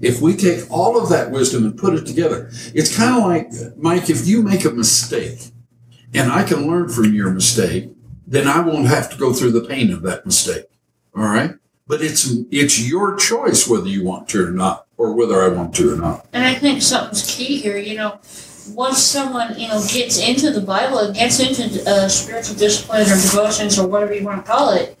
If 0.00 0.20
we 0.20 0.34
take 0.36 0.68
all 0.70 1.00
of 1.00 1.08
that 1.10 1.30
wisdom 1.30 1.64
and 1.64 1.78
put 1.78 1.94
it 1.94 2.06
together, 2.06 2.50
it's 2.74 2.94
kind 2.94 3.16
of 3.16 3.22
like, 3.22 3.76
Mike, 3.76 4.10
if 4.10 4.26
you 4.26 4.42
make 4.42 4.64
a 4.64 4.70
mistake 4.70 5.52
and 6.12 6.32
I 6.32 6.42
can 6.42 6.66
learn 6.66 6.88
from 6.88 7.14
your 7.14 7.30
mistake, 7.30 7.90
then 8.26 8.48
I 8.48 8.60
won't 8.60 8.88
have 8.88 9.10
to 9.10 9.16
go 9.16 9.32
through 9.32 9.52
the 9.52 9.66
pain 9.66 9.92
of 9.92 10.02
that 10.02 10.26
mistake. 10.26 10.66
All 11.16 11.24
right. 11.24 11.54
But 11.86 12.02
it's, 12.02 12.28
it's 12.50 12.80
your 12.80 13.16
choice 13.16 13.68
whether 13.68 13.88
you 13.88 14.04
want 14.04 14.28
to 14.30 14.46
or 14.46 14.50
not, 14.50 14.83
or 14.96 15.14
whether 15.14 15.42
I 15.42 15.48
want 15.48 15.74
to 15.76 15.94
or 15.94 15.96
not. 15.96 16.26
And 16.32 16.44
I 16.44 16.54
think 16.54 16.82
something's 16.82 17.26
key 17.28 17.58
here. 17.58 17.76
You 17.76 17.96
know, 17.96 18.20
once 18.72 18.98
someone 18.98 19.58
you 19.58 19.68
know 19.68 19.84
gets 19.88 20.18
into 20.18 20.50
the 20.50 20.60
Bible 20.60 20.98
and 20.98 21.14
gets 21.14 21.40
into 21.40 21.88
uh, 21.88 22.08
spiritual 22.08 22.56
discipline 22.56 23.02
or 23.02 23.16
devotions 23.16 23.78
or 23.78 23.86
whatever 23.86 24.14
you 24.14 24.24
want 24.24 24.44
to 24.44 24.50
call 24.50 24.70
it, 24.70 24.96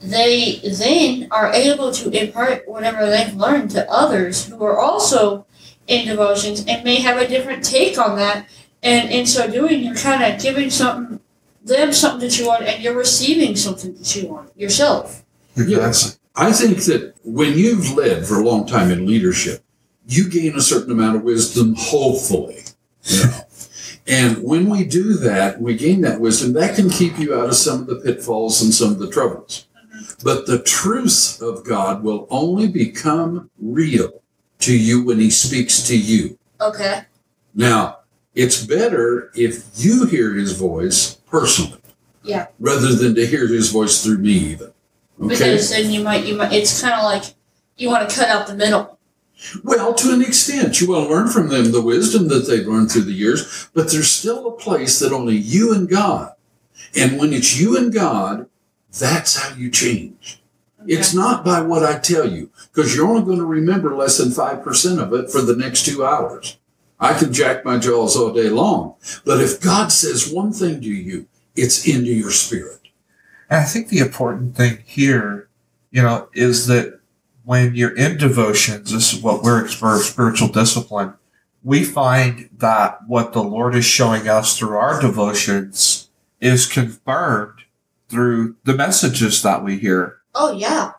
they 0.00 0.60
then 0.64 1.28
are 1.30 1.52
able 1.52 1.92
to 1.92 2.10
impart 2.10 2.68
whatever 2.68 3.06
they've 3.06 3.34
learned 3.34 3.70
to 3.72 3.90
others 3.90 4.46
who 4.46 4.62
are 4.64 4.78
also 4.78 5.46
in 5.86 6.06
devotions 6.06 6.64
and 6.66 6.84
may 6.84 6.96
have 6.96 7.18
a 7.18 7.26
different 7.26 7.64
take 7.64 7.98
on 7.98 8.16
that. 8.16 8.48
And 8.82 9.10
in 9.10 9.26
so 9.26 9.50
doing, 9.50 9.82
you're 9.82 9.96
kind 9.96 10.22
of 10.22 10.40
giving 10.40 10.70
something 10.70 11.20
them 11.62 11.92
something 11.92 12.28
that 12.28 12.38
you 12.38 12.46
want, 12.46 12.64
and 12.64 12.82
you're 12.82 12.96
receiving 12.96 13.56
something 13.56 13.94
that 13.94 14.16
you 14.16 14.28
want 14.28 14.56
yourself. 14.56 15.24
Yes. 15.56 16.18
I 16.40 16.52
think 16.52 16.78
that 16.84 17.12
when 17.22 17.52
you've 17.58 17.92
led 17.92 18.24
for 18.24 18.40
a 18.40 18.42
long 18.42 18.66
time 18.66 18.90
in 18.90 19.06
leadership, 19.06 19.62
you 20.06 20.26
gain 20.30 20.56
a 20.56 20.62
certain 20.62 20.90
amount 20.90 21.16
of 21.16 21.22
wisdom, 21.22 21.74
hopefully. 21.76 22.62
You 23.02 23.26
know. 23.26 23.40
and 24.06 24.42
when 24.42 24.70
we 24.70 24.84
do 24.84 25.18
that, 25.18 25.60
we 25.60 25.76
gain 25.76 26.00
that 26.00 26.18
wisdom, 26.18 26.54
that 26.54 26.76
can 26.76 26.88
keep 26.88 27.18
you 27.18 27.38
out 27.38 27.50
of 27.50 27.56
some 27.56 27.82
of 27.82 27.88
the 27.88 27.96
pitfalls 27.96 28.62
and 28.62 28.72
some 28.72 28.90
of 28.90 28.98
the 28.98 29.10
troubles. 29.10 29.66
Mm-hmm. 29.76 30.24
But 30.24 30.46
the 30.46 30.62
truth 30.62 31.42
of 31.42 31.62
God 31.62 32.02
will 32.02 32.26
only 32.30 32.68
become 32.68 33.50
real 33.60 34.22
to 34.60 34.74
you 34.74 35.04
when 35.04 35.20
He 35.20 35.28
speaks 35.28 35.82
to 35.88 35.98
you. 35.98 36.38
Okay. 36.58 37.02
Now, 37.54 37.98
it's 38.34 38.64
better 38.64 39.30
if 39.34 39.64
you 39.74 40.06
hear 40.06 40.32
His 40.32 40.58
voice 40.58 41.16
personally. 41.26 41.82
Yeah. 42.22 42.46
Rather 42.58 42.94
than 42.94 43.14
to 43.16 43.26
hear 43.26 43.46
His 43.46 43.70
voice 43.70 44.02
through 44.02 44.18
me, 44.18 44.32
even. 44.32 44.72
Okay. 45.20 45.28
Because 45.28 45.70
then 45.70 45.90
you 45.90 46.02
might 46.02 46.24
you 46.24 46.36
might 46.36 46.52
it's 46.52 46.80
kind 46.80 46.94
of 46.94 47.04
like 47.04 47.34
you 47.76 47.88
want 47.88 48.08
to 48.08 48.14
cut 48.14 48.28
out 48.28 48.46
the 48.46 48.54
middle. 48.54 48.98
Well, 49.64 49.94
to 49.94 50.12
an 50.12 50.22
extent, 50.22 50.80
you 50.80 50.88
will 50.88 51.08
learn 51.08 51.28
from 51.28 51.48
them 51.48 51.72
the 51.72 51.80
wisdom 51.80 52.28
that 52.28 52.46
they've 52.46 52.66
learned 52.66 52.90
through 52.90 53.02
the 53.02 53.12
years, 53.12 53.70
but 53.72 53.90
there's 53.90 54.10
still 54.10 54.46
a 54.46 54.56
place 54.56 54.98
that 54.98 55.12
only 55.12 55.36
you 55.36 55.72
and 55.74 55.88
God. 55.88 56.34
And 56.94 57.18
when 57.18 57.32
it's 57.32 57.58
you 57.58 57.76
and 57.76 57.92
God, 57.92 58.48
that's 58.98 59.36
how 59.36 59.56
you 59.56 59.70
change. 59.70 60.42
It's 60.86 61.14
not 61.14 61.44
by 61.44 61.60
what 61.60 61.84
I 61.84 61.98
tell 61.98 62.30
you, 62.30 62.50
because 62.72 62.94
you're 62.94 63.06
only 63.06 63.22
going 63.22 63.38
to 63.38 63.44
remember 63.44 63.94
less 63.94 64.18
than 64.18 64.28
5% 64.28 64.98
of 64.98 65.12
it 65.12 65.30
for 65.30 65.42
the 65.42 65.56
next 65.56 65.84
two 65.84 66.04
hours. 66.04 66.58
I 66.98 67.18
can 67.18 67.32
jack 67.32 67.64
my 67.64 67.78
jaws 67.78 68.16
all 68.16 68.32
day 68.32 68.50
long, 68.50 68.96
but 69.24 69.40
if 69.40 69.60
God 69.60 69.90
says 69.90 70.32
one 70.32 70.52
thing 70.52 70.80
to 70.82 70.88
you, 70.88 71.26
it's 71.54 71.86
into 71.86 72.12
your 72.12 72.30
spirit. 72.30 72.79
And 73.50 73.60
I 73.60 73.64
think 73.64 73.88
the 73.88 73.98
important 73.98 74.56
thing 74.56 74.78
here, 74.86 75.48
you 75.90 76.02
know, 76.02 76.28
is 76.32 76.68
that 76.68 77.00
when 77.44 77.74
you're 77.74 77.96
in 77.96 78.16
devotions, 78.16 78.92
this 78.92 79.12
is 79.12 79.20
what 79.20 79.42
we're 79.42 79.66
for 79.66 79.98
spiritual 79.98 80.48
discipline. 80.48 81.14
We 81.64 81.84
find 81.84 82.48
that 82.58 83.00
what 83.08 83.32
the 83.32 83.42
Lord 83.42 83.74
is 83.74 83.84
showing 83.84 84.28
us 84.28 84.56
through 84.56 84.76
our 84.76 85.00
devotions 85.00 86.08
is 86.40 86.64
confirmed 86.64 87.58
through 88.08 88.56
the 88.64 88.74
messages 88.74 89.42
that 89.42 89.64
we 89.64 89.78
hear. 89.78 90.18
Oh 90.34 90.52
yeah. 90.52 90.92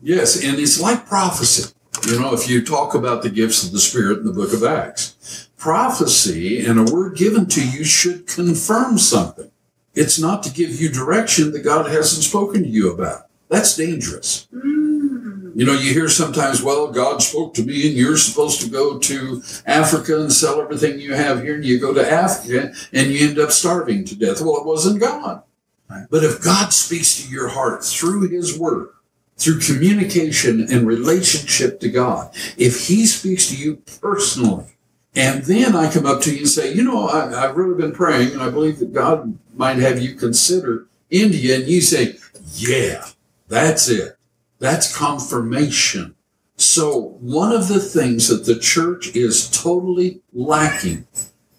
Yes, 0.00 0.42
and 0.42 0.58
it's 0.58 0.80
like 0.80 1.06
prophecy. 1.06 1.74
You 2.06 2.20
know, 2.20 2.34
if 2.34 2.48
you 2.48 2.64
talk 2.64 2.94
about 2.94 3.22
the 3.22 3.30
gifts 3.30 3.64
of 3.64 3.72
the 3.72 3.80
Spirit 3.80 4.18
in 4.18 4.26
the 4.26 4.32
book 4.32 4.52
of 4.52 4.62
Acts, 4.62 5.48
prophecy 5.56 6.64
and 6.64 6.78
a 6.78 6.92
word 6.92 7.16
given 7.16 7.46
to 7.46 7.66
you 7.66 7.84
should 7.84 8.26
confirm 8.26 8.98
something. 8.98 9.50
It's 9.96 10.20
not 10.20 10.42
to 10.44 10.52
give 10.52 10.80
you 10.80 10.90
direction 10.90 11.52
that 11.52 11.60
God 11.64 11.90
hasn't 11.90 12.22
spoken 12.22 12.62
to 12.62 12.68
you 12.68 12.92
about. 12.92 13.28
That's 13.48 13.76
dangerous. 13.76 14.46
Mm. 14.54 15.56
You 15.56 15.64
know, 15.64 15.72
you 15.72 15.94
hear 15.94 16.10
sometimes, 16.10 16.62
well, 16.62 16.92
God 16.92 17.22
spoke 17.22 17.54
to 17.54 17.62
me 17.62 17.88
and 17.88 17.96
you're 17.96 18.18
supposed 18.18 18.60
to 18.60 18.68
go 18.68 18.98
to 18.98 19.42
Africa 19.64 20.20
and 20.20 20.30
sell 20.30 20.60
everything 20.60 21.00
you 21.00 21.14
have 21.14 21.42
here. 21.42 21.54
And 21.54 21.64
you 21.64 21.80
go 21.80 21.94
to 21.94 22.12
Africa 22.12 22.74
and 22.92 23.10
you 23.10 23.26
end 23.26 23.38
up 23.38 23.50
starving 23.50 24.04
to 24.04 24.14
death. 24.14 24.42
Well, 24.42 24.58
it 24.58 24.66
wasn't 24.66 25.00
God. 25.00 25.42
Right. 25.88 26.06
But 26.10 26.24
if 26.24 26.42
God 26.42 26.74
speaks 26.74 27.22
to 27.22 27.32
your 27.32 27.48
heart 27.48 27.82
through 27.82 28.28
his 28.28 28.58
word, 28.58 28.90
through 29.38 29.60
communication 29.60 30.66
and 30.70 30.86
relationship 30.86 31.80
to 31.80 31.88
God, 31.88 32.34
if 32.58 32.88
he 32.88 33.06
speaks 33.06 33.48
to 33.48 33.56
you 33.56 33.82
personally, 34.02 34.75
and 35.16 35.42
then 35.44 35.74
I 35.74 35.90
come 35.90 36.04
up 36.04 36.20
to 36.22 36.32
you 36.32 36.40
and 36.40 36.48
say, 36.48 36.74
you 36.74 36.84
know, 36.84 37.08
I, 37.08 37.44
I've 37.44 37.56
really 37.56 37.74
been 37.74 37.92
praying 37.92 38.32
and 38.32 38.42
I 38.42 38.50
believe 38.50 38.78
that 38.80 38.92
God 38.92 39.36
might 39.54 39.78
have 39.78 39.98
you 39.98 40.14
consider 40.14 40.86
India. 41.10 41.56
And 41.56 41.66
you 41.66 41.80
say, 41.80 42.18
yeah, 42.52 43.06
that's 43.48 43.88
it. 43.88 44.18
That's 44.58 44.94
confirmation. 44.94 46.14
So 46.56 47.16
one 47.20 47.50
of 47.52 47.68
the 47.68 47.80
things 47.80 48.28
that 48.28 48.44
the 48.44 48.58
church 48.58 49.16
is 49.16 49.50
totally 49.50 50.20
lacking, 50.34 51.06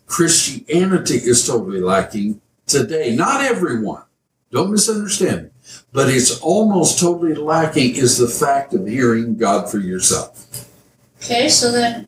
Christianity 0.06 1.17
is 1.17 1.48
totally 1.48 1.82
lacking 1.82 2.41
today. 2.67 3.15
Not 3.15 3.41
everyone. 3.41 4.04
Don't 4.52 4.72
misunderstand 4.72 5.43
me. 5.46 5.50
But 5.91 6.10
it's 6.10 6.39
almost 6.41 7.00
totally 7.00 7.34
lacking 7.34 7.96
is 7.96 8.17
the 8.17 8.28
fact 8.28 8.74
of 8.74 8.86
hearing 8.86 9.36
God 9.36 9.70
for 9.70 9.80
yourself. 9.80 10.67
Okay, 11.24 11.50
so 11.50 11.72
then 11.72 12.08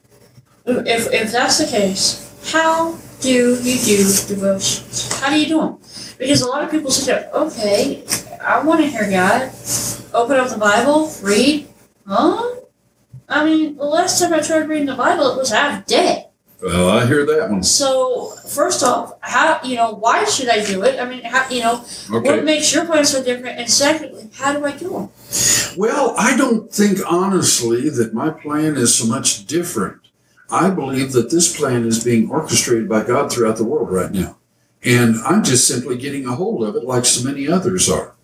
if 0.86 1.12
if 1.12 1.32
that's 1.32 1.58
the 1.58 1.67
case, 1.67 2.34
how 2.51 2.97
do 3.21 3.29
you 3.29 3.77
do 3.79 3.97
devotions? 4.27 5.19
How 5.19 5.29
do 5.29 5.39
you 5.39 5.47
do 5.47 5.60
them? 5.60 5.77
Because 6.17 6.41
a 6.41 6.47
lot 6.47 6.63
of 6.63 6.71
people 6.71 6.91
say, 6.91 7.29
okay, 7.34 8.03
I 8.41 8.62
want 8.63 8.82
to 8.82 8.88
hear 8.88 9.10
God. 9.10 9.51
Open 10.13 10.38
up 10.38 10.49
the 10.49 10.58
Bible, 10.58 11.12
read. 11.21 11.67
Huh? 12.08 12.55
I 13.27 13.45
mean, 13.45 13.77
the 13.77 13.86
last 13.86 14.19
time 14.19 14.34
I 14.34 14.39
tried 14.39 14.67
reading 14.67 14.88
the 14.88 14.95
Bible, 14.95 15.32
it 15.32 15.38
was 15.38 15.51
half 15.51 15.86
dead. 15.86 16.29
Well, 16.62 16.89
I 16.89 17.05
hear 17.05 17.25
that 17.25 17.49
one. 17.49 17.63
So 17.63 18.32
first 18.49 18.84
off, 18.84 19.13
how 19.21 19.62
you 19.63 19.75
know 19.75 19.93
why 19.93 20.25
should 20.25 20.49
I 20.49 20.65
do 20.65 20.84
it? 20.84 20.99
I 20.99 21.05
mean, 21.08 21.23
how 21.23 21.47
you 21.49 21.62
know 21.62 21.77
what 22.10 22.43
makes 22.43 22.73
your 22.73 22.86
plan 22.86 23.05
so 23.05 23.23
different? 23.23 23.60
And 23.60 23.69
secondly, 23.69 24.29
how 24.34 24.51
do 24.51 24.65
I 24.65 24.75
do 24.75 24.89
them? 24.89 25.10
Well, 25.77 26.15
I 26.17 26.36
don't 26.36 26.69
think 26.69 26.99
honestly 27.08 27.89
that 27.91 28.13
my 28.13 28.29
plan 28.32 28.75
is 28.75 28.93
so 28.97 29.05
much 29.05 29.45
different. 29.45 30.09
I 30.51 30.69
believe 30.69 31.12
that 31.13 31.29
this 31.29 31.55
plan 31.55 31.85
is 31.85 32.03
being 32.03 32.29
orchestrated 32.29 32.89
by 32.89 33.03
God 33.03 33.31
throughout 33.31 33.57
the 33.57 33.63
world 33.65 33.91
right 33.91 34.12
now. 34.12 34.38
And 34.83 35.15
I'm 35.25 35.43
just 35.43 35.67
simply 35.67 35.97
getting 35.97 36.25
a 36.25 36.35
hold 36.35 36.63
of 36.63 36.75
it 36.75 36.83
like 36.83 37.05
so 37.05 37.27
many 37.27 37.47
others 37.47 37.89
are. 37.89 38.15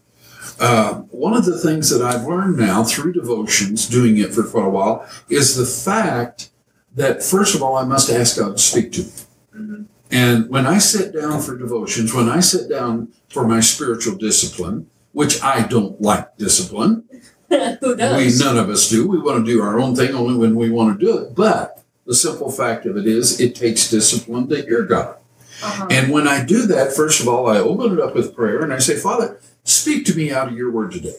Uh, 0.59 0.93
one 1.11 1.35
of 1.35 1.45
the 1.45 1.59
things 1.59 1.89
that 1.89 2.01
I've 2.01 2.25
learned 2.25 2.57
now 2.57 2.83
through 2.83 3.13
devotions, 3.13 3.87
doing 3.87 4.17
it 4.17 4.33
for 4.33 4.43
quite 4.43 4.65
a 4.65 4.69
while, 4.69 5.07
is 5.29 5.55
the 5.55 5.65
fact 5.65 6.49
that 6.95 7.21
first 7.21 7.55
of 7.55 7.61
all, 7.61 7.75
I 7.75 7.83
must 7.83 8.09
ask 8.09 8.37
God 8.37 8.55
to 8.55 8.57
speak 8.57 8.93
to 8.93 9.03
me. 9.03 9.85
And 10.11 10.49
when 10.49 10.65
I 10.65 10.77
sit 10.77 11.13
down 11.13 11.41
for 11.41 11.57
devotions, 11.57 12.13
when 12.13 12.29
I 12.29 12.39
sit 12.39 12.69
down 12.69 13.11
for 13.27 13.45
my 13.45 13.59
spiritual 13.59 14.15
discipline, 14.15 14.89
which 15.11 15.41
I 15.43 15.67
don't 15.67 15.99
like 16.01 16.37
discipline, 16.37 17.03
Who 17.49 17.95
does? 17.95 18.39
we 18.39 18.45
none 18.45 18.57
of 18.57 18.69
us 18.69 18.89
do. 18.89 19.07
We 19.07 19.19
want 19.19 19.45
to 19.45 19.51
do 19.51 19.61
our 19.61 19.79
own 19.79 19.95
thing 19.95 20.13
only 20.15 20.35
when 20.35 20.55
we 20.55 20.69
want 20.69 20.99
to 20.99 21.05
do 21.05 21.17
it. 21.19 21.35
But 21.35 21.83
the 22.05 22.15
simple 22.15 22.51
fact 22.51 22.85
of 22.85 22.97
it 22.97 23.07
is, 23.07 23.39
it 23.39 23.55
takes 23.55 23.89
discipline 23.89 24.47
to 24.49 24.61
hear 24.61 24.83
God. 24.83 25.17
uh-huh. 25.63 25.87
And 25.89 26.11
when 26.11 26.27
I 26.27 26.43
do 26.43 26.65
that, 26.67 26.93
first 26.93 27.19
of 27.19 27.27
all, 27.27 27.47
I 27.47 27.57
open 27.57 27.93
it 27.93 27.99
up 27.99 28.15
with 28.15 28.35
prayer 28.35 28.61
and 28.61 28.73
I 28.73 28.79
say, 28.79 28.95
Father, 28.95 29.39
speak 29.63 30.05
to 30.05 30.15
me 30.15 30.31
out 30.31 30.49
of 30.49 30.57
your 30.57 30.71
word 30.71 30.91
today. 30.91 31.15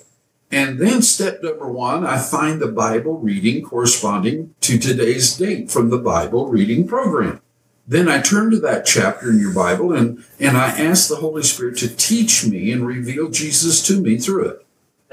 And 0.51 0.79
then 0.79 1.03
step 1.03 1.43
number 1.43 1.71
one, 1.71 2.07
I 2.07 2.19
find 2.19 2.61
the 2.61 2.69
Bible 2.69 3.19
reading 3.19 3.65
corresponding 3.65 4.55
to 4.61 4.79
today's 4.79 5.37
date 5.37 5.71
from 5.71 5.91
the 5.91 5.99
Bible 5.99 6.49
reading 6.49 6.87
program. 6.87 7.41
Then 7.89 8.09
I 8.09 8.21
turn 8.21 8.51
to 8.51 8.61
that 8.61 8.87
chapter 8.87 9.31
in 9.31 9.41
your 9.41 9.55
Bible 9.55 9.93
and, 9.93 10.25
and 10.41 10.57
I 10.57 10.69
ask 10.69 11.09
the 11.09 11.17
Holy 11.17 11.43
Spirit 11.43 11.79
to 11.79 11.95
teach 11.95 12.47
me 12.47 12.71
and 12.73 12.87
reveal 12.87 13.31
Jesus 13.31 13.85
to 13.87 14.01
me 14.01 14.19
through 14.19 14.49
it. 14.49 14.66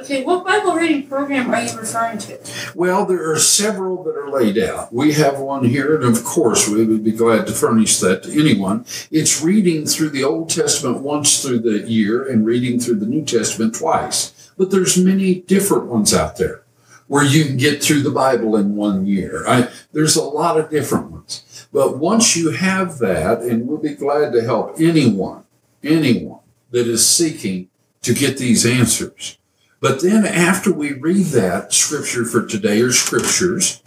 Okay, 0.04 0.26
what 0.26 0.46
Bible 0.46 0.74
reading 0.74 1.08
program 1.08 1.50
are 1.50 1.64
you 1.64 1.80
referring 1.80 2.18
to? 2.18 2.38
Well, 2.76 3.06
there 3.06 3.32
are 3.32 3.40
several 3.40 4.04
that 4.04 4.18
are 4.18 4.30
laid 4.30 4.58
out. 4.58 4.92
We 4.92 5.14
have 5.14 5.40
one 5.40 5.64
here, 5.64 5.96
and 5.96 6.04
of 6.04 6.26
course, 6.26 6.68
we 6.68 6.84
would 6.84 7.06
be 7.06 7.14
glad 7.14 7.48
to 7.48 7.54
furnish 7.54 8.00
that 8.00 8.24
to 8.24 8.38
anyone. 8.38 8.86
It's 9.12 9.42
reading 9.42 9.86
through 9.86 10.10
the 10.10 10.26
Old 10.26 10.50
Testament 10.50 11.00
once 11.00 11.42
through 11.42 11.60
the 11.60 11.90
year 11.90 12.28
and 12.28 12.46
reading 12.46 12.82
through 12.82 12.96
the 12.96 13.06
New 13.06 13.24
Testament 13.24 13.76
twice. 13.76 14.52
But 14.58 14.72
there's 14.72 14.98
many 14.98 15.36
different 15.36 15.86
ones 15.86 16.14
out 16.14 16.36
there 16.36 16.64
where 17.08 17.24
you 17.24 17.46
can 17.46 17.56
get 17.56 17.82
through 17.82 18.02
the 18.02 18.12
Bible 18.12 18.58
in 18.58 18.76
one 18.76 19.06
year. 19.06 19.48
I, 19.48 19.70
there's 19.94 20.18
a 20.18 20.24
lot 20.24 20.60
of 20.60 20.70
different 20.70 21.12
ones. 21.12 21.66
But 21.72 21.98
once 21.98 22.36
you 22.36 22.52
have 22.52 22.98
that, 22.98 23.40
and 23.40 23.70
we'll 23.70 23.78
be 23.78 23.96
glad 23.96 24.34
to 24.34 24.44
help 24.44 24.82
anyone, 24.82 25.46
anyone 25.82 26.42
that 26.72 26.88
is 26.88 27.08
seeking 27.08 27.70
to 28.02 28.14
get 28.14 28.38
these 28.38 28.66
answers. 28.66 29.38
But 29.84 30.02
then 30.02 30.26
after 30.26 30.72
we 30.72 30.94
read 30.94 31.26
that 31.34 31.74
scripture 31.74 32.24
for 32.24 32.46
today 32.46 32.80
or 32.80 32.94
scriptures, 32.94 33.82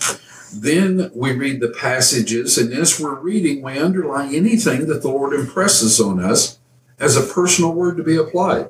then 0.55 1.11
we 1.15 1.33
read 1.33 1.61
the 1.61 1.71
passages, 1.71 2.59
and 2.59 2.71
as 2.71 3.01
we're 3.01 3.19
reading, 3.19 3.63
we 3.63 3.79
underline 3.79 4.35
anything 4.35 4.89
that 4.89 5.01
the 5.01 5.09
Lord 5.09 5.33
impresses 5.33 5.99
on 5.99 6.23
us 6.23 6.59
as 7.01 7.17
a 7.17 7.23
personal 7.23 7.73
word 7.73 7.97
to 7.97 8.03
be 8.03 8.15
applied. 8.15 8.69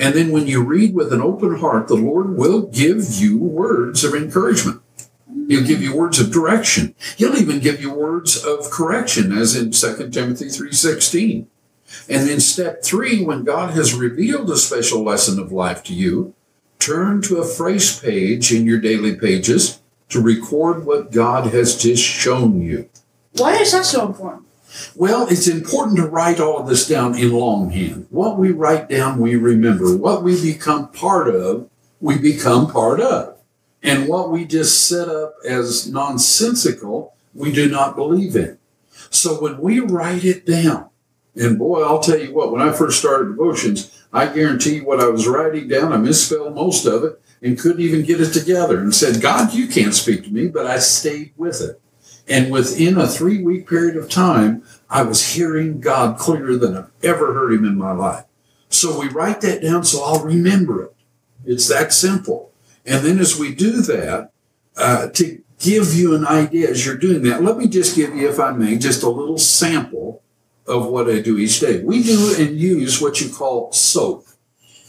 And 0.00 0.16
then 0.16 0.32
when 0.32 0.48
you 0.48 0.64
read 0.64 0.96
with 0.96 1.12
an 1.12 1.20
open 1.20 1.60
heart, 1.60 1.86
the 1.86 1.94
Lord 1.94 2.36
will 2.36 2.62
give 2.62 3.04
you 3.08 3.38
words 3.38 4.02
of 4.02 4.12
encouragement. 4.12 4.82
He'll 5.46 5.64
give 5.64 5.80
you 5.80 5.94
words 5.94 6.18
of 6.18 6.32
direction. 6.32 6.96
He'll 7.16 7.36
even 7.36 7.60
give 7.60 7.80
you 7.80 7.94
words 7.94 8.44
of 8.44 8.68
correction, 8.68 9.30
as 9.30 9.54
in 9.54 9.70
2 9.70 10.10
Timothy 10.10 10.46
3.16. 10.46 11.46
And 12.08 12.28
then 12.28 12.40
step 12.40 12.82
three, 12.82 13.22
when 13.24 13.44
God 13.44 13.74
has 13.74 13.94
revealed 13.94 14.50
a 14.50 14.56
special 14.56 15.04
lesson 15.04 15.38
of 15.38 15.52
life 15.52 15.84
to 15.84 15.94
you, 15.94 16.34
turn 16.84 17.22
to 17.22 17.38
a 17.38 17.46
phrase 17.46 17.98
page 17.98 18.52
in 18.52 18.66
your 18.66 18.78
daily 18.78 19.16
pages 19.16 19.80
to 20.10 20.20
record 20.20 20.84
what 20.84 21.10
God 21.10 21.52
has 21.54 21.76
just 21.76 22.02
shown 22.02 22.60
you. 22.60 22.88
Why 23.32 23.56
is 23.56 23.72
that 23.72 23.86
so 23.86 24.06
important? 24.06 24.46
Well, 24.94 25.26
it's 25.28 25.48
important 25.48 25.96
to 25.96 26.06
write 26.06 26.40
all 26.40 26.58
of 26.58 26.68
this 26.68 26.86
down 26.86 27.16
in 27.16 27.32
longhand. 27.32 28.06
What 28.10 28.38
we 28.38 28.50
write 28.50 28.88
down, 28.88 29.18
we 29.18 29.36
remember. 29.36 29.96
What 29.96 30.22
we 30.22 30.40
become 30.40 30.88
part 30.88 31.28
of, 31.28 31.70
we 32.00 32.18
become 32.18 32.70
part 32.70 33.00
of. 33.00 33.38
And 33.82 34.08
what 34.08 34.30
we 34.30 34.44
just 34.44 34.86
set 34.86 35.08
up 35.08 35.34
as 35.46 35.90
nonsensical, 35.90 37.14
we 37.34 37.52
do 37.52 37.68
not 37.68 37.96
believe 37.96 38.36
in. 38.36 38.58
So 39.10 39.40
when 39.40 39.58
we 39.58 39.80
write 39.80 40.24
it 40.24 40.44
down, 40.44 40.90
and 41.36 41.58
boy, 41.58 41.82
I'll 41.82 42.00
tell 42.00 42.18
you 42.18 42.32
what, 42.32 42.52
when 42.52 42.62
I 42.62 42.72
first 42.72 42.98
started 42.98 43.30
devotions, 43.30 44.03
I 44.14 44.32
guarantee 44.32 44.80
what 44.80 45.00
I 45.00 45.08
was 45.08 45.26
writing 45.26 45.66
down, 45.66 45.92
I 45.92 45.96
misspelled 45.96 46.54
most 46.54 46.86
of 46.86 47.02
it 47.02 47.20
and 47.42 47.58
couldn't 47.58 47.80
even 47.80 48.04
get 48.04 48.20
it 48.20 48.32
together 48.32 48.78
and 48.78 48.94
said, 48.94 49.20
God, 49.20 49.52
you 49.52 49.66
can't 49.66 49.92
speak 49.92 50.22
to 50.22 50.30
me, 50.30 50.46
but 50.46 50.66
I 50.66 50.78
stayed 50.78 51.32
with 51.36 51.60
it. 51.60 51.80
And 52.28 52.52
within 52.52 52.96
a 52.96 53.08
three 53.08 53.42
week 53.42 53.68
period 53.68 53.96
of 53.96 54.08
time, 54.08 54.62
I 54.88 55.02
was 55.02 55.34
hearing 55.34 55.80
God 55.80 56.16
clearer 56.16 56.56
than 56.56 56.76
I've 56.76 56.90
ever 57.02 57.34
heard 57.34 57.52
him 57.52 57.64
in 57.64 57.76
my 57.76 57.90
life. 57.90 58.24
So 58.68 58.98
we 58.98 59.08
write 59.08 59.40
that 59.40 59.62
down 59.62 59.82
so 59.82 60.02
I'll 60.04 60.24
remember 60.24 60.84
it. 60.84 60.94
It's 61.44 61.68
that 61.68 61.92
simple. 61.92 62.52
And 62.86 63.04
then 63.04 63.18
as 63.18 63.36
we 63.36 63.52
do 63.52 63.82
that, 63.82 64.30
uh, 64.76 65.08
to 65.08 65.42
give 65.58 65.92
you 65.92 66.14
an 66.14 66.24
idea 66.24 66.70
as 66.70 66.86
you're 66.86 66.96
doing 66.96 67.22
that, 67.22 67.42
let 67.42 67.56
me 67.56 67.66
just 67.66 67.96
give 67.96 68.14
you, 68.14 68.28
if 68.28 68.38
I 68.38 68.52
may, 68.52 68.78
just 68.78 69.02
a 69.02 69.08
little 69.08 69.38
sample 69.38 70.22
of 70.66 70.86
what 70.86 71.08
I 71.08 71.20
do 71.20 71.38
each 71.38 71.60
day. 71.60 71.82
We 71.82 72.02
do 72.02 72.34
and 72.38 72.58
use 72.58 73.00
what 73.00 73.20
you 73.20 73.28
call 73.28 73.72
SOAP, 73.72 74.26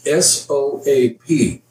S 0.05 0.47
O 0.49 0.81
A 0.85 1.11
P. 1.11 1.61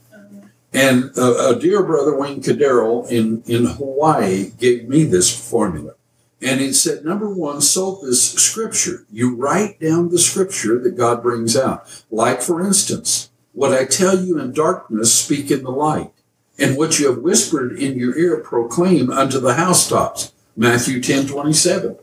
And 0.72 1.16
a, 1.16 1.50
a 1.50 1.58
dear 1.58 1.84
brother, 1.84 2.16
Wayne 2.16 2.42
Cadero 2.42 3.08
in, 3.08 3.42
in 3.46 3.66
Hawaii, 3.66 4.50
gave 4.58 4.88
me 4.88 5.04
this 5.04 5.48
formula. 5.48 5.94
And 6.42 6.60
he 6.60 6.72
said, 6.72 7.04
number 7.04 7.30
one, 7.32 7.60
SOAP 7.60 8.04
is 8.04 8.32
scripture. 8.32 9.06
You 9.10 9.36
write 9.36 9.80
down 9.80 10.10
the 10.10 10.18
scripture 10.18 10.78
that 10.80 10.96
God 10.96 11.22
brings 11.22 11.56
out. 11.56 12.04
Like, 12.10 12.42
for 12.42 12.60
instance, 12.60 13.30
what 13.52 13.72
I 13.72 13.84
tell 13.84 14.18
you 14.18 14.38
in 14.38 14.52
darkness, 14.52 15.14
speak 15.14 15.50
in 15.50 15.62
the 15.62 15.70
light. 15.70 16.10
And 16.58 16.76
what 16.76 16.98
you 16.98 17.08
have 17.08 17.22
whispered 17.22 17.78
in 17.78 17.98
your 17.98 18.18
ear, 18.18 18.40
proclaim 18.40 19.10
unto 19.10 19.38
the 19.38 19.54
housetops. 19.54 20.32
Matthew 20.56 21.00
10 21.00 21.28
27. 21.28 21.96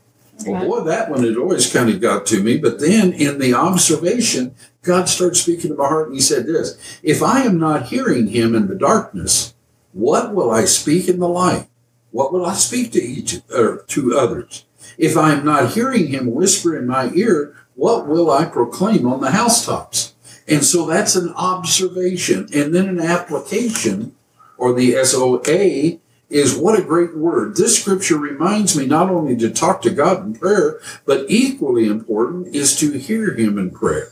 Well, 0.46 0.66
boy, 0.66 0.80
that 0.84 1.10
one 1.10 1.24
had 1.24 1.36
always 1.36 1.72
kind 1.72 1.90
of 1.90 2.00
got 2.00 2.26
to 2.26 2.42
me. 2.42 2.58
But 2.58 2.80
then 2.80 3.12
in 3.12 3.38
the 3.38 3.54
observation, 3.54 4.54
God 4.82 5.08
started 5.08 5.36
speaking 5.36 5.70
to 5.70 5.76
my 5.76 5.86
heart 5.86 6.08
and 6.08 6.16
he 6.16 6.20
said 6.20 6.46
this 6.46 6.98
If 7.02 7.22
I 7.22 7.42
am 7.42 7.58
not 7.58 7.86
hearing 7.86 8.28
him 8.28 8.54
in 8.54 8.68
the 8.68 8.74
darkness, 8.74 9.54
what 9.92 10.34
will 10.34 10.50
I 10.50 10.64
speak 10.64 11.08
in 11.08 11.18
the 11.18 11.28
light? 11.28 11.68
What 12.10 12.32
will 12.32 12.44
I 12.44 12.54
speak 12.54 12.92
to 12.92 13.02
each 13.02 13.40
or 13.54 13.84
to 13.88 14.18
others? 14.18 14.64
If 14.98 15.16
I 15.16 15.32
am 15.32 15.44
not 15.44 15.72
hearing 15.72 16.08
him 16.08 16.34
whisper 16.34 16.76
in 16.76 16.86
my 16.86 17.10
ear, 17.14 17.54
what 17.74 18.06
will 18.06 18.30
I 18.30 18.44
proclaim 18.44 19.06
on 19.06 19.20
the 19.20 19.30
housetops? 19.30 20.14
And 20.46 20.64
so 20.64 20.86
that's 20.86 21.16
an 21.16 21.32
observation. 21.34 22.48
And 22.52 22.74
then 22.74 22.88
an 22.88 23.00
application, 23.00 24.14
or 24.58 24.74
the 24.74 25.02
SOA, 25.04 25.98
is 26.32 26.56
what 26.56 26.78
a 26.78 26.82
great 26.82 27.16
word. 27.16 27.56
This 27.56 27.80
scripture 27.80 28.16
reminds 28.16 28.76
me 28.76 28.86
not 28.86 29.10
only 29.10 29.36
to 29.36 29.50
talk 29.50 29.82
to 29.82 29.90
God 29.90 30.24
in 30.24 30.34
prayer, 30.34 30.80
but 31.04 31.26
equally 31.28 31.86
important 31.86 32.54
is 32.54 32.76
to 32.78 32.98
hear 32.98 33.34
him 33.34 33.58
in 33.58 33.70
prayer. 33.70 34.08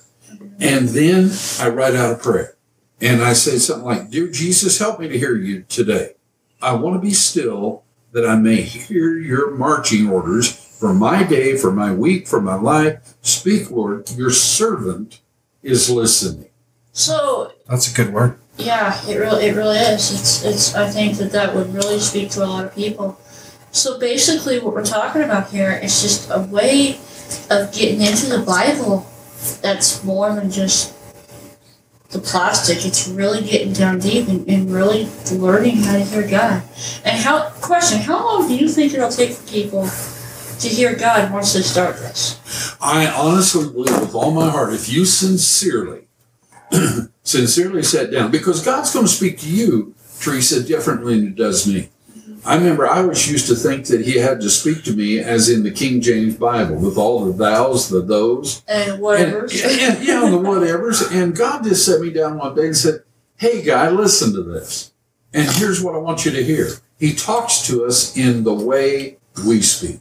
And 0.61 0.89
then 0.91 1.31
I 1.59 1.71
write 1.71 1.95
out 1.95 2.15
a 2.15 2.19
prayer. 2.19 2.57
And 3.01 3.23
I 3.23 3.33
say 3.33 3.57
something 3.57 3.87
like, 3.87 4.11
Dear 4.11 4.29
Jesus, 4.29 4.79
help 4.79 5.01
me 5.01 5.09
to 5.09 5.19
hear 5.19 5.35
you 5.35 5.63
today. 5.69 6.15
I 6.61 6.75
want 6.75 6.97
to 6.97 7.01
be 7.01 7.15
still 7.15 7.85
that 8.13 8.27
I 8.29 8.37
may 8.37 8.61
hear 8.61 9.17
your 9.17 9.53
marching 9.53 10.11
orders 10.11 10.53
for 10.53 10.93
my 10.93 11.23
day, 11.23 11.57
for 11.57 11.73
my 11.73 11.93
week, 11.93 12.29
for 12.29 12.41
my 12.41 12.57
life. 12.57 13.15
Speak, 13.23 13.71
Lord, 13.71 14.11
your 14.11 14.31
servant 14.31 15.21
is 15.63 15.89
listening. 15.89 16.51
So 16.93 17.53
That's 17.67 17.91
a 17.91 17.95
good 17.95 18.13
word. 18.13 18.39
Yeah, 18.61 19.09
it 19.09 19.17
really 19.17 19.47
it 19.47 19.57
really 19.57 19.79
is. 19.79 20.13
It's 20.13 20.45
it's. 20.45 20.75
I 20.75 20.89
think 20.89 21.17
that 21.19 21.33
that 21.33 21.55
would 21.55 21.73
really 21.75 21.99
speak 21.99 22.31
to 22.31 22.45
a 22.45 22.47
lot 22.47 22.65
of 22.65 22.75
people. 22.75 23.19
So 23.73 23.99
basically, 23.99 24.59
what 24.59 24.75
we're 24.75 24.85
talking 24.85 25.23
about 25.23 25.51
here 25.51 25.73
is 25.73 26.03
just 26.03 26.31
a 26.31 26.41
way 26.41 26.99
of 27.51 27.73
getting 27.73 28.01
into 28.01 28.27
the 28.27 28.43
Bible 28.45 29.07
that's 29.63 30.03
more 30.05 30.35
than 30.35 30.51
just 30.51 30.95
the 32.11 32.19
plastic. 32.19 32.85
It's 32.85 33.09
really 33.09 33.43
getting 33.43 33.73
down 33.73 34.01
deep 34.01 34.29
and, 34.29 34.49
and 34.49 34.71
really 34.71 35.09
learning 35.33 35.77
how 35.77 35.93
to 35.95 36.05
hear 36.05 36.27
God. 36.27 36.63
And 37.05 37.17
how 37.19 37.51
question, 37.61 38.01
how 38.01 38.25
long 38.25 38.49
do 38.49 38.57
you 38.57 38.69
think 38.69 38.93
it'll 38.93 39.11
take 39.11 39.31
for 39.31 39.49
people 39.51 39.89
to 40.59 40.69
hear 40.69 40.95
God 40.95 41.33
once 41.33 41.53
they 41.55 41.63
start 41.63 41.97
this? 41.97 42.39
I 42.81 43.07
honestly 43.07 43.71
believe 43.71 44.01
with 44.01 44.15
all 44.15 44.33
my 44.33 44.51
heart, 44.51 44.73
if 44.73 44.89
you 44.89 45.05
sincerely, 45.05 46.09
sincerely 47.31 47.83
sat 47.83 48.11
down, 48.11 48.31
because 48.31 48.65
God's 48.65 48.93
going 48.93 49.07
to 49.07 49.13
speak 49.13 49.39
to 49.41 49.49
you, 49.49 49.95
Teresa, 50.21 50.63
differently 50.63 51.15
than 51.17 51.29
He 51.29 51.35
does 51.35 51.67
me. 51.67 51.89
I 52.45 52.57
remember 52.57 52.87
I 52.89 53.03
was 53.03 53.31
used 53.31 53.49
to 53.49 53.55
think 53.55 53.87
that 53.87 54.05
He 54.07 54.19
had 54.19 54.41
to 54.41 54.51
speak 54.51 54.83
to 54.85 54.93
me 54.95 55.19
as 55.19 55.49
in 55.51 55.63
the 55.63 55.71
King 55.71 56.01
James 56.01 56.37
Bible, 56.37 56.77
with 56.77 56.97
all 56.97 57.25
the 57.25 57.33
thous, 57.33 57.89
the 57.89 58.01
those, 58.01 58.63
And 58.67 59.01
whatever. 59.01 59.43
and, 59.43 59.53
and, 59.53 60.07
know, 60.07 60.31
the 60.31 60.49
whatevers. 60.49 61.13
And 61.13 61.37
God 61.37 61.65
just 61.65 61.85
set 61.85 62.01
me 62.01 62.11
down 62.11 62.39
one 62.39 62.55
day 62.55 62.67
and 62.67 62.77
said, 62.77 63.03
Hey, 63.37 63.63
guy, 63.63 63.89
listen 63.91 64.33
to 64.35 64.43
this. 64.43 64.93
And 65.33 65.49
here's 65.51 65.83
what 65.83 65.95
I 65.95 65.99
want 65.99 66.25
you 66.25 66.31
to 66.33 66.43
hear. 66.43 66.69
He 66.99 67.15
talks 67.15 67.67
to 67.69 67.85
us 67.85 68.17
in 68.17 68.45
the 68.45 68.53
way 68.53 69.19
we 69.47 69.63
speak. 69.63 70.01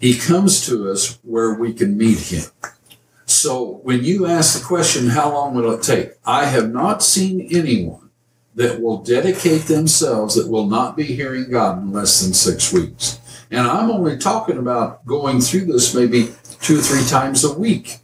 He 0.00 0.16
comes 0.16 0.64
to 0.66 0.90
us 0.90 1.18
where 1.22 1.54
we 1.54 1.72
can 1.72 1.98
meet 1.98 2.18
him. 2.18 2.44
So 3.28 3.80
when 3.82 4.04
you 4.04 4.26
ask 4.26 4.58
the 4.58 4.64
question, 4.64 5.08
how 5.08 5.32
long 5.32 5.54
will 5.54 5.70
it 5.72 5.82
take? 5.82 6.12
I 6.24 6.46
have 6.46 6.70
not 6.70 7.02
seen 7.02 7.46
anyone 7.50 8.08
that 8.54 8.80
will 8.80 9.02
dedicate 9.02 9.62
themselves 9.62 10.34
that 10.34 10.50
will 10.50 10.66
not 10.66 10.96
be 10.96 11.04
hearing 11.04 11.50
God 11.50 11.82
in 11.82 11.92
less 11.92 12.22
than 12.22 12.32
six 12.32 12.72
weeks. 12.72 13.20
And 13.50 13.66
I'm 13.66 13.90
only 13.90 14.16
talking 14.16 14.56
about 14.56 15.04
going 15.06 15.40
through 15.40 15.66
this 15.66 15.94
maybe 15.94 16.32
two 16.60 16.78
or 16.78 16.82
three 16.82 17.04
times 17.04 17.44
a 17.44 17.52
week 17.52 17.98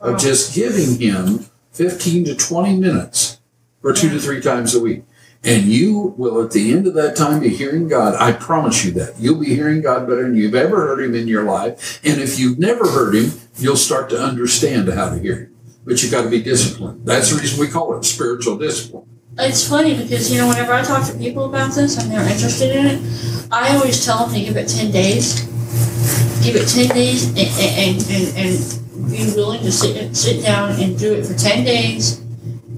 of 0.00 0.18
just 0.18 0.54
giving 0.54 0.98
him 0.98 1.46
15 1.72 2.24
to 2.24 2.34
20 2.34 2.76
minutes 2.76 3.38
for 3.82 3.92
two 3.92 4.08
to 4.08 4.18
three 4.18 4.40
times 4.40 4.74
a 4.74 4.80
week. 4.80 5.04
And 5.42 5.64
you 5.64 6.14
will, 6.18 6.44
at 6.44 6.50
the 6.50 6.72
end 6.72 6.86
of 6.86 6.94
that 6.94 7.16
time, 7.16 7.40
be 7.40 7.48
hearing 7.48 7.88
God. 7.88 8.14
I 8.14 8.32
promise 8.32 8.84
you 8.84 8.90
that. 8.92 9.18
You'll 9.18 9.40
be 9.40 9.54
hearing 9.54 9.80
God 9.80 10.06
better 10.06 10.24
than 10.24 10.36
you've 10.36 10.54
ever 10.54 10.76
heard 10.76 11.02
Him 11.02 11.14
in 11.14 11.28
your 11.28 11.44
life. 11.44 11.98
And 12.04 12.20
if 12.20 12.38
you've 12.38 12.58
never 12.58 12.86
heard 12.86 13.14
Him, 13.14 13.32
you'll 13.56 13.76
start 13.76 14.10
to 14.10 14.20
understand 14.20 14.88
how 14.90 15.08
to 15.08 15.18
hear 15.18 15.36
Him. 15.36 15.56
But 15.86 16.02
you've 16.02 16.12
got 16.12 16.24
to 16.24 16.28
be 16.28 16.42
disciplined. 16.42 17.06
That's 17.06 17.30
the 17.30 17.40
reason 17.40 17.58
we 17.58 17.68
call 17.68 17.96
it 17.96 18.04
spiritual 18.04 18.58
discipline. 18.58 19.06
It's 19.38 19.66
funny 19.66 19.96
because, 19.96 20.30
you 20.30 20.38
know, 20.38 20.48
whenever 20.48 20.74
I 20.74 20.82
talk 20.82 21.06
to 21.10 21.16
people 21.16 21.46
about 21.46 21.74
this 21.74 21.96
and 21.96 22.12
they're 22.12 22.20
interested 22.20 22.76
in 22.76 22.86
it, 22.86 23.48
I 23.50 23.74
always 23.74 24.04
tell 24.04 24.26
them 24.26 24.34
to 24.34 24.40
give 24.44 24.58
it 24.58 24.68
10 24.68 24.90
days. 24.90 25.40
Give 26.44 26.54
it 26.56 26.68
10 26.68 26.88
days 26.94 27.28
and, 27.28 27.38
and, 27.38 28.06
and, 28.10 28.36
and 28.36 29.10
be 29.10 29.24
willing 29.34 29.62
to 29.62 29.72
sit, 29.72 30.14
sit 30.14 30.42
down 30.42 30.78
and 30.78 30.98
do 30.98 31.14
it 31.14 31.24
for 31.24 31.32
10 31.32 31.64
days 31.64 32.20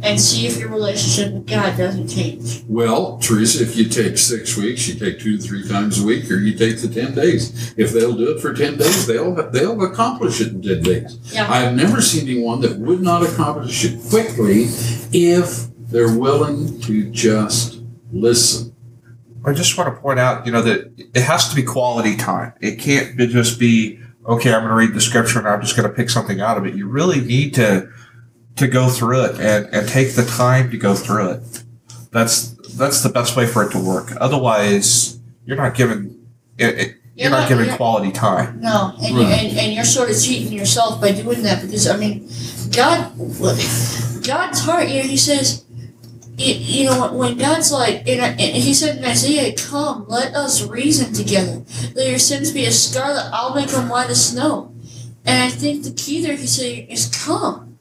and 0.02 0.20
see 0.20 0.46
if 0.46 0.58
your 0.58 0.68
relationship 0.68 1.32
with 1.32 1.46
God 1.46 1.76
doesn't 1.76 2.08
change. 2.08 2.64
Well, 2.66 3.18
Teresa, 3.18 3.62
if 3.62 3.76
you 3.76 3.88
take 3.88 4.18
six 4.18 4.56
weeks, 4.56 4.88
you 4.88 4.98
take 4.98 5.20
two 5.20 5.36
to 5.36 5.42
three 5.42 5.66
times 5.66 6.02
a 6.02 6.06
week, 6.06 6.30
or 6.30 6.36
you 6.36 6.56
take 6.56 6.80
the 6.80 6.88
10 6.88 7.14
days. 7.14 7.74
If 7.76 7.92
they'll 7.92 8.14
do 8.14 8.36
it 8.36 8.40
for 8.40 8.52
10 8.52 8.78
days, 8.78 9.06
they'll, 9.06 9.34
they'll 9.50 9.80
accomplish 9.82 10.40
it 10.40 10.48
in 10.48 10.62
10 10.62 10.82
days. 10.82 11.32
Yeah. 11.32 11.50
I've 11.50 11.74
never 11.74 12.00
seen 12.00 12.28
anyone 12.28 12.60
that 12.62 12.78
would 12.78 13.00
not 13.00 13.22
accomplish 13.22 13.84
it 13.84 14.00
quickly 14.10 14.64
if 15.12 15.68
they're 15.78 16.16
willing 16.16 16.80
to 16.80 17.10
just 17.10 17.80
listen. 18.10 18.74
I 19.44 19.52
just 19.52 19.76
want 19.76 19.94
to 19.94 20.00
point 20.00 20.18
out, 20.18 20.46
you 20.46 20.52
know, 20.52 20.62
that 20.62 20.92
it 21.14 21.22
has 21.22 21.48
to 21.48 21.56
be 21.56 21.62
quality 21.62 22.16
time. 22.16 22.52
It 22.60 22.78
can't 22.78 23.16
be 23.16 23.26
just 23.26 23.58
be, 23.58 24.00
okay, 24.26 24.52
I'm 24.52 24.60
going 24.60 24.70
to 24.70 24.74
read 24.74 24.94
the 24.94 25.00
scripture 25.00 25.38
and 25.38 25.48
I'm 25.48 25.60
just 25.60 25.76
going 25.76 25.88
to 25.88 25.94
pick 25.94 26.10
something 26.10 26.40
out 26.40 26.58
of 26.58 26.66
it. 26.66 26.74
You 26.74 26.88
really 26.88 27.20
need 27.20 27.54
to 27.54 27.88
to 28.56 28.66
go 28.68 28.88
through 28.88 29.24
it 29.24 29.40
and, 29.40 29.66
and 29.74 29.88
take 29.88 30.14
the 30.14 30.24
time 30.24 30.70
to 30.70 30.76
go 30.76 30.94
through 30.94 31.30
it. 31.30 31.62
That's 32.10 32.50
that's 32.76 33.02
the 33.02 33.08
best 33.08 33.36
way 33.36 33.46
for 33.46 33.62
it 33.64 33.72
to 33.72 33.78
work. 33.78 34.12
Otherwise, 34.20 35.18
you're 35.44 35.56
not 35.56 35.74
giving 35.74 36.18
it, 36.58 36.78
it, 36.78 36.86
you're, 37.14 37.28
You're 37.28 37.30
not, 37.30 37.40
not- 37.40 37.48
giving 37.48 37.64
you're- 37.66 37.76
quality 37.76 38.12
time. 38.12 38.60
No, 38.60 38.94
and, 39.02 39.16
Right. 39.16 39.26
and, 39.44 39.58
and 39.58 39.72
you're 39.74 39.84
sort 39.84 40.10
of 40.10 40.20
cheating 40.20 40.52
yourself 40.52 41.00
by 41.00 41.12
doing 41.12 41.42
that 41.42 41.62
because, 41.62 41.86
I 41.88 41.96
mean, 41.96 42.28
God, 42.74 43.12
God's 44.26 44.60
heart, 44.60 44.88
you 44.88 45.02
know, 45.02 45.08
He 45.08 45.16
says, 45.16 45.64
you, 46.38 46.54
you 46.54 46.84
know, 46.86 47.00
when- 47.00 47.14
when 47.18 47.38
God's 47.38 47.70
like, 47.72 48.08
and, 48.08 48.20
I- 48.22 48.28
and 48.28 48.38
He 48.56 48.72
said 48.74 48.96
in 48.98 49.04
Isaiah, 49.04 49.54
Come, 49.54 50.06
let 50.08 50.34
us 50.34 50.62
reason 50.66 51.12
together. 51.12 51.62
Though 51.94 52.04
your 52.04 52.18
sins 52.18 52.50
be 52.52 52.64
as 52.66 52.82
scarlet, 52.90 53.28
I'll 53.32 53.54
make 53.54 53.68
them 53.68 53.88
white 53.88 54.10
as 54.10 54.28
snow. 54.30 54.72
And 55.26 55.42
I 55.42 55.48
think 55.50 55.84
the 55.84 55.90
key 55.92 56.22
there, 56.24 56.36
He's 56.36 56.52
saying, 56.56 56.88
is 56.88 57.06
come. 57.06 57.71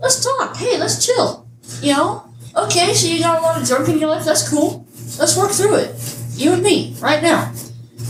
Let's 0.00 0.24
talk. 0.24 0.56
Hey, 0.56 0.78
let's 0.78 1.04
chill. 1.04 1.48
You 1.80 1.94
know? 1.94 2.32
Okay, 2.54 2.94
so 2.94 3.08
you 3.08 3.20
got 3.20 3.38
a 3.38 3.42
lot 3.42 3.60
of 3.60 3.68
junk 3.68 3.88
in 3.88 3.98
your 3.98 4.08
life. 4.08 4.24
That's 4.24 4.48
cool. 4.48 4.86
Let's 5.18 5.36
work 5.36 5.52
through 5.52 5.76
it. 5.76 5.94
You 6.34 6.52
and 6.52 6.62
me, 6.62 6.96
right 7.00 7.22
now. 7.22 7.52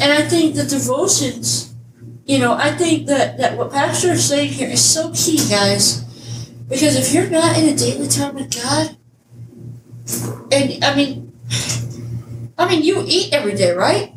And 0.01 0.13
I 0.13 0.23
think 0.29 0.55
the 0.55 0.65
devotions, 0.65 1.75
you 2.27 2.39
know, 2.39 2.55
I 2.55 2.71
think 2.77 3.07
that, 3.07 3.39
that 3.39 3.57
what 3.57 3.73
Pastor 3.73 4.13
is 4.13 4.29
saying 4.29 4.53
here 4.53 4.69
is 4.69 4.85
so 4.85 5.13
key, 5.15 5.39
guys. 5.49 6.03
Because 6.69 6.97
if 6.97 7.15
you're 7.15 7.31
not 7.31 7.57
in 7.57 7.69
a 7.69 7.77
daily 7.77 8.09
time 8.09 8.35
with 8.35 8.55
God, 8.55 8.97
and 10.53 10.85
I 10.85 10.95
mean, 10.95 11.33
I 12.59 12.69
mean, 12.69 12.83
you 12.83 13.05
eat 13.07 13.33
every 13.33 13.55
day, 13.55 13.73
right? 13.73 14.13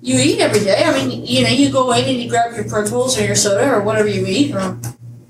You 0.00 0.18
eat 0.18 0.40
every 0.40 0.60
day. 0.60 0.82
I 0.84 0.92
mean, 0.92 1.24
you 1.24 1.42
know, 1.42 1.48
you 1.48 1.70
go 1.70 1.92
in 1.92 2.04
and 2.04 2.16
you 2.16 2.28
grab 2.28 2.54
your 2.54 2.64
Pringles 2.64 3.18
or 3.18 3.24
your 3.24 3.34
soda 3.34 3.72
or 3.72 3.82
whatever 3.82 4.08
you 4.08 4.26
eat. 4.26 4.54
Or 4.54 4.78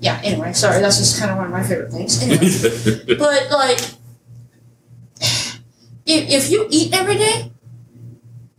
yeah. 0.05 0.21
Anyway, 0.23 0.53
sorry, 0.53 0.79
that's 0.81 0.99
just 0.99 1.19
kind 1.19 1.31
of 1.31 1.37
one 1.37 1.47
of 1.47 1.51
my 1.51 1.63
favorite 1.63 1.91
things. 1.91 2.21
Anyway, 2.21 3.17
but 3.17 3.49
like, 3.49 3.79
if 6.05 6.29
if 6.29 6.51
you 6.51 6.67
eat 6.69 6.93
every 6.93 7.15
day, 7.15 7.51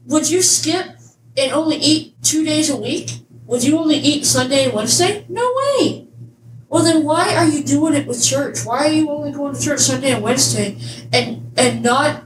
would 0.07 0.29
you 0.29 0.43
skip 0.43 0.99
and 1.37 1.53
only 1.53 1.77
eat 1.77 2.21
two 2.23 2.45
days 2.45 2.69
a 2.69 2.77
week? 2.77 3.23
Would 3.47 3.63
you 3.63 3.79
only 3.79 3.95
eat 3.97 4.27
Sunday 4.27 4.65
and 4.65 4.75
Wednesday? 4.75 5.25
No 5.29 5.55
way. 5.55 6.09
Well, 6.69 6.83
then 6.83 7.05
why 7.05 7.37
are 7.37 7.47
you 7.47 7.63
doing 7.63 7.95
it 7.95 8.09
with 8.09 8.25
church? 8.25 8.67
Why 8.67 8.89
are 8.89 8.93
you 8.93 9.09
only 9.09 9.31
going 9.31 9.55
to 9.55 9.63
church 9.63 9.79
Sunday 9.81 10.11
and 10.11 10.25
Wednesday, 10.25 10.77
and 11.13 11.53
and 11.57 11.81
not 11.81 12.25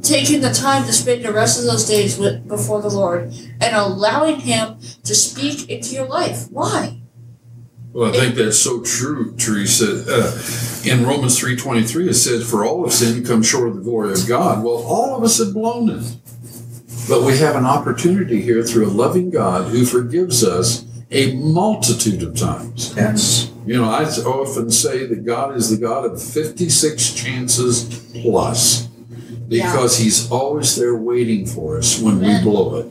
taking 0.00 0.42
the 0.42 0.52
time 0.52 0.86
to 0.86 0.92
spend 0.92 1.24
the 1.24 1.32
rest 1.32 1.58
of 1.58 1.64
those 1.64 1.88
days 1.88 2.16
with 2.16 2.46
before 2.46 2.80
the 2.80 2.88
Lord 2.88 3.34
and 3.60 3.74
allowing 3.74 4.38
Him 4.38 4.78
to 5.02 5.12
speak 5.12 5.68
into 5.68 5.92
your 5.92 6.06
life? 6.06 6.46
Why? 6.50 6.99
Well, 7.92 8.14
I 8.14 8.18
think 8.18 8.36
that's 8.36 8.58
so 8.58 8.82
true, 8.82 9.34
Teresa. 9.36 10.04
Uh, 10.08 10.88
in 10.88 11.04
Romans 11.04 11.38
three 11.38 11.56
twenty 11.56 11.82
three, 11.82 12.08
it 12.08 12.14
says, 12.14 12.48
"For 12.48 12.64
all 12.64 12.84
of 12.84 12.92
sin 12.92 13.24
comes 13.24 13.48
short 13.48 13.68
of 13.68 13.76
the 13.76 13.82
glory 13.82 14.12
of 14.12 14.28
God." 14.28 14.62
Well, 14.62 14.76
all 14.76 15.16
of 15.16 15.24
us 15.24 15.38
have 15.38 15.52
blown 15.52 15.88
it, 15.90 16.16
but 17.08 17.24
we 17.24 17.38
have 17.38 17.56
an 17.56 17.66
opportunity 17.66 18.42
here 18.42 18.62
through 18.62 18.86
a 18.86 18.94
loving 18.94 19.30
God 19.30 19.72
who 19.72 19.84
forgives 19.84 20.44
us 20.44 20.84
a 21.10 21.34
multitude 21.34 22.22
of 22.22 22.36
times. 22.36 22.94
Yes. 22.96 23.50
You 23.66 23.76
know, 23.76 23.90
I 23.90 24.04
often 24.04 24.70
say 24.70 25.06
that 25.06 25.24
God 25.24 25.56
is 25.56 25.70
the 25.70 25.76
God 25.76 26.04
of 26.04 26.22
fifty 26.22 26.68
six 26.68 27.12
chances 27.12 27.84
plus, 28.22 28.86
because 29.48 29.98
He's 29.98 30.30
always 30.30 30.76
there 30.76 30.94
waiting 30.94 31.44
for 31.44 31.78
us 31.78 32.00
when 32.00 32.20
we 32.20 32.40
blow 32.40 32.76
it. 32.76 32.86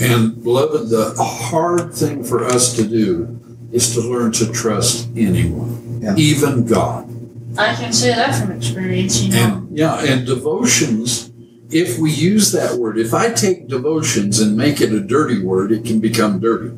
And 0.00 0.42
beloved, 0.42 0.90
the 0.90 1.14
hard 1.18 1.94
thing 1.94 2.22
for 2.22 2.44
us 2.44 2.76
to 2.76 2.86
do 2.86 3.40
is 3.72 3.92
to 3.94 4.00
learn 4.00 4.32
to 4.32 4.50
trust 4.52 5.08
anyone, 5.16 6.00
Yeah. 6.02 6.14
even 6.16 6.64
God. 6.66 7.04
I 7.56 7.74
can 7.74 7.92
say 7.92 8.10
that 8.14 8.34
from 8.40 8.52
experience. 8.56 9.20
You 9.22 9.32
know. 9.32 9.38
And 9.68 9.78
yeah, 9.78 10.04
and 10.04 10.26
devotions, 10.26 11.30
if 11.70 11.98
we 11.98 12.10
use 12.10 12.52
that 12.52 12.76
word, 12.78 12.98
if 12.98 13.12
I 13.12 13.30
take 13.32 13.68
devotions 13.68 14.38
and 14.40 14.56
make 14.56 14.80
it 14.80 14.92
a 14.92 15.00
dirty 15.00 15.42
word, 15.42 15.72
it 15.72 15.84
can 15.84 15.98
become 16.00 16.40
dirty. 16.40 16.70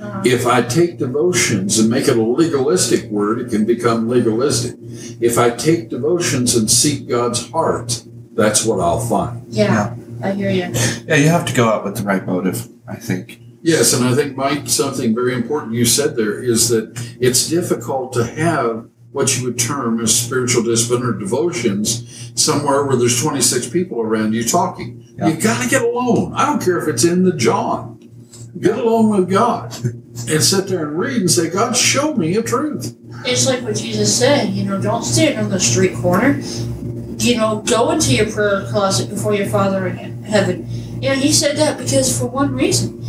Uh, 0.00 0.20
If 0.24 0.46
I 0.46 0.62
take 0.62 0.98
devotions 0.98 1.78
and 1.78 1.88
make 1.88 2.08
it 2.08 2.16
a 2.18 2.22
legalistic 2.22 3.08
word, 3.10 3.38
it 3.40 3.50
can 3.50 3.64
become 3.64 4.08
legalistic. 4.08 4.74
If 5.20 5.38
I 5.38 5.50
take 5.50 5.88
devotions 5.88 6.54
and 6.56 6.68
seek 6.70 7.08
God's 7.08 7.50
heart, 7.50 8.02
that's 8.34 8.64
what 8.66 8.80
I'll 8.80 9.00
find. 9.00 9.42
yeah, 9.48 9.94
I 10.22 10.32
hear 10.32 10.50
you. 10.50 10.66
Yeah, 11.06 11.16
you 11.16 11.28
have 11.28 11.44
to 11.46 11.54
go 11.54 11.68
out 11.68 11.84
with 11.84 11.96
the 11.96 12.02
right 12.02 12.24
motive, 12.26 12.68
I 12.86 12.96
think. 12.96 13.38
Yes, 13.62 13.92
and 13.92 14.04
I 14.04 14.14
think, 14.14 14.36
Mike, 14.36 14.68
something 14.68 15.14
very 15.14 15.34
important 15.34 15.74
you 15.74 15.84
said 15.84 16.16
there 16.16 16.42
is 16.42 16.68
that 16.70 17.16
it's 17.20 17.48
difficult 17.48 18.12
to 18.14 18.24
have 18.24 18.88
what 19.12 19.38
you 19.38 19.44
would 19.44 19.58
term 19.58 20.00
as 20.00 20.18
spiritual 20.18 20.64
discipline 20.64 21.02
or 21.04 21.12
devotions 21.12 22.32
somewhere 22.34 22.84
where 22.84 22.96
there's 22.96 23.20
26 23.20 23.68
people 23.68 24.00
around 24.00 24.32
you 24.32 24.42
talking. 24.42 25.04
Yeah. 25.16 25.28
You 25.28 25.40
got 25.40 25.62
to 25.62 25.68
get 25.68 25.82
alone. 25.82 26.32
I 26.34 26.46
don't 26.46 26.62
care 26.62 26.78
if 26.78 26.88
it's 26.88 27.04
in 27.04 27.22
the 27.24 27.32
John. 27.32 27.98
Get 28.58 28.78
alone 28.78 29.10
with 29.10 29.30
God 29.30 29.74
and 29.84 30.42
sit 30.42 30.66
there 30.68 30.86
and 30.86 30.98
read 30.98 31.20
and 31.20 31.30
say, 31.30 31.48
God, 31.48 31.76
show 31.76 32.14
me 32.14 32.36
a 32.36 32.42
truth. 32.42 32.96
It's 33.24 33.46
like 33.46 33.62
what 33.62 33.76
Jesus 33.76 34.16
said, 34.16 34.50
you 34.50 34.64
know, 34.64 34.80
don't 34.80 35.04
stand 35.04 35.38
on 35.38 35.50
the 35.50 35.60
street 35.60 35.94
corner. 35.96 36.40
You 37.18 37.36
know, 37.36 37.62
go 37.62 37.90
into 37.92 38.14
your 38.14 38.30
prayer 38.30 38.66
closet 38.70 39.08
before 39.08 39.34
your 39.34 39.46
Father 39.46 39.86
in 39.86 40.22
heaven. 40.24 40.68
You 41.00 41.10
know, 41.10 41.14
he 41.14 41.32
said 41.32 41.56
that 41.56 41.78
because 41.78 42.18
for 42.18 42.26
one 42.26 42.52
reason. 42.52 43.01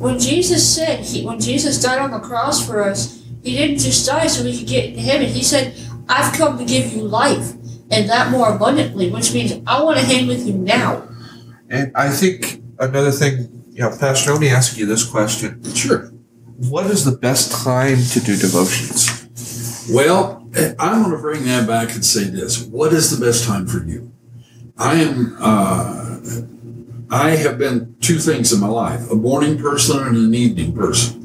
When 0.00 0.18
Jesus 0.18 0.66
said, 0.74 1.04
he, 1.04 1.26
when 1.26 1.38
Jesus 1.38 1.82
died 1.82 1.98
on 1.98 2.10
the 2.10 2.20
cross 2.20 2.66
for 2.66 2.82
us, 2.82 3.22
he 3.42 3.54
didn't 3.54 3.80
just 3.80 4.06
die 4.06 4.28
so 4.28 4.42
we 4.42 4.56
could 4.56 4.66
get 4.66 4.86
into 4.86 5.00
heaven. 5.02 5.28
He 5.28 5.44
said, 5.44 5.74
I've 6.08 6.32
come 6.32 6.56
to 6.56 6.64
give 6.64 6.90
you 6.94 7.02
life 7.02 7.52
and 7.90 8.08
that 8.08 8.30
more 8.30 8.50
abundantly, 8.50 9.10
which 9.10 9.34
means 9.34 9.52
I 9.66 9.82
want 9.82 9.98
to 9.98 10.06
hang 10.06 10.26
with 10.26 10.46
you 10.46 10.54
now. 10.54 11.06
And 11.68 11.92
I 11.94 12.08
think 12.08 12.62
another 12.78 13.10
thing, 13.10 13.64
you 13.72 13.80
know, 13.80 13.94
Pastor, 13.94 14.32
let 14.32 14.40
me 14.40 14.48
ask 14.48 14.78
you 14.78 14.86
this 14.86 15.04
question. 15.04 15.62
Sure. 15.74 16.06
What 16.70 16.86
is 16.86 17.04
the 17.04 17.18
best 17.18 17.52
time 17.52 17.98
to 18.12 18.20
do 18.20 18.36
devotions? 18.36 19.86
Well, 19.92 20.48
I'm 20.78 21.02
going 21.02 21.14
to 21.14 21.18
bring 21.18 21.44
that 21.44 21.66
back 21.68 21.94
and 21.94 22.02
say 22.02 22.24
this. 22.24 22.64
What 22.64 22.94
is 22.94 23.14
the 23.14 23.22
best 23.22 23.44
time 23.44 23.66
for 23.66 23.84
you? 23.84 24.12
I 24.78 24.94
am, 24.94 25.36
uh, 25.38 26.20
I 27.10 27.30
have 27.30 27.58
been 27.58 27.96
two 28.00 28.18
things 28.18 28.52
in 28.52 28.60
my 28.60 28.68
life 28.68 29.10
a 29.10 29.16
morning 29.16 29.58
person 29.58 29.98
and 29.98 30.16
an 30.16 30.34
evening 30.34 30.74
person. 30.74 31.20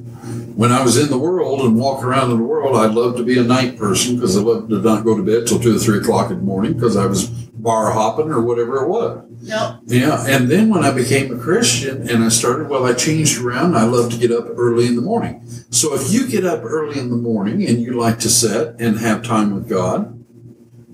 When 0.56 0.72
I 0.72 0.84
was 0.84 0.98
in 0.98 1.10
the 1.10 1.18
world 1.18 1.62
and 1.62 1.78
walk 1.78 2.04
around 2.04 2.32
in 2.32 2.38
the 2.38 2.44
world, 2.44 2.76
I'd 2.76 2.96
love 2.96 3.18
to 3.18 3.24
be 3.24 3.38
a 3.38 3.44
night 3.44 3.78
person 3.78 4.16
because 4.16 4.36
I 4.36 4.42
loved 4.42 4.70
to 4.70 4.82
not 4.82 5.04
go 5.04 5.16
to 5.16 5.22
bed 5.22 5.46
till 5.46 5.60
two 5.60 5.76
or 5.76 5.80
three 5.80 6.00
o'clock 6.00 6.32
in 6.32 6.38
the 6.38 6.44
morning 6.44 6.74
because 6.74 6.96
I 6.96 7.06
was 7.06 7.28
bar 7.28 7.92
hopping 7.92 8.32
or 8.32 8.42
whatever 8.42 8.84
it 8.84 8.88
was. 8.88 9.26
No, 9.42 9.80
Yeah, 9.86 10.26
and 10.28 10.50
then 10.50 10.70
when 10.70 10.84
I 10.84 10.92
became 10.92 11.32
a 11.32 11.40
Christian 11.40 12.10
and 12.10 12.24
I 12.24 12.30
started, 12.30 12.68
well, 12.68 12.86
I 12.86 12.94
changed 12.94 13.40
around. 13.40 13.76
I 13.76 13.84
love 13.84 14.12
to 14.12 14.18
get 14.18 14.32
up 14.32 14.46
early 14.56 14.88
in 14.88 14.96
the 14.96 15.04
morning. 15.04 15.46
So 15.70 15.94
if 15.94 16.12
you 16.12 16.28
get 16.28 16.46
up 16.46 16.64
early 16.64 17.00
in 17.00 17.12
the 17.12 17.18
morning 17.18 17.64
and 17.68 17.80
you 17.80 17.94
like 17.94 18.18
to 18.20 18.30
set 18.30 18.80
and 18.80 18.98
have 18.98 19.22
time 19.22 19.54
with 19.54 19.70
God, 19.70 20.15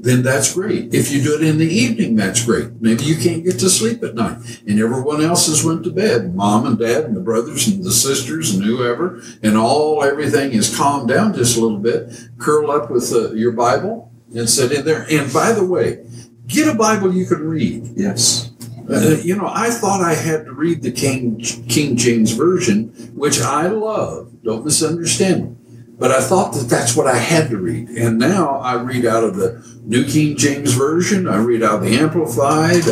then 0.02 0.24
that's 0.24 0.54
great. 0.54 0.94
If 0.94 1.12
you 1.12 1.22
do 1.22 1.36
it 1.36 1.44
in 1.44 1.60
the 1.60 1.68
evening, 1.68 2.16
that's 2.16 2.44
great. 2.44 2.82
Maybe 2.82 3.04
you 3.04 3.16
can't 3.16 3.44
get 3.44 3.60
to 3.60 3.70
sleep 3.70 4.04
at 4.04 4.16
night 4.16 4.62
and 4.66 4.80
everyone 4.80 5.22
else 5.22 5.46
has 5.46 5.64
went 5.64 5.84
to 5.84 5.92
bed, 5.92 6.36
mom 6.36 6.66
and 6.66 6.78
dad 6.78 7.06
and 7.06 7.16
the 7.16 7.22
brothers 7.22 7.68
and 7.68 7.84
the 7.84 7.92
sisters 7.92 8.54
and 8.54 8.64
whoever, 8.64 9.22
and 9.44 9.56
all 9.56 10.04
everything 10.04 10.54
is 10.54 10.76
calmed 10.76 11.10
down 11.10 11.36
just 11.36 11.56
a 11.56 11.62
little 11.62 11.78
bit. 11.78 12.12
Curl 12.40 12.72
up 12.72 12.90
with 12.90 13.12
uh, 13.14 13.32
your 13.34 13.52
Bible 13.52 14.12
and 14.36 14.50
sit 14.50 14.72
in 14.72 14.86
there. 14.86 15.06
And 15.12 15.32
by 15.32 15.52
the 15.52 15.66
way, 15.66 16.04
get 16.48 16.68
a 16.68 16.76
Bible 16.76 17.14
you 17.14 17.26
can 17.28 17.48
read. 17.48 17.92
Yes. 17.96 18.52
Uh, 18.90 19.18
you 19.22 19.36
know, 19.36 19.48
I 19.48 19.70
thought 19.70 20.02
I 20.02 20.16
had 20.16 20.46
to 20.46 20.54
read 20.54 20.82
the 20.82 20.92
King 20.92 21.40
King 21.70 21.96
James 21.96 22.32
version, 22.32 22.90
which 23.16 23.40
I 23.40 23.68
love. 23.68 24.44
Don't 24.44 24.66
misunderstand 24.66 25.52
me. 25.52 25.61
But 26.02 26.10
I 26.10 26.20
thought 26.20 26.54
that 26.54 26.68
that's 26.68 26.96
what 26.96 27.06
I 27.06 27.16
had 27.16 27.52
to 27.52 27.58
read, 27.60 27.90
and 27.90 28.18
now 28.18 28.58
I 28.58 28.74
read 28.74 29.06
out 29.06 29.24
of 29.24 29.36
the 29.36 29.64
New 29.84 30.04
King 30.04 30.36
James 30.36 30.74
version. 30.74 31.28
I 31.28 31.38
read 31.38 31.62
out 31.62 31.84
the 31.84 31.96
Amplified. 31.96 32.84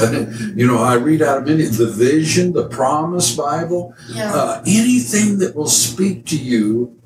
you 0.56 0.68
know, 0.68 0.78
I 0.78 0.94
read 0.94 1.24
out 1.24 1.40
of 1.40 1.48
many 1.48 1.64
the 1.64 1.88
Vision, 1.88 2.54
the 2.54 2.68
Promise 2.68 3.36
Bible. 3.36 3.96
Yeah. 4.10 4.32
Uh, 4.32 4.64
anything 4.68 5.40
that 5.40 5.56
will 5.56 5.66
speak 5.66 6.28
to 6.28 6.38
you 6.38 7.02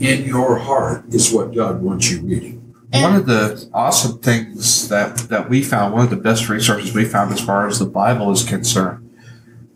in 0.00 0.24
your 0.24 0.58
heart 0.58 1.04
is 1.14 1.32
what 1.32 1.54
God 1.54 1.80
wants 1.80 2.10
you 2.10 2.22
reading. 2.22 2.74
One 2.90 3.14
of 3.14 3.26
the 3.26 3.70
awesome 3.72 4.18
things 4.18 4.88
that, 4.88 5.16
that 5.28 5.48
we 5.48 5.62
found, 5.62 5.94
one 5.94 6.02
of 6.02 6.10
the 6.10 6.16
best 6.16 6.48
resources 6.48 6.92
we 6.92 7.04
found 7.04 7.32
as 7.32 7.40
far 7.40 7.68
as 7.68 7.78
the 7.78 7.86
Bible 7.86 8.32
is 8.32 8.42
concerned, 8.42 9.08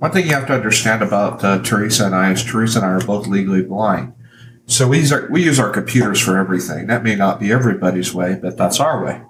one 0.01 0.11
thing 0.11 0.27
you 0.27 0.35
have 0.35 0.49
to 0.49 0.53
understand 0.55 1.01
about 1.01 1.45
uh, 1.45 1.62
Teresa 1.62 2.07
and 2.07 2.14
I 2.16 2.33
is 2.33 2.43
Teresa 2.43 2.81
and 2.81 2.87
I 2.87 2.91
are 2.91 3.07
both 3.07 3.29
legally 3.29 3.62
blind. 3.62 4.14
So 4.71 4.87
we 4.87 4.99
use, 4.99 5.12
our, 5.12 5.27
we 5.29 5.45
use 5.45 5.59
our 5.59 5.71
computers 5.71 6.21
for 6.21 6.39
everything. 6.39 6.87
That 6.87 7.03
may 7.03 7.16
not 7.16 7.41
be 7.41 7.51
everybody's 7.51 8.14
way, 8.14 8.39
but 8.41 8.57
that's 8.57 8.79
our 8.79 9.05
way. 9.05 9.21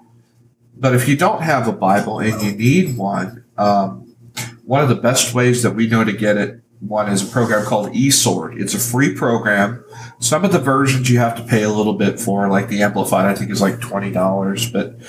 But 0.77 0.93
if 0.93 1.07
you 1.07 1.17
don't 1.17 1.41
have 1.41 1.67
a 1.67 1.73
Bible 1.73 2.19
and 2.19 2.41
you 2.41 2.51
need 2.51 2.95
one, 2.95 3.43
um, 3.57 4.15
one 4.63 4.83
of 4.83 4.89
the 4.89 4.95
best 4.95 5.33
ways 5.33 5.63
that 5.63 5.71
we 5.71 5.87
know 5.87 6.03
to 6.03 6.13
get 6.13 6.37
it 6.37 6.61
one 6.81 7.09
is 7.09 7.27
a 7.27 7.31
program 7.31 7.63
called 7.63 7.93
eSword. 7.93 8.59
It's 8.59 8.73
a 8.73 8.79
free 8.79 9.13
program. 9.15 9.85
Some 10.19 10.43
of 10.43 10.51
the 10.51 10.59
versions 10.59 11.09
you 11.09 11.19
have 11.19 11.35
to 11.37 11.43
pay 11.43 11.61
a 11.61 11.69
little 11.69 11.93
bit 11.93 12.19
for, 12.19 12.49
like 12.49 12.69
the 12.69 12.81
Amplified, 12.81 13.25
I 13.25 13.35
think 13.35 13.51
is 13.51 13.61
like 13.61 13.79
twenty 13.79 14.11
dollars. 14.11 14.69
But 14.69 14.99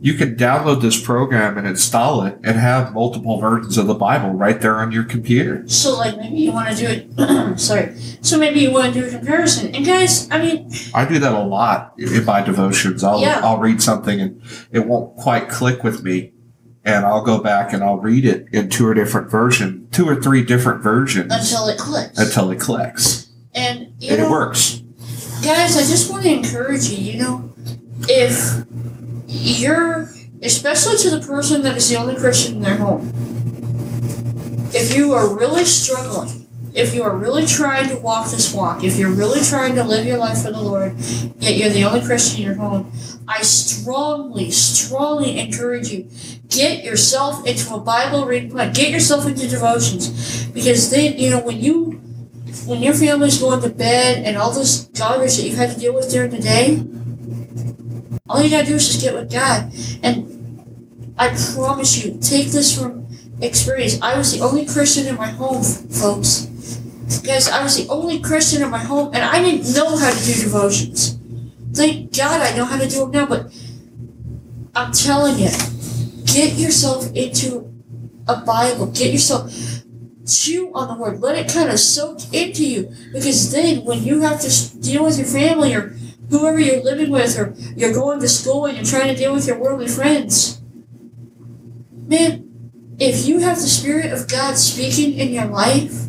you 0.00 0.14
can 0.14 0.36
download 0.36 0.80
this 0.80 1.00
program 1.00 1.58
and 1.58 1.66
install 1.66 2.22
it 2.22 2.38
and 2.44 2.56
have 2.56 2.92
multiple 2.94 3.38
versions 3.40 3.76
of 3.76 3.86
the 3.88 3.94
Bible 3.94 4.30
right 4.30 4.60
there 4.60 4.76
on 4.76 4.92
your 4.92 5.02
computer. 5.04 5.66
So 5.68 5.96
like 5.96 6.16
maybe 6.16 6.36
you 6.36 6.52
want 6.52 6.76
to 6.76 6.76
do 6.76 6.86
it. 6.88 7.58
sorry. 7.60 7.96
So 8.20 8.38
maybe 8.38 8.60
you 8.60 8.70
want 8.70 8.94
to 8.94 9.00
do 9.00 9.06
a 9.06 9.10
comparison. 9.10 9.74
And 9.74 9.84
guys, 9.84 10.30
I 10.30 10.38
mean, 10.38 10.70
I 10.94 11.04
do 11.04 11.18
that 11.18 11.32
a 11.32 11.42
lot 11.42 11.94
in 11.98 12.24
my 12.24 12.42
devotions. 12.42 13.02
I'll 13.02 13.20
Yeah. 13.20 13.40
I'll 13.42 13.58
read 13.58 13.82
something 13.82 14.20
and 14.20 14.40
it 14.70 14.86
won't 14.86 15.16
quite 15.16 15.48
click 15.48 15.82
with 15.82 16.02
me. 16.04 16.32
And 16.84 17.04
I'll 17.04 17.24
go 17.24 17.38
back 17.42 17.72
and 17.74 17.82
I'll 17.84 17.98
read 17.98 18.24
it 18.24 18.46
in 18.52 18.70
two 18.70 18.86
or 18.86 18.94
different 18.94 19.30
version, 19.30 19.88
two 19.90 20.08
or 20.08 20.14
three 20.22 20.42
different 20.42 20.82
versions 20.82 21.30
until 21.34 21.68
it 21.68 21.76
clicks. 21.78 22.18
until 22.18 22.50
it 22.50 22.60
clicks. 22.60 23.28
and 23.54 23.92
And 24.00 24.18
know, 24.18 24.26
it 24.26 24.30
works. 24.30 24.80
guys, 25.42 25.76
I 25.76 25.80
just 25.80 26.10
want 26.10 26.22
to 26.22 26.32
encourage 26.32 26.88
you. 26.88 26.96
You 27.12 27.18
know, 27.20 27.52
if 28.08 28.64
you're, 29.28 30.10
especially 30.42 30.96
to 30.98 31.10
the 31.10 31.20
person 31.20 31.62
that 31.62 31.76
is 31.76 31.88
the 31.88 31.96
only 31.96 32.16
Christian 32.16 32.56
in 32.56 32.62
their 32.62 32.76
home, 32.76 33.12
if 34.74 34.96
you 34.96 35.12
are 35.12 35.28
really 35.36 35.64
struggling, 35.64 36.46
if 36.74 36.94
you 36.94 37.02
are 37.02 37.16
really 37.16 37.46
trying 37.46 37.88
to 37.88 37.96
walk 37.96 38.30
this 38.30 38.52
walk, 38.54 38.84
if 38.84 38.98
you're 38.98 39.10
really 39.10 39.40
trying 39.40 39.74
to 39.74 39.84
live 39.84 40.06
your 40.06 40.18
life 40.18 40.42
for 40.42 40.50
the 40.50 40.60
Lord, 40.60 40.94
yet 41.38 41.56
you're 41.56 41.70
the 41.70 41.84
only 41.84 42.00
Christian 42.00 42.40
in 42.40 42.46
your 42.46 42.54
home, 42.54 42.92
I 43.26 43.42
strongly, 43.42 44.50
strongly 44.50 45.38
encourage 45.38 45.90
you 45.90 46.08
get 46.48 46.84
yourself 46.84 47.46
into 47.46 47.74
a 47.74 47.80
Bible 47.80 48.24
reading 48.24 48.50
plan. 48.50 48.72
Get 48.72 48.90
yourself 48.90 49.26
into 49.26 49.46
devotions, 49.46 50.46
because 50.46 50.90
then 50.90 51.18
you 51.18 51.30
know, 51.30 51.40
when 51.40 51.60
you 51.60 52.00
when 52.64 52.82
your 52.82 52.94
family's 52.94 53.38
going 53.38 53.60
to 53.62 53.68
bed 53.68 54.24
and 54.24 54.36
all 54.36 54.52
this 54.52 54.84
garbage 54.96 55.36
that 55.36 55.42
you've 55.42 55.56
had 55.56 55.70
to 55.70 55.78
deal 55.78 55.94
with 55.94 56.10
during 56.10 56.30
the 56.30 56.38
day, 56.38 56.82
all 58.28 58.42
you 58.42 58.50
gotta 58.50 58.66
do 58.66 58.74
is 58.74 58.86
just 58.86 59.00
get 59.00 59.14
with 59.14 59.30
God. 59.30 59.72
And 60.02 61.14
I 61.18 61.28
promise 61.54 62.04
you, 62.04 62.18
take 62.20 62.48
this 62.48 62.78
from 62.78 63.06
experience. 63.40 64.00
I 64.02 64.16
was 64.16 64.32
the 64.32 64.44
only 64.44 64.66
Christian 64.66 65.06
in 65.06 65.16
my 65.16 65.28
home, 65.28 65.62
folks. 65.62 66.46
Guys, 67.24 67.48
I 67.48 67.62
was 67.62 67.76
the 67.76 67.90
only 67.90 68.20
Christian 68.20 68.62
in 68.62 68.70
my 68.70 68.78
home, 68.78 69.14
and 69.14 69.24
I 69.24 69.40
didn't 69.40 69.74
know 69.74 69.96
how 69.96 70.10
to 70.10 70.24
do 70.24 70.42
devotions. 70.42 71.18
Thank 71.72 72.16
God 72.16 72.40
I 72.40 72.56
know 72.56 72.64
how 72.64 72.78
to 72.78 72.88
do 72.88 73.00
them 73.00 73.10
now, 73.10 73.26
but 73.26 73.52
I'm 74.74 74.92
telling 74.92 75.38
you, 75.38 75.50
get 76.26 76.54
yourself 76.54 77.10
into 77.14 77.72
a 78.28 78.36
Bible. 78.36 78.86
Get 78.86 79.12
yourself 79.12 79.52
chew 80.26 80.70
on 80.74 80.88
the 80.88 81.02
word. 81.02 81.20
Let 81.20 81.36
it 81.36 81.52
kind 81.52 81.70
of 81.70 81.80
soak 81.80 82.20
into 82.32 82.66
you. 82.66 82.92
Because 83.12 83.50
then 83.50 83.84
when 83.84 84.02
you 84.02 84.20
have 84.20 84.40
to 84.40 84.78
deal 84.78 85.04
with 85.04 85.18
your 85.18 85.26
family 85.26 85.74
or 85.74 85.96
whoever 86.30 86.58
you're 86.58 86.82
living 86.82 87.10
with 87.10 87.38
or 87.38 87.54
you're 87.76 87.92
going 87.92 88.20
to 88.20 88.28
school 88.28 88.66
and 88.66 88.76
you're 88.76 88.86
trying 88.86 89.08
to 89.08 89.16
deal 89.16 89.32
with 89.32 89.46
your 89.46 89.58
worldly 89.58 89.88
friends, 89.88 90.60
man, 92.06 92.44
if 92.98 93.26
you 93.26 93.38
have 93.38 93.56
the 93.56 93.62
Spirit 93.62 94.12
of 94.12 94.28
God 94.28 94.56
speaking 94.56 95.18
in 95.18 95.28
your 95.30 95.46
life, 95.46 96.08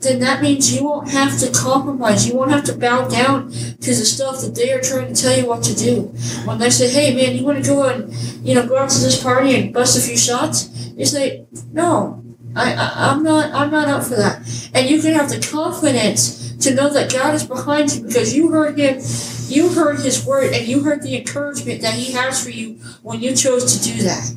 then 0.00 0.20
that 0.20 0.42
means 0.42 0.74
you 0.74 0.84
won't 0.84 1.08
have 1.10 1.38
to 1.38 1.50
compromise. 1.50 2.28
You 2.28 2.36
won't 2.36 2.50
have 2.50 2.64
to 2.64 2.76
bow 2.76 3.08
down 3.08 3.50
to 3.50 3.90
the 3.90 3.94
stuff 3.94 4.40
that 4.42 4.54
they 4.54 4.72
are 4.72 4.80
trying 4.80 5.12
to 5.12 5.20
tell 5.20 5.36
you 5.36 5.46
what 5.46 5.62
to 5.64 5.74
do. 5.74 6.02
When 6.44 6.58
they 6.58 6.70
say, 6.70 6.88
hey 6.88 7.14
man, 7.14 7.36
you 7.36 7.44
want 7.44 7.64
to 7.64 7.68
go 7.68 7.88
and, 7.88 8.12
you 8.46 8.54
know, 8.54 8.66
go 8.66 8.76
out 8.76 8.90
to 8.90 8.98
this 8.98 9.22
party 9.22 9.54
and 9.54 9.72
bust 9.72 9.98
a 9.98 10.00
few 10.00 10.16
shots? 10.16 10.70
You 10.96 11.06
say, 11.06 11.46
no, 11.72 12.24
I, 12.54 12.74
I, 12.74 13.10
I'm 13.10 13.22
not 13.22 13.52
I'm 13.52 13.70
not 13.70 13.88
up 13.88 14.04
for 14.04 14.16
that. 14.16 14.38
And 14.74 14.88
you 14.88 15.00
can 15.00 15.12
have 15.14 15.28
the 15.28 15.40
confidence 15.40 16.54
to 16.58 16.74
know 16.74 16.88
that 16.90 17.12
God 17.12 17.34
is 17.34 17.44
behind 17.44 17.94
you 17.94 18.04
because 18.04 18.34
you 18.34 18.50
heard 18.50 18.78
him 18.78 19.00
you 19.48 19.72
heard 19.72 20.00
his 20.00 20.24
word 20.24 20.52
and 20.52 20.66
you 20.66 20.82
heard 20.82 21.02
the 21.02 21.16
encouragement 21.16 21.82
that 21.82 21.94
he 21.94 22.12
has 22.12 22.42
for 22.42 22.50
you 22.50 22.74
when 23.02 23.20
you 23.20 23.34
chose 23.34 23.76
to 23.76 23.84
do 23.84 24.02
that. 24.02 24.30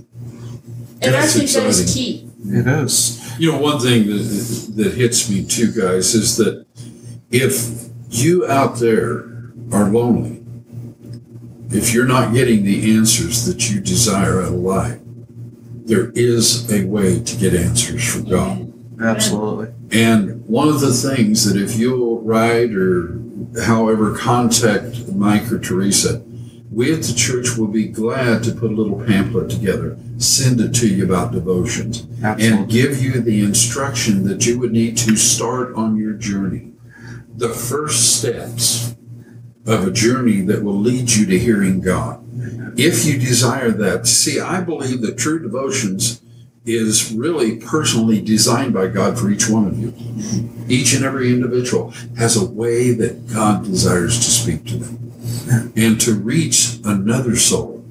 And 1.01 1.13
That's 1.13 1.35
I 1.35 1.39
think 1.39 1.51
that 1.51 1.63
is 1.63 1.93
key. 1.93 2.29
It 2.45 2.67
is. 2.67 3.39
You 3.39 3.51
know, 3.51 3.59
one 3.59 3.79
thing 3.79 4.07
that, 4.07 4.73
that 4.75 4.93
hits 4.95 5.29
me 5.29 5.45
too, 5.45 5.71
guys, 5.71 6.13
is 6.13 6.37
that 6.37 6.65
if 7.31 7.89
you 8.09 8.45
out 8.47 8.79
there 8.79 9.19
are 9.71 9.89
lonely, 9.89 10.43
if 11.69 11.93
you're 11.93 12.07
not 12.07 12.33
getting 12.33 12.63
the 12.63 12.97
answers 12.97 13.45
that 13.45 13.69
you 13.69 13.79
desire 13.79 14.41
out 14.41 14.49
of 14.49 14.53
life, 14.53 14.99
there 15.85 16.11
is 16.11 16.71
a 16.71 16.85
way 16.85 17.19
to 17.19 17.35
get 17.37 17.53
answers 17.53 18.07
from 18.07 18.25
God. 18.25 18.73
Absolutely. 19.01 19.73
And 19.91 20.45
one 20.45 20.67
of 20.67 20.81
the 20.81 20.93
things 20.93 21.51
that 21.51 21.61
if 21.61 21.77
you'll 21.77 22.21
write 22.21 22.73
or 22.73 23.19
however 23.57 24.15
contact 24.15 25.07
Mike 25.11 25.51
or 25.51 25.59
Teresa, 25.59 26.23
we 26.71 26.93
at 26.93 27.01
the 27.01 27.13
church 27.13 27.57
will 27.57 27.67
be 27.67 27.87
glad 27.87 28.43
to 28.43 28.51
put 28.51 28.71
a 28.71 28.75
little 28.75 29.03
pamphlet 29.03 29.49
together, 29.49 29.97
send 30.17 30.61
it 30.61 30.73
to 30.75 30.87
you 30.87 31.03
about 31.03 31.31
devotions, 31.31 32.05
Absolutely. 32.23 32.47
and 32.47 32.69
give 32.69 33.01
you 33.01 33.19
the 33.21 33.41
instruction 33.43 34.23
that 34.27 34.45
you 34.45 34.59
would 34.59 34.71
need 34.71 34.95
to 34.97 35.15
start 35.15 35.73
on 35.73 35.97
your 35.97 36.13
journey. 36.13 36.73
The 37.35 37.49
first 37.49 38.17
steps 38.17 38.95
of 39.65 39.87
a 39.87 39.91
journey 39.91 40.41
that 40.41 40.63
will 40.63 40.77
lead 40.77 41.11
you 41.11 41.25
to 41.25 41.39
hearing 41.39 41.81
God. 41.81 42.23
If 42.77 43.05
you 43.05 43.19
desire 43.19 43.71
that, 43.71 44.07
see, 44.07 44.39
I 44.39 44.61
believe 44.61 45.01
that 45.01 45.17
true 45.17 45.41
devotions 45.41 46.21
is 46.75 47.11
really 47.11 47.57
personally 47.57 48.21
designed 48.21 48.73
by 48.73 48.87
God 48.87 49.17
for 49.17 49.29
each 49.29 49.49
one 49.49 49.67
of 49.67 49.77
you. 49.77 49.93
Each 50.67 50.93
and 50.93 51.03
every 51.03 51.31
individual 51.31 51.91
has 52.17 52.35
a 52.35 52.45
way 52.45 52.91
that 52.93 53.27
God 53.27 53.63
desires 53.63 54.17
to 54.17 54.31
speak 54.31 54.65
to 54.65 54.77
them 54.77 55.71
and 55.75 55.99
to 56.01 56.13
reach 56.13 56.79
another 56.83 57.35
soul 57.35 57.83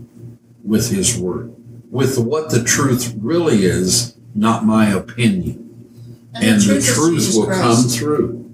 with 0.64 0.90
His 0.90 1.18
Word, 1.18 1.54
with 1.90 2.18
what 2.18 2.50
the 2.50 2.62
truth 2.62 3.14
really 3.18 3.64
is, 3.64 4.16
not 4.34 4.64
my 4.64 4.88
opinion. 4.90 5.64
And, 6.34 6.60
the 6.60 6.74
truth, 6.74 6.78
is 6.78 6.94
truth 6.94 7.30
will 7.34 7.46
Christ. 7.46 7.62
come 7.62 7.88
through 7.88 8.50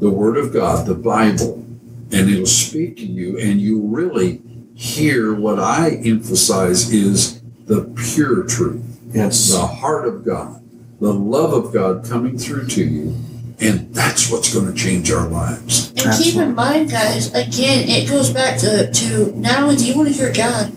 the 0.00 0.10
Word 0.10 0.36
of 0.36 0.52
God, 0.52 0.86
the 0.86 0.94
Bible, 0.94 1.64
and 2.12 2.30
it'll 2.30 2.46
speak 2.46 2.96
to 2.96 3.06
you, 3.06 3.38
and 3.38 3.60
you 3.60 3.80
really 3.80 4.42
hear 4.74 5.32
what 5.32 5.60
I 5.60 5.90
emphasize 5.90 6.92
is 6.92 7.40
the 7.66 7.84
pure 7.96 8.44
truth 8.44 8.93
Yes. 9.14 9.52
the 9.52 9.66
heart 9.66 10.06
of 10.06 10.24
God, 10.24 10.62
the 11.00 11.12
love 11.12 11.52
of 11.52 11.72
God 11.72 12.04
coming 12.04 12.36
through 12.36 12.66
to 12.68 12.84
you. 12.84 13.16
And 13.60 13.94
that's 13.94 14.30
what's 14.30 14.52
going 14.52 14.66
to 14.66 14.74
change 14.74 15.12
our 15.12 15.28
lives. 15.28 15.90
And 15.90 16.12
keep 16.20 16.34
in 16.34 16.56
mind, 16.56 16.90
guys, 16.90 17.32
again, 17.34 17.88
it 17.88 18.08
goes 18.08 18.30
back 18.30 18.58
to, 18.58 18.90
to 18.90 19.32
not 19.36 19.62
only 19.62 19.76
do 19.76 19.86
you 19.86 19.96
want 19.96 20.08
to 20.08 20.14
hear 20.14 20.32
God, 20.32 20.72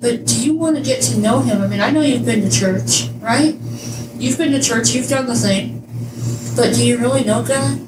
but 0.00 0.26
do 0.26 0.42
you 0.42 0.56
want 0.56 0.76
to 0.76 0.82
get 0.82 1.02
to 1.02 1.18
know 1.18 1.40
Him? 1.40 1.60
I 1.60 1.66
mean, 1.66 1.80
I 1.80 1.90
know 1.90 2.00
you've 2.00 2.24
been 2.24 2.40
to 2.40 2.50
church, 2.50 3.10
right? 3.20 3.54
You've 4.16 4.38
been 4.38 4.52
to 4.52 4.62
church, 4.62 4.94
you've 4.94 5.08
done 5.08 5.26
the 5.26 5.34
thing. 5.34 5.80
But 6.56 6.74
do 6.74 6.84
you 6.86 6.96
really 6.96 7.22
know 7.22 7.44
God? 7.44 7.78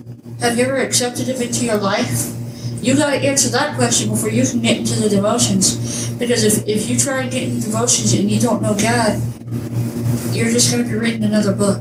Have 0.41 0.59
you 0.59 0.65
ever 0.65 0.77
accepted 0.77 1.29
Him 1.29 1.41
into 1.41 1.65
your 1.65 1.79
life? 1.79 2.31
You 2.85 2.95
got 2.95 3.12
to 3.12 3.16
answer 3.16 3.49
that 3.49 3.76
question 3.76 4.11
before 4.11 4.28
you 4.28 4.45
can 4.45 4.61
get 4.61 4.76
into 4.76 5.01
the 5.01 5.09
devotions. 5.09 6.11
Because 6.18 6.45
if, 6.45 6.68
if 6.68 6.91
you 6.91 6.99
try 6.99 7.22
and 7.22 7.30
get 7.30 7.45
into 7.45 7.62
devotions 7.62 8.12
and 8.12 8.30
you 8.30 8.39
don't 8.39 8.61
know 8.61 8.74
God, 8.74 9.22
you're 10.35 10.51
just 10.51 10.70
going 10.70 10.85
to 10.85 10.91
be 10.91 10.95
reading 10.95 11.24
another 11.24 11.55
book. 11.55 11.78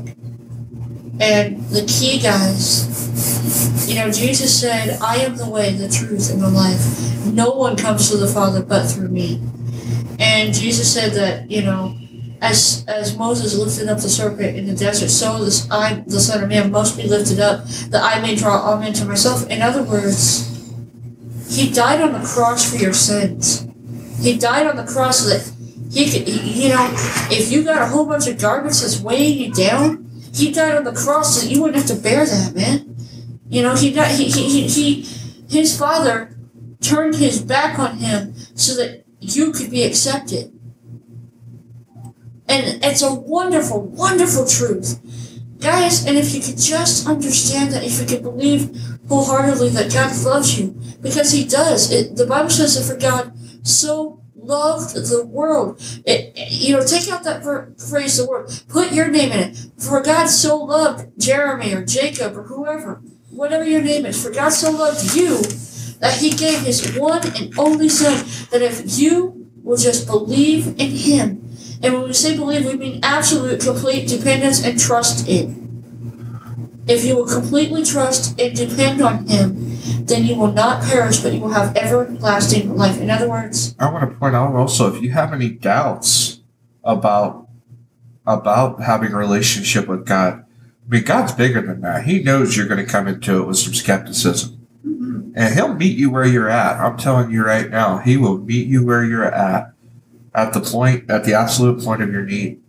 And 1.20 1.62
the 1.68 1.84
key, 1.86 2.20
guys, 2.20 3.86
you 3.86 3.96
know, 3.96 4.10
Jesus 4.10 4.58
said, 4.58 4.98
I 5.02 5.16
am 5.16 5.36
the 5.36 5.46
way, 5.48 5.74
the 5.74 5.90
truth, 5.90 6.32
and 6.32 6.40
the 6.40 6.48
life. 6.48 7.26
No 7.26 7.50
one 7.50 7.76
comes 7.76 8.08
to 8.10 8.16
the 8.16 8.26
Father 8.26 8.62
but 8.62 8.86
through 8.86 9.08
me. 9.08 9.42
And 10.18 10.54
Jesus 10.54 10.92
said 10.92 11.12
that, 11.12 11.50
you 11.50 11.60
know, 11.60 11.98
as 12.40 12.82
as 12.88 13.16
Moses 13.16 13.58
lifted 13.58 13.88
up 13.88 13.98
the 13.98 14.08
serpent 14.08 14.56
in 14.56 14.66
the 14.66 14.74
desert, 14.74 15.10
so 15.10 15.44
this 15.44 15.70
I, 15.70 16.02
the 16.06 16.20
Son 16.20 16.42
of 16.42 16.48
Man, 16.48 16.70
must 16.70 16.96
be 16.96 17.02
lifted 17.02 17.40
up, 17.40 17.66
that 17.90 18.02
I 18.02 18.20
may 18.22 18.36
draw 18.36 18.58
all 18.58 18.78
men 18.78 18.94
to 18.94 19.04
myself. 19.04 19.46
In 19.50 19.60
other 19.60 19.82
words, 19.82 20.53
he 21.48 21.70
died 21.70 22.00
on 22.00 22.12
the 22.12 22.26
cross 22.26 22.70
for 22.70 22.76
your 22.76 22.92
sins. 22.92 23.66
He 24.20 24.38
died 24.38 24.66
on 24.66 24.76
the 24.76 24.84
cross 24.84 25.20
so 25.20 25.28
that 25.30 25.52
he 25.92 26.10
could, 26.10 26.28
you 26.28 26.70
know, 26.70 26.88
if 27.30 27.52
you 27.52 27.62
got 27.62 27.82
a 27.82 27.86
whole 27.86 28.06
bunch 28.06 28.26
of 28.26 28.38
garbage 28.38 28.80
that's 28.80 29.00
weighing 29.00 29.38
you 29.38 29.52
down, 29.52 30.10
he 30.32 30.50
died 30.50 30.74
on 30.74 30.84
the 30.84 30.92
cross 30.92 31.36
so 31.36 31.46
that 31.46 31.54
you 31.54 31.62
wouldn't 31.62 31.76
have 31.76 31.96
to 31.96 32.02
bear 32.02 32.26
that, 32.26 32.54
man. 32.54 32.96
You 33.48 33.62
know, 33.62 33.76
he 33.76 33.92
died, 33.92 34.16
he, 34.16 34.30
he, 34.30 34.48
he, 34.48 34.68
he 34.68 35.02
his 35.48 35.78
father 35.78 36.36
turned 36.80 37.16
his 37.16 37.40
back 37.40 37.78
on 37.78 37.98
him 37.98 38.34
so 38.54 38.74
that 38.76 39.04
you 39.20 39.52
could 39.52 39.70
be 39.70 39.84
accepted. 39.84 40.52
And 42.48 42.84
it's 42.84 43.02
a 43.02 43.14
wonderful, 43.14 43.82
wonderful 43.82 44.46
truth. 44.46 45.00
Guys, 45.60 46.04
and 46.06 46.18
if 46.18 46.34
you 46.34 46.40
could 46.40 46.58
just 46.58 47.06
understand 47.06 47.72
that, 47.72 47.84
if 47.84 48.00
you 48.00 48.06
could 48.06 48.22
believe 48.22 48.93
wholeheartedly 49.08 49.70
that 49.70 49.92
God 49.92 50.16
loves 50.24 50.58
you, 50.58 50.68
because 51.02 51.32
He 51.32 51.44
does. 51.44 51.90
It, 51.92 52.16
the 52.16 52.26
Bible 52.26 52.50
says 52.50 52.74
that 52.76 52.92
for 52.92 53.00
God 53.00 53.32
so 53.66 54.20
loved 54.34 54.94
the 54.94 55.24
world. 55.24 55.80
It, 56.04 56.36
you 56.50 56.76
know, 56.76 56.84
take 56.84 57.08
out 57.08 57.24
that 57.24 57.42
phrase, 57.78 58.16
the 58.16 58.26
world. 58.28 58.64
Put 58.68 58.92
your 58.92 59.08
name 59.08 59.32
in 59.32 59.38
it. 59.38 59.56
For 59.78 60.02
God 60.02 60.26
so 60.26 60.56
loved 60.56 61.18
Jeremy 61.18 61.72
or 61.72 61.84
Jacob 61.84 62.36
or 62.36 62.44
whoever, 62.44 63.02
whatever 63.30 63.64
your 63.64 63.82
name 63.82 64.06
is. 64.06 64.22
For 64.22 64.30
God 64.30 64.50
so 64.50 64.70
loved 64.70 65.14
you 65.14 65.42
that 66.00 66.18
He 66.20 66.30
gave 66.30 66.60
His 66.60 66.96
one 66.96 67.26
and 67.36 67.58
only 67.58 67.88
Son. 67.88 68.24
That 68.50 68.62
if 68.62 68.98
you 68.98 69.50
will 69.62 69.78
just 69.78 70.06
believe 70.06 70.68
in 70.78 70.90
Him, 70.90 71.40
and 71.82 71.94
when 71.94 72.04
we 72.04 72.12
say 72.12 72.36
believe, 72.36 72.66
we 72.66 72.76
mean 72.76 73.00
absolute, 73.02 73.60
complete 73.60 74.08
dependence 74.08 74.64
and 74.64 74.78
trust 74.78 75.28
in. 75.28 75.63
If 76.86 77.04
you 77.04 77.16
will 77.16 77.26
completely 77.26 77.84
trust 77.84 78.38
and 78.40 78.54
depend 78.54 79.00
on 79.00 79.26
Him, 79.26 79.78
then 80.06 80.24
you 80.24 80.36
will 80.36 80.52
not 80.52 80.82
perish, 80.82 81.20
but 81.20 81.32
you 81.32 81.40
will 81.40 81.50
have 81.50 81.76
everlasting 81.76 82.76
life. 82.76 83.00
In 83.00 83.10
other 83.10 83.28
words, 83.28 83.74
I 83.78 83.90
want 83.90 84.10
to 84.10 84.18
point 84.18 84.34
out 84.34 84.54
also 84.54 84.94
if 84.94 85.02
you 85.02 85.12
have 85.12 85.32
any 85.32 85.48
doubts 85.48 86.40
about 86.82 87.48
about 88.26 88.82
having 88.82 89.12
a 89.12 89.16
relationship 89.16 89.86
with 89.86 90.06
God, 90.06 90.44
I 90.44 90.88
mean 90.88 91.04
God's 91.04 91.32
bigger 91.32 91.60
than 91.60 91.80
that. 91.82 92.04
He 92.04 92.22
knows 92.22 92.56
you're 92.56 92.66
going 92.68 92.84
to 92.84 92.90
come 92.90 93.06
into 93.06 93.42
it 93.42 93.46
with 93.46 93.58
some 93.58 93.74
skepticism. 93.74 94.66
Mm-hmm. 94.86 95.32
And 95.34 95.54
he'll 95.54 95.74
meet 95.74 95.96
you 95.96 96.10
where 96.10 96.26
you're 96.26 96.48
at. 96.48 96.80
I'm 96.80 96.96
telling 96.96 97.30
you 97.30 97.44
right 97.44 97.70
now, 97.70 97.98
he 97.98 98.16
will 98.16 98.38
meet 98.38 98.66
you 98.66 98.84
where 98.84 99.04
you're 99.04 99.24
at 99.24 99.72
at 100.34 100.52
the 100.52 100.60
point 100.60 101.10
at 101.10 101.24
the 101.24 101.34
absolute 101.34 101.82
point 101.82 102.02
of 102.02 102.10
your 102.10 102.24
need. 102.24 102.60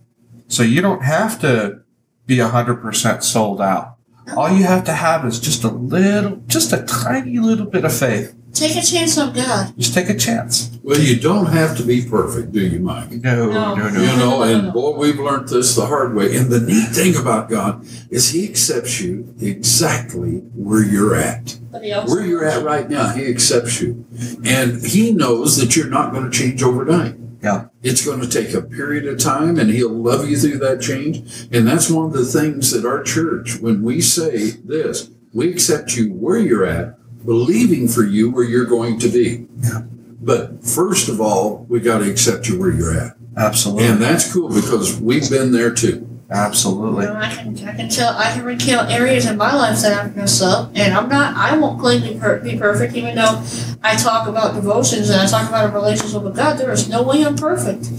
So 0.48 0.64
you 0.64 0.82
don't 0.82 1.04
have 1.04 1.40
to 1.42 1.82
be 2.26 2.38
100% 2.38 3.24
sold 3.24 3.62
out. 3.62 3.95
All 4.36 4.50
you 4.50 4.64
have 4.64 4.84
to 4.86 4.94
have 4.94 5.26
is 5.26 5.40
just 5.40 5.64
a 5.64 5.70
little, 5.70 6.38
just 6.48 6.74
a 6.74 6.84
tiny 6.84 7.38
little 7.40 7.66
bit 7.66 7.86
of 7.86 7.94
faith. 7.94 8.34
take 8.54 8.76
a 8.76 8.82
chance 8.82 9.18
on 9.18 9.34
God. 9.34 9.74
Just 9.78 9.94
take 9.94 10.10
a 10.10 10.16
chance. 10.16 10.72
Well, 10.82 11.00
you 11.00 11.20
don't 11.20 11.48
have 11.48 11.76
to 11.78 11.84
be 11.84 12.06
perfect, 12.06 12.52
do 12.54 12.62
you, 12.66 12.80
Mike? 12.80 13.12
No, 13.12 13.52
No. 13.52 13.76
no, 13.76 13.90
no. 13.90 14.00
You 14.02 14.18
know, 14.18 14.44
and 14.44 14.74
boy, 14.74 14.98
we've 14.98 15.20
learned 15.20 15.50
this 15.50 15.76
the 15.76 15.86
hard 15.86 16.16
way. 16.16 16.36
And 16.38 16.50
the 16.50 16.60
neat 16.62 16.90
thing 16.90 17.16
about 17.18 17.50
God 17.50 17.86
is 18.10 18.30
He 18.30 18.48
accepts 18.48 19.02
you 19.02 19.34
exactly 19.42 20.38
where 20.56 20.84
you're 20.84 21.16
at. 21.16 21.58
But 21.72 21.84
he 21.84 21.92
also 21.92 22.16
Where 22.16 22.26
you're 22.26 22.46
at 22.46 22.64
right 22.64 22.90
now, 22.90 23.10
He 23.10 23.26
accepts 23.28 23.82
you. 23.82 24.06
And 24.46 24.84
He 24.86 25.12
knows 25.12 25.58
that 25.58 25.76
you're 25.76 25.90
not 25.90 26.14
going 26.14 26.30
to 26.30 26.38
change 26.38 26.64
overnight. 26.64 27.16
Yeah. 27.46 27.68
It's 27.84 28.04
going 28.04 28.22
to 28.22 28.28
take 28.28 28.56
a 28.56 28.62
period 28.64 29.06
of 29.06 29.20
time 29.20 29.60
and 29.60 29.70
He'll 29.70 29.94
love 29.94 30.28
you 30.28 30.36
through 30.36 30.58
that 30.60 30.82
change. 30.82 31.48
And 31.52 31.68
that's 31.68 31.92
one 31.92 32.08
of 32.08 32.14
the 32.14 32.26
things 32.26 32.72
that 32.72 32.88
our 32.88 33.04
church, 33.04 33.60
when 33.60 33.84
we 33.84 34.02
say 34.02 34.50
this, 34.64 35.12
we 35.32 35.52
accept 35.52 35.96
you 35.96 36.12
where 36.12 36.40
you're 36.40 36.66
at, 36.66 36.98
believing 37.24 37.88
for 37.88 38.04
you 38.04 38.32
where 38.32 38.44
you're 38.44 38.66
going 38.66 38.98
to 38.98 39.10
be. 39.10 39.46
Yeah. 39.60 39.84
But 40.20 40.64
first 40.64 41.08
of 41.08 41.22
all, 41.22 41.68
we 41.70 41.80
got 41.82 42.00
to 42.00 42.10
accept 42.10 42.48
you 42.48 42.60
where 42.60 42.72
you're 42.72 42.98
at. 42.98 43.16
Absolutely. 43.38 43.86
And 43.86 44.02
that's 44.02 44.34
cool 44.34 44.50
because 44.50 45.00
we've 45.00 45.30
been 45.30 45.52
there 45.52 45.72
too. 45.72 46.15
Absolutely. 46.30 47.06
You 47.06 47.14
know, 47.14 47.20
I 47.20 47.30
can 47.30 47.68
I 47.68 47.76
can 47.76 47.88
tell 47.88 48.18
I 48.18 48.34
can 48.34 48.44
recount 48.44 48.90
areas 48.90 49.28
in 49.28 49.38
my 49.38 49.54
life 49.54 49.80
that 49.82 49.94
I've 49.94 50.16
messed 50.16 50.42
up, 50.42 50.72
and 50.74 50.94
I'm 50.94 51.08
not 51.08 51.36
I 51.36 51.56
won't 51.56 51.80
claim 51.80 52.02
to 52.02 52.20
per- 52.20 52.40
be 52.40 52.58
perfect, 52.58 52.96
even 52.96 53.14
though 53.14 53.44
I 53.84 53.96
talk 53.96 54.28
about 54.28 54.56
devotions 54.56 55.10
and 55.12 55.22
I 55.22 55.28
talk 55.28 55.48
about 55.48 55.70
a 55.70 55.74
relationship 55.74 56.24
with 56.24 56.36
God. 56.36 56.58
There 56.58 56.72
is 56.72 56.90
no 56.90 57.04
way 57.04 57.24
I'm 57.24 57.36
perfect, 57.36 57.92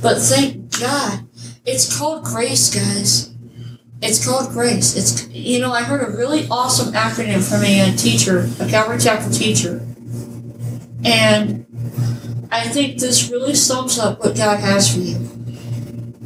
but 0.00 0.18
thank 0.18 0.80
God, 0.80 1.26
it's 1.66 1.94
called 1.98 2.24
grace, 2.24 2.74
guys. 2.74 3.34
It's 4.00 4.26
called 4.26 4.50
grace. 4.52 4.96
It's 4.96 5.28
you 5.28 5.60
know 5.60 5.70
I 5.70 5.82
heard 5.82 6.08
a 6.08 6.16
really 6.16 6.48
awesome 6.50 6.94
acronym 6.94 7.46
from 7.46 7.64
a, 7.64 7.94
teacher, 7.96 8.48
a 8.60 8.66
Calvary 8.66 8.98
Chapel 8.98 9.30
teacher, 9.30 9.86
and 11.04 11.66
I 12.50 12.66
think 12.66 12.98
this 12.98 13.30
really 13.30 13.54
sums 13.54 13.98
up 13.98 14.20
what 14.20 14.36
God 14.36 14.60
has 14.60 14.94
for 14.94 15.00
you. 15.00 15.33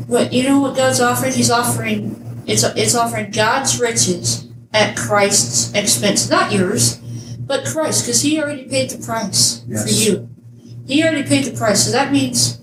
What 0.08 0.32
you 0.32 0.42
know 0.42 0.60
what 0.60 0.74
God's 0.74 1.00
offering? 1.00 1.34
He's 1.34 1.50
offering 1.50 2.42
it's 2.46 2.64
it's 2.64 2.94
offering 2.94 3.30
God's 3.30 3.78
riches 3.78 4.48
at 4.72 4.96
Christ's 4.96 5.74
expense, 5.74 6.30
not 6.30 6.50
yours, 6.50 6.96
but 7.40 7.66
Christ, 7.66 8.04
because 8.04 8.22
He 8.22 8.40
already 8.40 8.64
paid 8.64 8.88
the 8.88 9.04
price 9.04 9.60
for 9.60 9.88
you. 9.88 10.30
He 10.86 11.04
already 11.04 11.24
paid 11.24 11.44
the 11.44 11.56
price, 11.56 11.84
so 11.84 11.92
that 11.92 12.10
means 12.10 12.58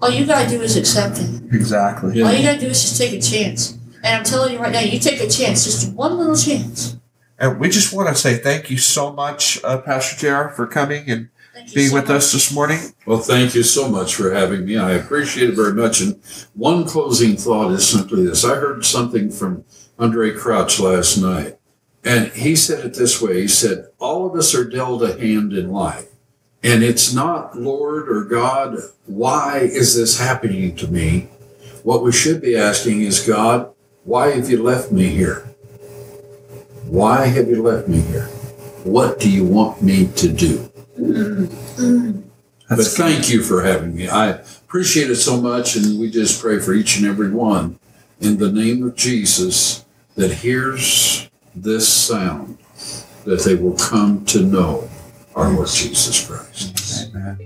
all 0.00 0.10
you 0.10 0.24
gotta 0.24 0.48
do 0.48 0.62
is 0.62 0.76
accept 0.76 1.18
it. 1.18 1.54
Exactly. 1.54 2.22
All 2.22 2.32
you 2.32 2.42
gotta 2.42 2.58
do 2.58 2.68
is 2.68 2.80
just 2.80 2.98
take 2.98 3.12
a 3.12 3.20
chance. 3.20 3.72
And 4.02 4.16
I'm 4.16 4.24
telling 4.24 4.54
you 4.54 4.58
right 4.58 4.72
now, 4.72 4.80
you 4.80 4.98
take 4.98 5.20
a 5.20 5.28
chance, 5.28 5.64
just 5.64 5.92
one 5.92 6.16
little 6.16 6.36
chance. 6.36 6.96
And 7.38 7.60
we 7.60 7.68
just 7.68 7.92
want 7.92 8.08
to 8.08 8.14
say 8.14 8.38
thank 8.38 8.70
you 8.70 8.78
so 8.78 9.12
much, 9.12 9.62
uh, 9.62 9.78
Pastor 9.78 10.16
JR, 10.16 10.48
for 10.48 10.66
coming 10.66 11.10
and 11.10 11.28
Thank 11.28 11.28
you 11.28 11.35
being 11.74 11.88
so 11.88 11.94
with 11.94 12.08
much. 12.08 12.16
us 12.16 12.32
this 12.32 12.52
morning. 12.52 12.80
Well, 13.06 13.18
thank 13.18 13.54
you 13.54 13.62
so 13.62 13.88
much 13.88 14.14
for 14.14 14.32
having 14.32 14.64
me. 14.64 14.76
I 14.76 14.92
appreciate 14.92 15.50
it 15.50 15.56
very 15.56 15.72
much. 15.72 16.00
And 16.00 16.20
one 16.54 16.84
closing 16.84 17.36
thought 17.36 17.72
is 17.72 17.88
simply 17.88 18.26
this 18.26 18.44
I 18.44 18.56
heard 18.56 18.84
something 18.84 19.30
from 19.30 19.64
Andraé 19.98 20.36
Crouch 20.36 20.78
last 20.78 21.16
night, 21.18 21.58
and 22.04 22.28
he 22.32 22.54
said 22.56 22.84
it 22.84 22.94
this 22.94 23.20
way 23.20 23.42
He 23.42 23.48
said, 23.48 23.88
All 23.98 24.26
of 24.26 24.36
us 24.36 24.54
are 24.54 24.68
dealt 24.68 25.02
a 25.02 25.18
hand 25.18 25.52
in 25.52 25.70
life. 25.70 26.06
And 26.62 26.82
it's 26.82 27.14
not, 27.14 27.56
Lord 27.56 28.08
or 28.08 28.24
God, 28.24 28.78
why 29.06 29.58
is 29.60 29.94
this 29.94 30.18
happening 30.18 30.74
to 30.76 30.88
me? 30.88 31.28
What 31.84 32.02
we 32.02 32.10
should 32.10 32.40
be 32.40 32.56
asking 32.56 33.02
is, 33.02 33.24
God, 33.24 33.72
why 34.04 34.32
have 34.32 34.50
you 34.50 34.62
left 34.62 34.90
me 34.90 35.06
here? 35.06 35.44
Why 36.86 37.26
have 37.26 37.48
you 37.48 37.62
left 37.62 37.88
me 37.88 38.00
here? 38.00 38.26
What 38.82 39.20
do 39.20 39.30
you 39.30 39.44
want 39.44 39.82
me 39.82 40.08
to 40.16 40.32
do? 40.32 40.70
But 42.68 42.86
thank 42.86 43.30
you 43.30 43.42
for 43.42 43.62
having 43.62 43.94
me. 43.94 44.08
I 44.08 44.28
appreciate 44.28 45.10
it 45.10 45.16
so 45.16 45.40
much, 45.40 45.76
and 45.76 46.00
we 46.00 46.10
just 46.10 46.40
pray 46.40 46.58
for 46.58 46.72
each 46.74 46.96
and 46.96 47.06
every 47.06 47.30
one 47.30 47.78
in 48.20 48.38
the 48.38 48.50
name 48.50 48.82
of 48.82 48.96
Jesus 48.96 49.84
that 50.16 50.32
hears 50.32 51.28
this 51.54 51.88
sound, 51.88 52.58
that 53.24 53.44
they 53.44 53.54
will 53.54 53.76
come 53.76 54.24
to 54.26 54.42
know 54.42 54.88
our 55.34 55.50
Lord 55.50 55.68
Jesus 55.68 56.26
Christ. 56.26 57.12
Amen. 57.14 57.38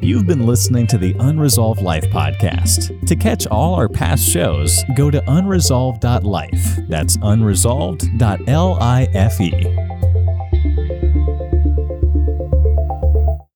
You've 0.00 0.26
been 0.26 0.46
listening 0.46 0.86
to 0.88 0.98
the 0.98 1.14
Unresolved 1.18 1.80
Life 1.80 2.04
podcast. 2.10 3.06
To 3.06 3.16
catch 3.16 3.46
all 3.46 3.74
our 3.74 3.88
past 3.88 4.28
shows, 4.28 4.84
go 4.94 5.10
to 5.10 5.22
unresolved.life. 5.22 6.78
That's 6.88 7.16
unresolved.life. 7.16 9.93